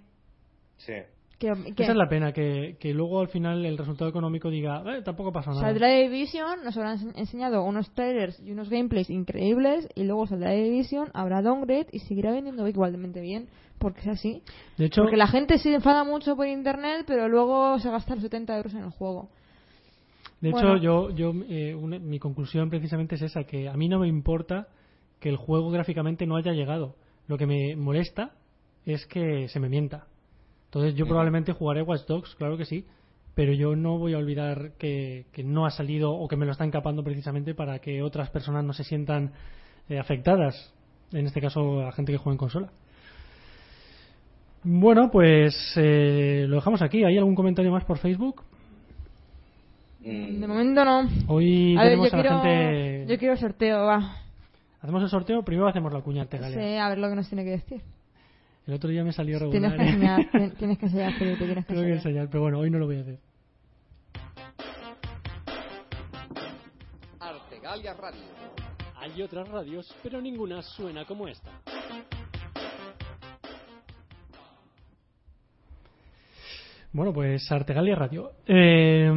Sí. 0.77 0.93
¿Qué, 1.39 1.51
qué? 1.75 1.83
esa 1.83 1.91
es 1.91 1.97
la 1.97 2.07
pena, 2.07 2.31
que, 2.31 2.77
que 2.79 2.93
luego 2.93 3.19
al 3.19 3.27
final 3.27 3.65
el 3.65 3.77
resultado 3.77 4.09
económico 4.09 4.49
diga, 4.49 4.81
eh, 4.95 5.01
tampoco 5.03 5.31
pasa 5.33 5.49
nada. 5.51 5.61
Saldrá 5.61 5.87
de 5.87 6.03
Division, 6.03 6.63
nos 6.63 6.77
habrán 6.77 6.97
ense- 6.99 7.13
enseñado 7.17 7.63
unos 7.63 7.91
trailers 7.93 8.39
y 8.39 8.51
unos 8.51 8.69
gameplays 8.69 9.09
increíbles 9.09 9.89
y 9.95 10.03
luego 10.03 10.25
saldrá 10.27 10.51
de 10.51 10.63
Division, 10.63 11.09
habrá 11.13 11.41
downgrade 11.41 11.87
y 11.91 11.99
seguirá 11.99 12.31
vendiendo 12.31 12.65
igualmente 12.67 13.19
bien, 13.19 13.49
porque 13.77 14.01
es 14.01 14.07
así. 14.07 14.41
De 14.77 14.85
hecho, 14.85 15.01
Porque 15.01 15.17
la 15.17 15.27
gente 15.27 15.57
se 15.57 15.73
enfada 15.73 16.03
mucho 16.05 16.35
por 16.37 16.47
internet, 16.47 17.03
pero 17.07 17.27
luego 17.27 17.77
se 17.79 17.89
gasta 17.89 18.13
los 18.15 18.23
70 18.23 18.55
euros 18.55 18.73
en 18.73 18.83
el 18.83 18.91
juego. 18.91 19.29
De 20.43 20.49
hecho, 20.49 20.77
yo, 20.77 21.09
yo 21.11 21.33
eh, 21.49 21.73
una- 21.73 21.99
mi 21.99 22.19
conclusión 22.19 22.69
precisamente 22.69 23.15
es 23.15 23.21
esa, 23.21 23.45
que 23.45 23.69
a 23.69 23.73
mí 23.77 23.87
no 23.87 23.99
me 23.99 24.07
importa 24.07 24.67
que 25.19 25.29
el 25.29 25.37
juego 25.37 25.71
gráficamente 25.71 26.25
no 26.25 26.35
haya 26.35 26.51
llegado. 26.51 26.95
Lo 27.27 27.37
que 27.37 27.45
me 27.47 27.75
molesta 27.75 28.31
es 28.85 29.05
que 29.05 29.47
se 29.47 29.59
me 29.59 29.69
mienta. 29.69 30.07
Entonces 30.65 30.95
yo 30.95 31.05
probablemente 31.07 31.53
jugaré 31.53 31.81
Watch 31.81 32.05
Dogs, 32.07 32.35
claro 32.35 32.57
que 32.57 32.65
sí, 32.65 32.85
pero 33.35 33.53
yo 33.53 33.75
no 33.75 33.97
voy 33.97 34.13
a 34.13 34.17
olvidar 34.17 34.73
que, 34.77 35.27
que 35.31 35.43
no 35.43 35.65
ha 35.65 35.71
salido 35.71 36.11
o 36.11 36.27
que 36.27 36.35
me 36.35 36.45
lo 36.45 36.51
están 36.51 36.71
capando 36.71 37.03
precisamente 37.03 37.55
para 37.55 37.79
que 37.79 38.01
otras 38.03 38.29
personas 38.29 38.65
no 38.65 38.73
se 38.73 38.83
sientan 38.83 39.31
eh, 39.87 39.97
afectadas. 39.97 40.73
En 41.13 41.25
este 41.25 41.39
caso, 41.41 41.81
la 41.83 41.91
gente 41.93 42.11
que 42.11 42.17
juega 42.17 42.33
en 42.33 42.37
consola. 42.39 42.71
Bueno, 44.63 45.09
pues 45.11 45.55
eh, 45.77 46.45
lo 46.47 46.55
dejamos 46.57 46.81
aquí. 46.81 47.03
¿Hay 47.03 47.17
algún 47.17 47.35
comentario 47.35 47.71
más 47.71 47.85
por 47.85 47.97
Facebook? 47.97 48.43
Mm, 50.03 50.39
De 50.41 50.47
momento 50.47 50.83
no. 50.85 51.07
Hoy 51.27 51.77
A 51.77 51.83
ver, 51.83 51.97
yo 51.97 52.03
tenemos 52.09 52.13
a 52.13 52.17
la 52.17 52.21
quiero, 52.23 52.41
gente. 52.41 53.05
yo 53.13 53.17
quiero 53.19 53.37
sorteo, 53.37 53.85
va. 53.85 54.17
Hacemos 54.81 55.03
el 55.03 55.09
sorteo, 55.09 55.43
primero 55.43 55.67
hacemos 55.67 55.93
la 55.93 56.01
cuña 56.01 56.23
Artegalia. 56.23 56.59
Sí, 56.59 56.75
a 56.77 56.89
ver 56.89 56.97
lo 56.97 57.09
que 57.09 57.15
nos 57.15 57.27
tiene 57.29 57.43
que 57.45 57.51
decir. 57.51 57.81
El 58.67 58.73
otro 58.73 58.89
día 58.89 59.03
me 59.03 59.11
salió 59.13 59.39
Tienes 59.49 59.71
regular. 59.71 59.77
que 59.77 59.83
¿eh? 59.83 59.93
enseñar, 59.93 60.31
tien- 60.31 60.57
tienes 60.57 60.77
que 60.77 60.85
enseñar, 60.87 61.13
Felipe, 61.13 61.45
tienes 61.45 61.65
que 61.65 61.73
Tengo 61.73 61.81
que 61.85 61.93
enseñar. 61.93 61.97
enseñar, 61.97 62.29
pero 62.29 62.41
bueno, 62.43 62.59
hoy 62.59 62.69
no 62.69 62.79
lo 62.79 62.85
voy 62.85 62.97
a 62.97 63.01
hacer. 63.01 63.17
Artegalia 67.19 67.93
Radio. 67.93 68.21
Hay 68.97 69.21
otras 69.21 69.47
radios, 69.49 69.93
pero 70.01 70.21
ninguna 70.21 70.61
suena 70.61 71.05
como 71.05 71.27
esta. 71.27 71.49
Bueno, 76.93 77.11
pues 77.11 77.51
Artegalia 77.51 77.95
Radio. 77.95 78.29
Eh, 78.45 79.11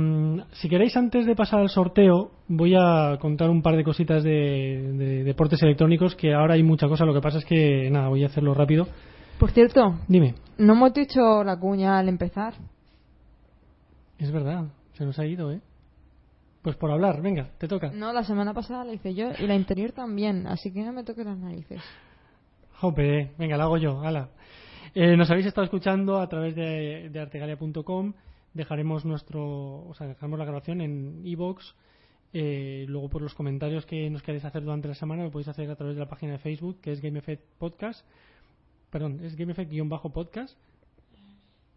si 0.52 0.68
queréis, 0.68 0.96
antes 0.96 1.26
de 1.26 1.36
pasar 1.36 1.60
al 1.60 1.68
sorteo, 1.68 2.30
voy 2.48 2.74
a 2.74 3.18
contar 3.20 3.50
un 3.50 3.60
par 3.60 3.76
de 3.76 3.84
cositas 3.84 4.24
de, 4.24 4.92
de 4.94 5.24
deportes 5.24 5.62
electrónicos, 5.62 6.16
que 6.16 6.32
ahora 6.32 6.54
hay 6.54 6.62
mucha 6.62 6.88
cosa, 6.88 7.04
lo 7.04 7.12
que 7.12 7.20
pasa 7.20 7.36
es 7.38 7.44
que, 7.44 7.90
nada, 7.90 8.08
voy 8.08 8.22
a 8.24 8.28
hacerlo 8.28 8.54
rápido. 8.54 8.86
Por 9.38 9.50
cierto, 9.50 9.98
Dime, 10.08 10.34
no 10.56 10.72
hemos 10.72 10.94
dicho 10.94 11.44
la 11.44 11.58
cuña 11.58 11.98
al 11.98 12.08
empezar. 12.08 12.54
es 14.18 14.32
verdad, 14.32 14.64
se 14.94 15.04
nos 15.04 15.18
ha 15.18 15.26
ido, 15.26 15.52
¿eh? 15.52 15.60
Pues 16.62 16.76
por 16.76 16.90
hablar, 16.90 17.20
venga, 17.20 17.50
te 17.58 17.68
toca. 17.68 17.90
No, 17.92 18.10
la 18.14 18.24
semana 18.24 18.54
pasada 18.54 18.84
la 18.86 18.94
hice 18.94 19.14
yo 19.14 19.28
y 19.38 19.46
la 19.46 19.54
interior 19.54 19.92
también, 19.92 20.46
así 20.46 20.72
que 20.72 20.82
no 20.82 20.94
me 20.94 21.04
toques 21.04 21.26
las 21.26 21.36
narices. 21.36 21.82
Jope, 22.80 23.32
venga, 23.38 23.58
la 23.58 23.64
hago 23.64 23.76
yo, 23.76 24.00
ala. 24.00 24.30
Eh, 24.98 25.14
nos 25.14 25.30
habéis 25.30 25.44
estado 25.44 25.66
escuchando 25.66 26.18
a 26.22 26.26
través 26.26 26.54
de, 26.54 27.10
de 27.10 27.20
artegalia.com. 27.20 28.14
Dejaremos 28.54 29.04
nuestro, 29.04 29.86
o 29.86 29.92
sea, 29.92 30.06
dejaremos 30.06 30.38
la 30.38 30.46
grabación 30.46 30.80
en 30.80 31.20
iBox. 31.22 31.74
luego 32.32 33.10
por 33.10 33.20
los 33.20 33.34
comentarios 33.34 33.84
que 33.84 34.08
nos 34.08 34.22
queréis 34.22 34.46
hacer 34.46 34.62
durante 34.62 34.88
la 34.88 34.94
semana 34.94 35.24
lo 35.24 35.30
podéis 35.30 35.48
hacer 35.48 35.70
a 35.70 35.76
través 35.76 35.96
de 35.96 36.00
la 36.00 36.08
página 36.08 36.32
de 36.32 36.38
Facebook 36.38 36.80
que 36.80 36.92
es 36.92 37.02
GameEffect 37.02 37.44
Podcast. 37.58 38.06
Perdón, 38.88 39.20
es 39.22 39.36
GameEffect-podcast. 39.36 40.56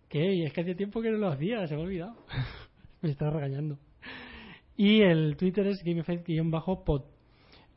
Que 0.07 0.45
es 0.45 0.53
que 0.53 0.61
hace 0.61 0.75
tiempo 0.75 1.01
que 1.01 1.11
no 1.11 1.17
lo 1.17 1.27
hacía, 1.27 1.67
se 1.67 1.75
me 1.75 1.81
ha 1.81 1.83
olvidado. 1.83 2.15
me 3.01 3.09
está 3.09 3.29
regañando. 3.29 3.77
Y 4.77 5.01
el 5.01 5.35
Twitter 5.35 5.67
es 5.67 5.83
GameEffect-pod. 5.83 7.03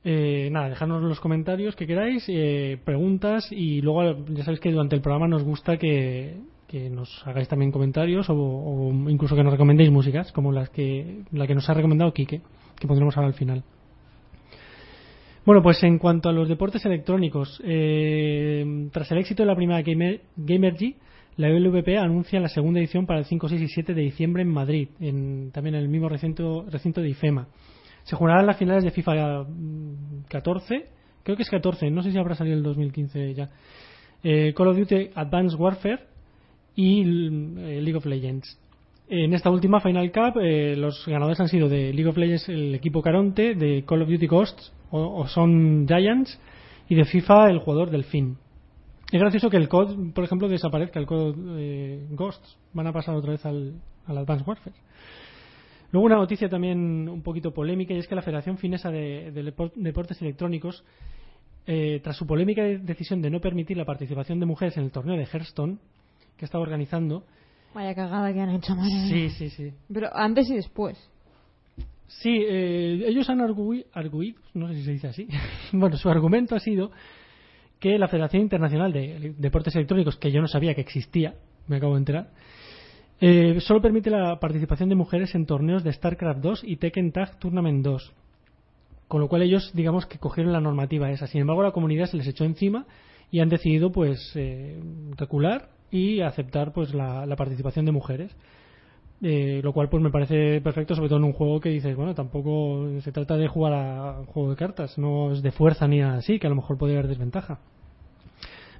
Eh, 0.04 0.48
nada, 0.50 0.68
dejadnos 0.68 1.02
los 1.02 1.20
comentarios 1.20 1.76
que 1.76 1.86
queráis, 1.86 2.24
eh, 2.28 2.78
preguntas 2.84 3.46
y 3.52 3.80
luego 3.82 4.24
ya 4.28 4.42
sabéis 4.44 4.60
que 4.60 4.72
durante 4.72 4.96
el 4.96 5.02
programa 5.02 5.28
nos 5.28 5.44
gusta 5.44 5.76
que, 5.76 6.38
nos 6.90 7.26
hagáis 7.26 7.48
también 7.48 7.70
comentarios 7.70 8.30
o, 8.30 8.34
o 8.34 8.90
incluso 9.10 9.36
que 9.36 9.44
nos 9.44 9.52
recomendéis 9.52 9.90
músicas 9.90 10.32
como 10.32 10.52
las 10.52 10.70
que 10.70 11.22
la 11.30 11.46
que 11.46 11.54
nos 11.54 11.68
ha 11.68 11.74
recomendado 11.74 12.14
Quique, 12.14 12.40
que 12.80 12.88
pondremos 12.88 13.16
ahora 13.16 13.28
al 13.28 13.34
final. 13.34 13.62
Bueno, 15.44 15.60
pues 15.60 15.82
en 15.82 15.98
cuanto 15.98 16.28
a 16.28 16.32
los 16.32 16.48
deportes 16.48 16.84
electrónicos, 16.86 17.60
eh, 17.64 18.88
tras 18.92 19.10
el 19.10 19.18
éxito 19.18 19.42
de 19.42 19.48
la 19.48 19.56
primera 19.56 19.82
Gamer, 19.82 20.20
Gamergy, 20.36 20.94
la 21.36 21.48
LVP 21.48 21.98
anuncia 21.98 22.38
la 22.38 22.48
segunda 22.48 22.78
edición 22.78 23.06
para 23.06 23.18
el 23.18 23.24
5, 23.24 23.48
6 23.48 23.62
y 23.62 23.68
7 23.68 23.94
de 23.94 24.02
diciembre 24.02 24.42
en 24.42 24.50
Madrid, 24.50 24.88
en, 25.00 25.50
también 25.50 25.74
en 25.74 25.82
el 25.82 25.88
mismo 25.88 26.08
recinto, 26.08 26.64
recinto 26.70 27.00
de 27.00 27.08
IFEMA. 27.08 27.48
Se 28.04 28.16
jugarán 28.16 28.46
las 28.46 28.56
finales 28.56 28.84
de 28.84 28.90
FIFA 28.90 29.44
mm, 29.44 30.24
14, 30.28 30.86
creo 31.22 31.36
que 31.36 31.42
es 31.42 31.50
14, 31.50 31.90
no 31.90 32.02
sé 32.02 32.12
si 32.12 32.18
habrá 32.18 32.34
salido 32.34 32.56
el 32.56 32.62
2015 32.62 33.34
ya. 33.34 33.50
Eh, 34.24 34.54
Call 34.56 34.68
of 34.68 34.76
Duty 34.76 35.10
Advanced 35.14 35.58
Warfare 35.58 36.00
y 36.74 37.04
mm, 37.04 37.58
eh, 37.58 37.80
League 37.82 37.96
of 37.96 38.06
Legends. 38.06 38.58
En 39.08 39.34
esta 39.34 39.50
última 39.50 39.80
Final 39.80 40.10
Cup, 40.10 40.38
eh, 40.40 40.74
los 40.76 41.04
ganadores 41.06 41.38
han 41.40 41.48
sido 41.48 41.68
de 41.68 41.92
League 41.92 42.08
of 42.08 42.16
Legends 42.16 42.48
el 42.48 42.74
equipo 42.74 43.02
Caronte, 43.02 43.54
de 43.54 43.84
Call 43.84 44.02
of 44.02 44.08
Duty 44.08 44.26
Ghosts 44.26 44.72
o, 44.90 45.26
son 45.26 45.86
Giants 45.86 46.38
y 46.88 46.94
de 46.94 47.04
FIFA 47.04 47.50
el 47.50 47.58
jugador 47.58 47.90
Delfín. 47.90 48.38
Es 49.10 49.20
gracioso 49.20 49.50
que 49.50 49.58
el 49.58 49.68
COD, 49.68 50.12
por 50.14 50.24
ejemplo, 50.24 50.48
desaparezca, 50.48 50.98
el 50.98 51.06
COD 51.06 51.34
eh, 51.58 52.06
Ghosts. 52.10 52.56
Van 52.72 52.86
a 52.86 52.92
pasar 52.92 53.14
otra 53.14 53.32
vez 53.32 53.44
al 53.44 53.74
Advanced 54.06 54.46
Warfare. 54.46 54.76
Luego 55.92 56.06
una 56.06 56.16
noticia 56.16 56.48
también 56.48 57.08
un 57.08 57.22
poquito 57.22 57.52
polémica 57.52 57.92
y 57.94 57.98
es 57.98 58.08
que 58.08 58.14
la 58.14 58.22
Federación 58.22 58.58
Finesa 58.58 58.90
de, 58.90 59.30
Deportes 59.76 60.20
Electrónicos, 60.22 60.82
eh, 61.66 62.00
tras 62.02 62.16
su 62.16 62.26
polémica 62.26 62.62
de- 62.62 62.78
decisión 62.78 63.22
de 63.22 63.30
no 63.30 63.40
permitir 63.40 63.76
la 63.76 63.84
participación 63.84 64.40
de 64.40 64.46
mujeres 64.46 64.76
en 64.78 64.84
el 64.84 64.90
torneo 64.90 65.16
de 65.16 65.24
Hearthstone 65.26 65.76
que 66.36 66.44
estaba 66.46 66.62
organizando, 66.62 67.24
Vaya 67.74 67.94
cagada 67.94 68.32
que 68.34 68.40
han 68.40 68.50
hecho, 68.50 68.74
madre 68.74 68.90
sí, 69.08 69.30
sí, 69.30 69.48
sí, 69.50 69.72
Pero 69.92 70.08
antes 70.14 70.50
y 70.50 70.56
después. 70.56 70.98
Sí, 72.06 72.42
eh, 72.46 73.04
ellos 73.06 73.28
han 73.30 73.38
argui- 73.40 73.86
arguido, 73.94 74.38
no 74.52 74.68
sé 74.68 74.74
si 74.74 74.84
se 74.84 74.92
dice 74.92 75.08
así, 75.08 75.28
bueno, 75.72 75.96
su 75.96 76.10
argumento 76.10 76.54
ha 76.54 76.60
sido 76.60 76.90
que 77.80 77.98
la 77.98 78.08
Federación 78.08 78.42
Internacional 78.42 78.92
de 78.92 79.34
Deportes 79.38 79.74
Electrónicos, 79.74 80.16
que 80.18 80.30
yo 80.30 80.40
no 80.40 80.48
sabía 80.48 80.74
que 80.74 80.82
existía, 80.82 81.34
me 81.66 81.76
acabo 81.76 81.94
de 81.94 81.98
enterar, 82.00 82.30
eh, 83.24 83.60
solo 83.60 83.80
permite 83.80 84.10
la 84.10 84.40
participación 84.40 84.88
de 84.88 84.96
mujeres 84.96 85.36
en 85.36 85.46
torneos 85.46 85.84
de 85.84 85.92
StarCraft 85.92 86.40
2 86.40 86.64
y 86.64 86.76
Tekken 86.78 87.12
Tag 87.12 87.38
Tournament 87.38 87.84
2. 87.84 88.12
Con 89.06 89.20
lo 89.20 89.28
cual 89.28 89.42
ellos, 89.42 89.70
digamos 89.74 90.06
que 90.06 90.18
cogieron 90.18 90.52
la 90.52 90.60
normativa 90.60 91.08
esa. 91.08 91.28
Sin 91.28 91.40
embargo, 91.40 91.62
la 91.62 91.70
comunidad 91.70 92.06
se 92.06 92.16
les 92.16 92.26
echó 92.26 92.42
encima 92.42 92.84
y 93.30 93.38
han 93.38 93.48
decidido, 93.48 93.92
pues, 93.92 94.32
eh, 94.34 94.82
recular 95.16 95.68
y 95.92 96.20
aceptar, 96.20 96.72
pues, 96.72 96.94
la, 96.94 97.24
participación 97.36 97.84
de 97.86 97.92
mujeres. 97.92 98.34
Eh, 99.22 99.60
lo 99.62 99.72
cual 99.72 99.88
pues 99.88 100.02
me 100.02 100.10
parece 100.10 100.60
perfecto 100.60 100.96
sobre 100.96 101.08
todo 101.08 101.20
en 101.20 101.26
un 101.26 101.32
juego 101.32 101.60
que 101.60 101.68
dices 101.68 101.94
bueno 101.94 102.12
tampoco 102.12 102.88
se 103.02 103.12
trata 103.12 103.36
de 103.36 103.46
jugar 103.46 103.72
a 103.72 104.18
un 104.18 104.26
juego 104.26 104.50
de 104.50 104.56
cartas 104.56 104.98
no 104.98 105.30
es 105.30 105.42
de 105.42 105.52
fuerza 105.52 105.86
ni 105.86 106.00
nada 106.00 106.18
así 106.18 106.40
que 106.40 106.48
a 106.48 106.50
lo 106.50 106.56
mejor 106.56 106.76
puede 106.76 106.94
haber 106.94 107.06
desventaja 107.06 107.60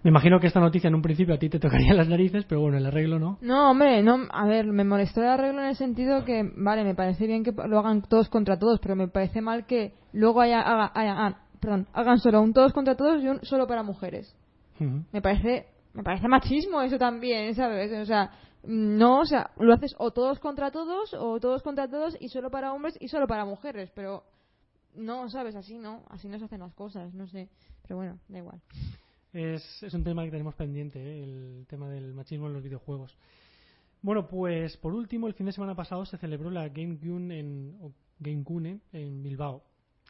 me 0.03 0.11
imagino 0.11 0.41
que 0.41 0.47
esta 0.49 0.61
noticia 0.61 0.89
en 0.89 0.95
un 0.95 1.03
principio 1.03 1.35
a 1.35 1.39
ti 1.39 1.49
te 1.49 1.59
tocaría 1.59 1.95
las 1.95 2.09
narices 2.09 2.45
pero 2.47 2.61
bueno 2.61 2.77
el 2.79 2.87
arreglo 2.87 3.19
no 3.19 3.39
No, 3.41 3.71
hombre, 3.71 4.03
no, 4.03 4.19
a 4.31 4.47
ver, 4.47 4.67
me 4.67 4.85
molestó 4.85 5.21
el 5.23 5.29
arreglo 5.29 5.61
en 5.61 5.69
el 5.69 5.77
sentido 5.77 6.25
que, 6.25 6.43
vale, 6.57 6.85
me 6.85 6.95
parece 6.95 7.27
bien 7.27 7.45
que 7.45 7.53
lo 7.53 7.79
hagan 7.79 8.03
todos 8.03 8.29
contra 8.29 8.59
todos, 8.59 8.81
pero 8.81 8.97
me 8.97 9.09
parece 9.09 9.41
mal 9.41 9.67
que 9.67 9.95
luego 10.13 10.41
haya, 10.41 10.61
haga- 10.61 10.93
haya- 10.95 11.15
ah, 11.27 11.39
perdón, 11.61 11.87
hagan 11.93 12.19
solo 12.19 12.43
un 12.43 12.53
todos 12.53 12.73
contra 12.73 12.97
todos 12.97 13.23
y 13.23 13.29
un 13.29 13.45
solo 13.45 13.67
para 13.67 13.83
mujeres. 13.83 14.37
Me 15.13 15.23
parece, 15.23 15.67
me 15.95 16.03
parece 16.03 16.27
machismo 16.27 16.83
eso 16.83 16.99
también, 16.99 17.55
¿sabes? 17.55 17.93
O 17.93 18.05
sea, 18.05 18.31
no, 18.65 19.21
o 19.21 19.25
sea, 19.25 19.51
lo 19.59 19.73
haces 19.75 19.95
o 19.99 20.11
todos 20.11 20.41
contra 20.41 20.73
todos 20.73 21.15
o 21.15 21.39
todos 21.39 21.63
contra 21.63 21.87
todos 21.89 22.17
y 22.21 22.29
solo 22.31 22.51
para 22.51 22.73
hombres 22.73 22.97
y 23.01 23.07
solo 23.07 23.29
para 23.29 23.45
mujeres, 23.45 23.93
pero 23.95 24.25
no, 24.97 25.29
¿sabes? 25.29 25.55
Así 25.55 25.79
no, 25.79 26.03
así 26.11 26.29
no 26.29 26.39
se 26.41 26.47
hacen 26.47 26.61
las 26.61 26.75
cosas, 26.75 27.15
no 27.15 27.29
sé. 27.29 27.49
Pero 27.87 27.97
bueno, 27.99 28.19
da 28.29 28.39
igual. 28.39 28.61
Es, 29.33 29.83
es 29.83 29.95
un 29.95 30.05
tema 30.05 30.25
que 30.25 30.31
tenemos 30.31 30.55
pendiente, 30.55 31.01
¿eh? 31.01 31.23
el 31.23 31.67
tema 31.67 31.89
del 31.89 32.13
machismo 32.13 32.49
en 32.49 32.53
los 32.53 32.63
videojuegos. 32.63 33.17
Bueno, 34.03 34.27
pues 34.27 34.77
por 34.77 34.93
último, 34.95 35.29
el 35.29 35.35
fin 35.35 35.47
de 35.47 35.53
semana 35.53 35.75
pasado 35.75 36.05
se 36.05 36.19
celebró 36.19 36.51
la 36.51 36.69
Game 36.69 36.99
en, 37.03 37.77
o 37.81 37.93
Game 38.19 38.43
Cune 38.45 38.81
en 38.93 39.23
Bilbao. 39.23 39.63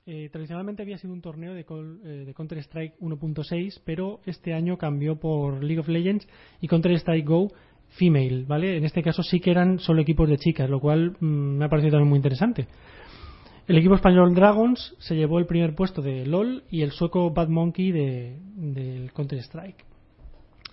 Eh, 0.04 0.30
tradicionalmente 0.32 0.82
había 0.82 0.98
sido 0.98 1.12
un 1.12 1.20
torneo 1.20 1.54
de, 1.54 1.60
eh, 1.60 2.24
de 2.24 2.34
Counter-Strike 2.34 2.98
1.6, 2.98 3.82
pero 3.84 4.20
este 4.26 4.54
año 4.54 4.76
cambió 4.76 5.20
por 5.20 5.62
League 5.62 5.78
of 5.78 5.88
Legends 5.88 6.26
y 6.60 6.66
Counter-Strike 6.66 7.26
Go 7.26 7.52
Female, 7.90 8.44
¿vale? 8.46 8.78
En 8.78 8.84
este 8.84 9.02
caso 9.02 9.22
sí 9.22 9.38
que 9.38 9.50
eran 9.50 9.78
solo 9.78 10.00
equipos 10.00 10.28
de 10.28 10.38
chicas, 10.38 10.68
lo 10.68 10.80
cual 10.80 11.16
mm, 11.20 11.58
me 11.58 11.64
ha 11.66 11.68
parecido 11.68 11.92
también 11.92 12.08
muy 12.08 12.16
interesante. 12.16 12.66
El 13.68 13.78
equipo 13.78 13.94
español 13.94 14.34
Dragons 14.34 14.96
se 14.98 15.14
llevó 15.14 15.38
el 15.38 15.46
primer 15.46 15.74
puesto 15.74 16.02
de 16.02 16.26
LOL 16.26 16.64
y 16.70 16.82
el 16.82 16.90
sueco 16.90 17.30
Bad 17.30 17.48
Monkey 17.48 17.92
de, 17.92 18.36
del 18.56 19.12
Counter-Strike. 19.12 19.84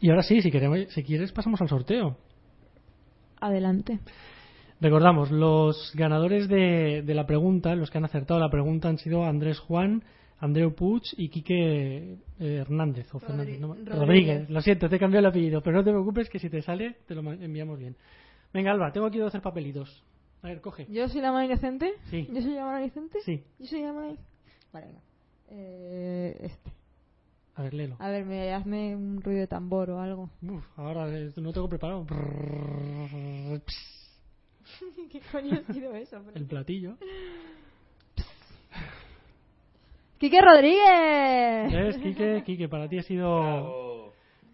Y 0.02 0.10
ahora 0.10 0.24
sí, 0.24 0.42
si, 0.42 0.50
queremos, 0.50 0.80
si 0.90 1.04
quieres, 1.04 1.32
pasamos 1.32 1.62
al 1.62 1.70
sorteo. 1.70 2.18
Adelante. 3.40 4.00
Recordamos, 4.82 5.30
los 5.30 5.92
ganadores 5.94 6.48
de, 6.48 7.04
de 7.06 7.14
la 7.14 7.26
pregunta, 7.26 7.76
los 7.76 7.92
que 7.92 7.98
han 7.98 8.06
acertado 8.06 8.40
la 8.40 8.50
pregunta, 8.50 8.88
han 8.88 8.98
sido 8.98 9.26
Andrés 9.26 9.60
Juan, 9.60 10.04
Andreu 10.40 10.74
Puig 10.74 11.04
y 11.18 11.30
Quique 11.30 12.18
eh, 12.40 12.56
Hernández. 12.62 13.14
O 13.14 13.20
Fernández, 13.20 13.60
no 13.60 13.74
Rodríguez. 13.74 14.00
Rodríguez. 14.00 14.50
Lo 14.50 14.62
siento, 14.62 14.90
te 14.90 14.96
he 14.96 15.00
cambiado 15.00 15.20
el 15.20 15.32
apellido, 15.32 15.62
pero 15.62 15.78
no 15.78 15.84
te 15.84 15.92
preocupes 15.92 16.30
que 16.30 16.40
si 16.40 16.50
te 16.50 16.62
sale, 16.62 16.98
te 17.06 17.14
lo 17.14 17.30
enviamos 17.32 17.78
bien. 17.78 17.96
Venga, 18.54 18.72
Alba, 18.72 18.92
tengo 18.92 19.08
aquí 19.08 19.18
12 19.18 19.42
papelitos. 19.42 20.04
A 20.42 20.48
ver, 20.48 20.62
coge. 20.62 20.86
¿Yo 20.90 21.10
soy 21.10 21.22
la 21.22 21.32
mano 21.32 21.46
inocente? 21.46 21.94
Sí. 22.10 22.28
¿Yo 22.32 22.42
soy 22.42 22.54
la 22.54 22.66
mano 22.66 22.80
inocente? 22.80 23.20
Sí, 23.26 23.44
Yo 23.60 23.66
soy 23.66 23.82
la 23.82 23.94
mano 23.94 24.18
Vale, 24.72 24.86
venga. 24.88 25.02
Eh, 25.52 26.38
este. 26.42 26.72
a 27.56 27.64
ver, 27.64 27.74
léelo. 27.74 27.96
A 28.00 28.10
ver, 28.10 28.26
me, 28.26 28.54
hazme 28.54 28.96
un 28.96 29.22
ruido 29.22 29.42
de 29.42 29.48
tambor 29.48 29.90
o 29.90 30.00
algo. 30.00 30.30
Uf, 30.42 30.64
ahora 30.78 31.10
eh, 31.10 31.32
no 31.38 31.52
tengo 31.52 31.68
preparado. 31.68 32.06
¿Qué 35.12 35.22
coño 35.32 35.60
ha 35.60 35.74
sido 35.74 35.96
eso? 35.96 36.24
El 36.36 36.46
platillo. 36.46 36.96
¡Quique 40.20 40.42
Rodríguez! 40.42 41.72
¿Ves, 41.72 41.98
Quique? 41.98 42.44
Quique, 42.46 42.68
para 42.68 42.88
ti 42.88 43.00
ha 43.00 43.04
sido 43.04 43.40
Bravo. 43.42 43.89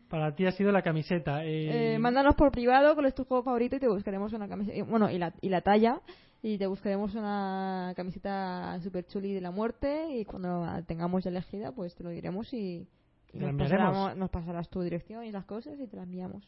Para 0.09 0.35
ti 0.35 0.45
ha 0.45 0.51
sido 0.51 0.71
la 0.71 0.81
camiseta. 0.81 1.43
Eh, 1.45 1.95
Eh, 1.95 1.99
mándanos 1.99 2.35
por 2.35 2.51
privado 2.51 2.93
cuál 2.93 3.07
es 3.07 3.15
tu 3.15 3.25
juego 3.25 3.43
favorito 3.43 3.75
y 3.75 3.79
te 3.79 3.87
buscaremos 3.87 4.33
una 4.33 4.47
camiseta. 4.47 4.83
Bueno, 4.85 5.09
y 5.09 5.17
la, 5.17 5.33
y 5.41 5.49
la 5.49 5.61
talla. 5.61 6.01
Y 6.41 6.57
te 6.59 6.67
buscaremos 6.67 7.15
una 7.15 7.93
camiseta 7.95 8.79
super 8.81 9.05
chuli 9.07 9.33
de 9.33 9.41
la 9.41 9.51
muerte. 9.51 10.07
Y 10.19 10.25
cuando 10.25 10.63
la 10.65 10.81
tengamos 10.83 11.23
ya 11.23 11.29
elegida, 11.31 11.71
pues 11.71 11.95
te 11.95 12.03
lo 12.03 12.11
diremos 12.11 12.53
y, 12.53 12.87
nos, 13.33 13.49
pasaremos- 13.91 14.15
nos 14.15 14.29
pasarás 14.29 14.69
tu 14.69 14.81
dirección 14.81 15.23
y 15.25 15.31
las 15.31 15.45
cosas 15.45 15.79
y 15.79 15.87
te 15.87 15.95
la 15.97 16.03
enviamos. 16.03 16.47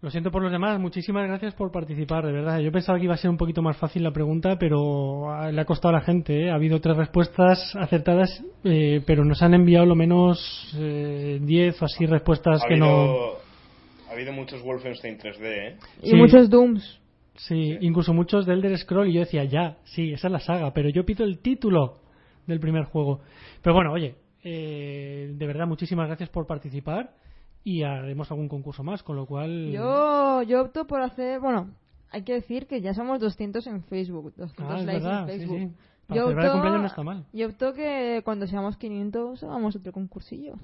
Lo 0.00 0.10
siento 0.10 0.30
por 0.30 0.42
los 0.44 0.52
demás, 0.52 0.78
muchísimas 0.78 1.26
gracias 1.26 1.54
por 1.54 1.72
participar, 1.72 2.24
de 2.24 2.30
verdad. 2.30 2.60
Yo 2.60 2.70
pensaba 2.70 2.98
que 2.98 3.04
iba 3.06 3.14
a 3.14 3.16
ser 3.16 3.30
un 3.30 3.36
poquito 3.36 3.62
más 3.62 3.76
fácil 3.78 4.04
la 4.04 4.12
pregunta, 4.12 4.56
pero 4.56 5.28
ah, 5.32 5.50
le 5.50 5.60
ha 5.60 5.64
costado 5.64 5.88
a 5.96 5.98
la 5.98 6.04
gente. 6.04 6.44
¿eh? 6.44 6.50
Ha 6.52 6.54
habido 6.54 6.80
tres 6.80 6.96
respuestas 6.96 7.74
acertadas, 7.74 8.30
eh, 8.62 9.02
pero 9.04 9.24
nos 9.24 9.42
han 9.42 9.54
enviado 9.54 9.86
lo 9.86 9.96
menos 9.96 10.72
eh, 10.78 11.40
10 11.42 11.82
o 11.82 11.84
así 11.84 12.06
respuestas 12.06 12.62
Ha 12.62 12.68
que 12.68 12.74
habido, 12.74 12.86
no. 12.86 14.08
ha 14.08 14.12
habido 14.12 14.32
muchos 14.32 14.62
Wolfenstein 14.62 15.18
3D, 15.18 15.42
¿eh? 15.42 15.76
Y 16.04 16.10
Sí. 16.10 16.14
muchos 16.16 16.48
Dooms. 16.48 17.00
Sí, 17.34 17.76
incluso 17.80 18.14
muchos 18.14 18.46
del 18.46 18.58
Elder 18.64 18.78
Scroll 18.78 19.08
y 19.08 19.14
yo 19.14 19.20
decía, 19.20 19.44
ya, 19.44 19.78
sí, 19.84 20.12
esa 20.12 20.28
es 20.28 20.32
la 20.32 20.40
saga, 20.40 20.72
pero 20.74 20.90
yo 20.90 21.04
pido 21.04 21.24
el 21.24 21.40
título 21.40 21.98
del 22.46 22.60
primer 22.60 22.84
juego. 22.84 23.20
Pero 23.62 23.74
bueno, 23.74 23.92
oye, 23.92 24.14
eh, 24.44 25.32
de 25.34 25.46
verdad, 25.46 25.66
muchísimas 25.66 26.06
gracias 26.06 26.28
por 26.30 26.46
participar 26.46 27.10
y 27.70 27.82
haremos 27.82 28.30
algún 28.30 28.48
concurso 28.48 28.82
más, 28.82 29.02
con 29.02 29.16
lo 29.16 29.26
cual... 29.26 29.70
Yo, 29.70 30.42
yo 30.42 30.62
opto 30.62 30.86
por 30.86 31.00
hacer. 31.02 31.40
Bueno, 31.40 31.70
hay 32.10 32.22
que 32.22 32.32
decir 32.34 32.66
que 32.66 32.80
ya 32.80 32.94
somos 32.94 33.20
200 33.20 33.66
en 33.66 33.82
Facebook. 33.84 34.32
200 34.36 34.64
Ah, 34.74 34.78
es 34.80 34.86
likes 34.86 35.02
verdad, 35.04 35.20
en 35.30 35.38
Facebook. 35.38 35.58
sí. 35.58 35.76
Para 36.06 36.20
Yo 36.20 36.24
celebrar 36.28 36.44
el 36.46 36.50
opto- 36.50 36.52
cumpleaños 36.54 36.80
no 36.80 36.86
está 36.86 37.02
mal. 37.02 37.24
Yo 37.34 37.46
opto 37.48 37.72
que 37.74 38.22
cuando 38.24 38.46
seamos 38.46 38.76
500 38.78 39.42
hagamos 39.44 39.76
otro 39.76 39.92
concursillo. 39.92 40.54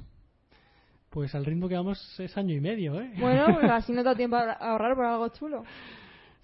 Pues 1.10 1.34
al 1.34 1.44
ritmo 1.44 1.68
que 1.68 1.74
vamos 1.76 2.18
es 2.18 2.36
año 2.38 2.54
y 2.54 2.60
medio, 2.60 3.00
¿eh? 3.00 3.12
Bueno, 3.20 3.44
pues 3.60 3.70
así 3.70 3.92
no 3.92 4.02
da 4.02 4.14
tiempo 4.14 4.36
a 4.36 4.52
ahorrar 4.52 4.96
por 4.96 5.04
algo 5.04 5.28
chulo. 5.28 5.62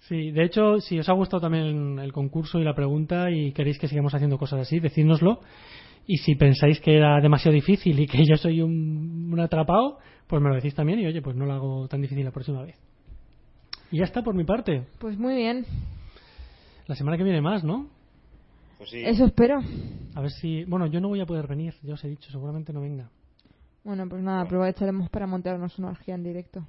Sí, 0.07 0.31
de 0.31 0.43
hecho, 0.45 0.79
si 0.79 0.97
os 0.99 1.09
ha 1.09 1.13
gustado 1.13 1.41
también 1.41 1.99
el 1.99 2.11
concurso 2.13 2.59
y 2.59 2.63
la 2.63 2.73
pregunta 2.75 3.29
y 3.31 3.51
queréis 3.53 3.77
que 3.79 3.87
sigamos 3.87 4.13
haciendo 4.13 4.37
cosas 4.37 4.61
así, 4.61 4.79
decídnoslo. 4.79 5.41
Y 6.07 6.17
si 6.17 6.35
pensáis 6.35 6.79
que 6.81 6.95
era 6.95 7.19
demasiado 7.21 7.53
difícil 7.53 7.99
y 7.99 8.07
que 8.07 8.25
yo 8.29 8.35
soy 8.37 8.61
un, 8.61 9.29
un 9.31 9.39
atrapado, 9.39 9.99
pues 10.27 10.41
me 10.41 10.49
lo 10.49 10.55
decís 10.55 10.75
también 10.75 10.99
y 10.99 11.05
oye, 11.05 11.21
pues 11.21 11.35
no 11.35 11.45
lo 11.45 11.53
hago 11.53 11.87
tan 11.87 12.01
difícil 12.01 12.25
la 12.25 12.31
próxima 12.31 12.63
vez. 12.63 12.75
Y 13.91 13.97
ya 13.97 14.05
está 14.05 14.23
por 14.23 14.33
mi 14.33 14.45
parte. 14.45 14.85
Pues 14.99 15.17
muy 15.17 15.35
bien. 15.35 15.65
La 16.87 16.95
semana 16.95 17.17
que 17.17 17.23
viene 17.23 17.41
más, 17.41 17.63
¿no? 17.63 17.87
Pues 18.77 18.89
sí. 18.89 19.03
Eso 19.05 19.25
espero. 19.25 19.59
A 20.15 20.21
ver 20.21 20.31
si... 20.31 20.63
Bueno, 20.63 20.87
yo 20.87 21.01
no 21.01 21.09
voy 21.09 21.21
a 21.21 21.25
poder 21.25 21.47
venir, 21.47 21.73
ya 21.83 21.93
os 21.93 22.03
he 22.03 22.07
dicho, 22.07 22.31
seguramente 22.31 22.73
no 22.73 22.81
venga. 22.81 23.09
Bueno, 23.83 24.07
pues 24.07 24.21
nada, 24.23 24.41
aprovecharemos 24.41 25.09
para 25.09 25.27
montarnos 25.27 25.77
una 25.79 25.89
orgía 25.89 26.15
en 26.15 26.23
directo. 26.23 26.65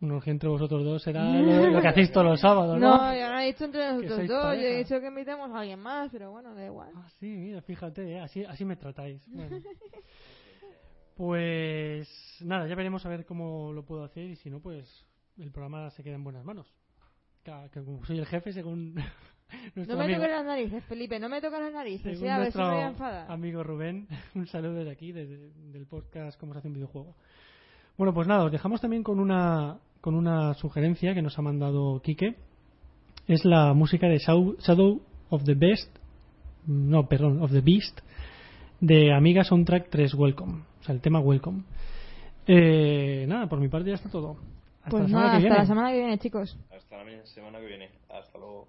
Un 0.00 0.10
orgía 0.10 0.32
entre 0.32 0.48
vosotros 0.48 0.84
dos 0.84 1.02
será 1.02 1.24
lo, 1.40 1.70
lo 1.70 1.80
que 1.80 1.88
hacéis 1.88 2.12
todos 2.12 2.26
los 2.26 2.40
sábados, 2.40 2.78
¿no? 2.78 2.96
No, 2.96 3.14
yo 3.14 3.28
no 3.28 3.38
he 3.38 3.46
dicho 3.46 3.64
entre 3.64 3.86
nosotros 3.86 4.18
dos. 4.18 4.28
Yo 4.28 4.42
pareja. 4.42 4.68
he 4.68 4.78
dicho 4.78 5.00
que 5.00 5.06
invitemos 5.06 5.50
a 5.50 5.60
alguien 5.60 5.78
más, 5.78 6.10
pero 6.10 6.30
bueno, 6.30 6.54
da 6.54 6.64
igual. 6.64 6.90
Ah, 6.94 7.08
sí, 7.20 7.26
mira, 7.26 7.62
fíjate, 7.62 8.12
¿eh? 8.12 8.20
así, 8.20 8.44
así 8.44 8.64
me 8.64 8.76
tratáis. 8.76 9.26
Bueno. 9.28 9.58
Pues 11.14 12.08
nada, 12.40 12.66
ya 12.66 12.74
veremos 12.74 13.06
a 13.06 13.08
ver 13.08 13.24
cómo 13.24 13.72
lo 13.72 13.84
puedo 13.84 14.02
hacer 14.02 14.24
y 14.24 14.36
si 14.36 14.50
no, 14.50 14.60
pues 14.60 15.06
el 15.38 15.52
programa 15.52 15.90
se 15.90 16.02
queda 16.02 16.16
en 16.16 16.24
buenas 16.24 16.44
manos. 16.44 16.66
Que, 17.44 17.52
que 17.72 17.84
como 17.84 18.04
soy 18.04 18.18
el 18.18 18.26
jefe, 18.26 18.52
según 18.52 18.94
nuestro 19.74 19.96
No 19.96 20.04
me 20.04 20.14
toques 20.14 20.30
las 20.30 20.44
narices, 20.44 20.84
Felipe, 20.84 21.20
no 21.20 21.28
me 21.28 21.40
toques 21.40 21.60
las 21.60 21.72
narices. 21.72 22.18
según 22.18 22.26
¿eh? 22.26 22.32
A 22.32 22.38
ver 22.40 22.52
si 22.52 22.58
me 22.58 22.64
voy 22.64 22.80
a 22.80 22.88
enfadar. 22.88 23.30
amigo 23.30 23.62
Rubén, 23.62 24.08
un 24.34 24.46
saludo 24.48 24.74
desde 24.74 24.90
aquí, 24.90 25.12
desde 25.12 25.50
del 25.70 25.86
podcast 25.86 26.38
Cómo 26.40 26.52
se 26.52 26.58
hace 26.58 26.68
un 26.68 26.74
videojuego. 26.74 27.16
Bueno, 27.96 28.12
pues 28.12 28.26
nada, 28.26 28.44
os 28.44 28.52
dejamos 28.52 28.80
también 28.80 29.02
con 29.02 29.20
una, 29.20 29.78
con 30.00 30.14
una 30.14 30.54
sugerencia 30.54 31.14
que 31.14 31.22
nos 31.22 31.38
ha 31.38 31.42
mandado 31.42 32.00
Quique. 32.02 32.36
Es 33.26 33.44
la 33.44 33.72
música 33.72 34.06
de 34.08 34.18
Shadow 34.18 35.00
of 35.30 35.44
the 35.44 35.54
Best, 35.54 35.96
no, 36.66 37.06
perdón, 37.08 37.42
of 37.42 37.52
the 37.52 37.60
Beast, 37.60 38.00
de 38.80 39.14
Amiga 39.14 39.44
Soundtrack 39.44 39.88
3 39.90 40.14
Welcome, 40.14 40.62
o 40.80 40.84
sea, 40.84 40.94
el 40.94 41.00
tema 41.00 41.20
Welcome. 41.20 41.62
Eh, 42.46 43.24
nada, 43.28 43.48
por 43.48 43.60
mi 43.60 43.68
parte 43.68 43.88
ya 43.88 43.94
está 43.94 44.10
todo. 44.10 44.36
Hasta 44.82 44.90
Pues 44.90 45.02
la 45.04 45.08
semana 45.08 45.26
nada, 45.26 45.30
que 45.30 45.36
hasta 45.36 45.48
viene. 45.48 45.56
la 45.58 45.66
semana 45.66 45.90
que 45.90 45.98
viene, 45.98 46.18
chicos. 46.18 46.58
Hasta 46.76 46.96
la 47.02 47.26
semana 47.26 47.58
que 47.60 47.66
viene. 47.66 47.88
Hasta 48.10 48.38
luego. 48.38 48.68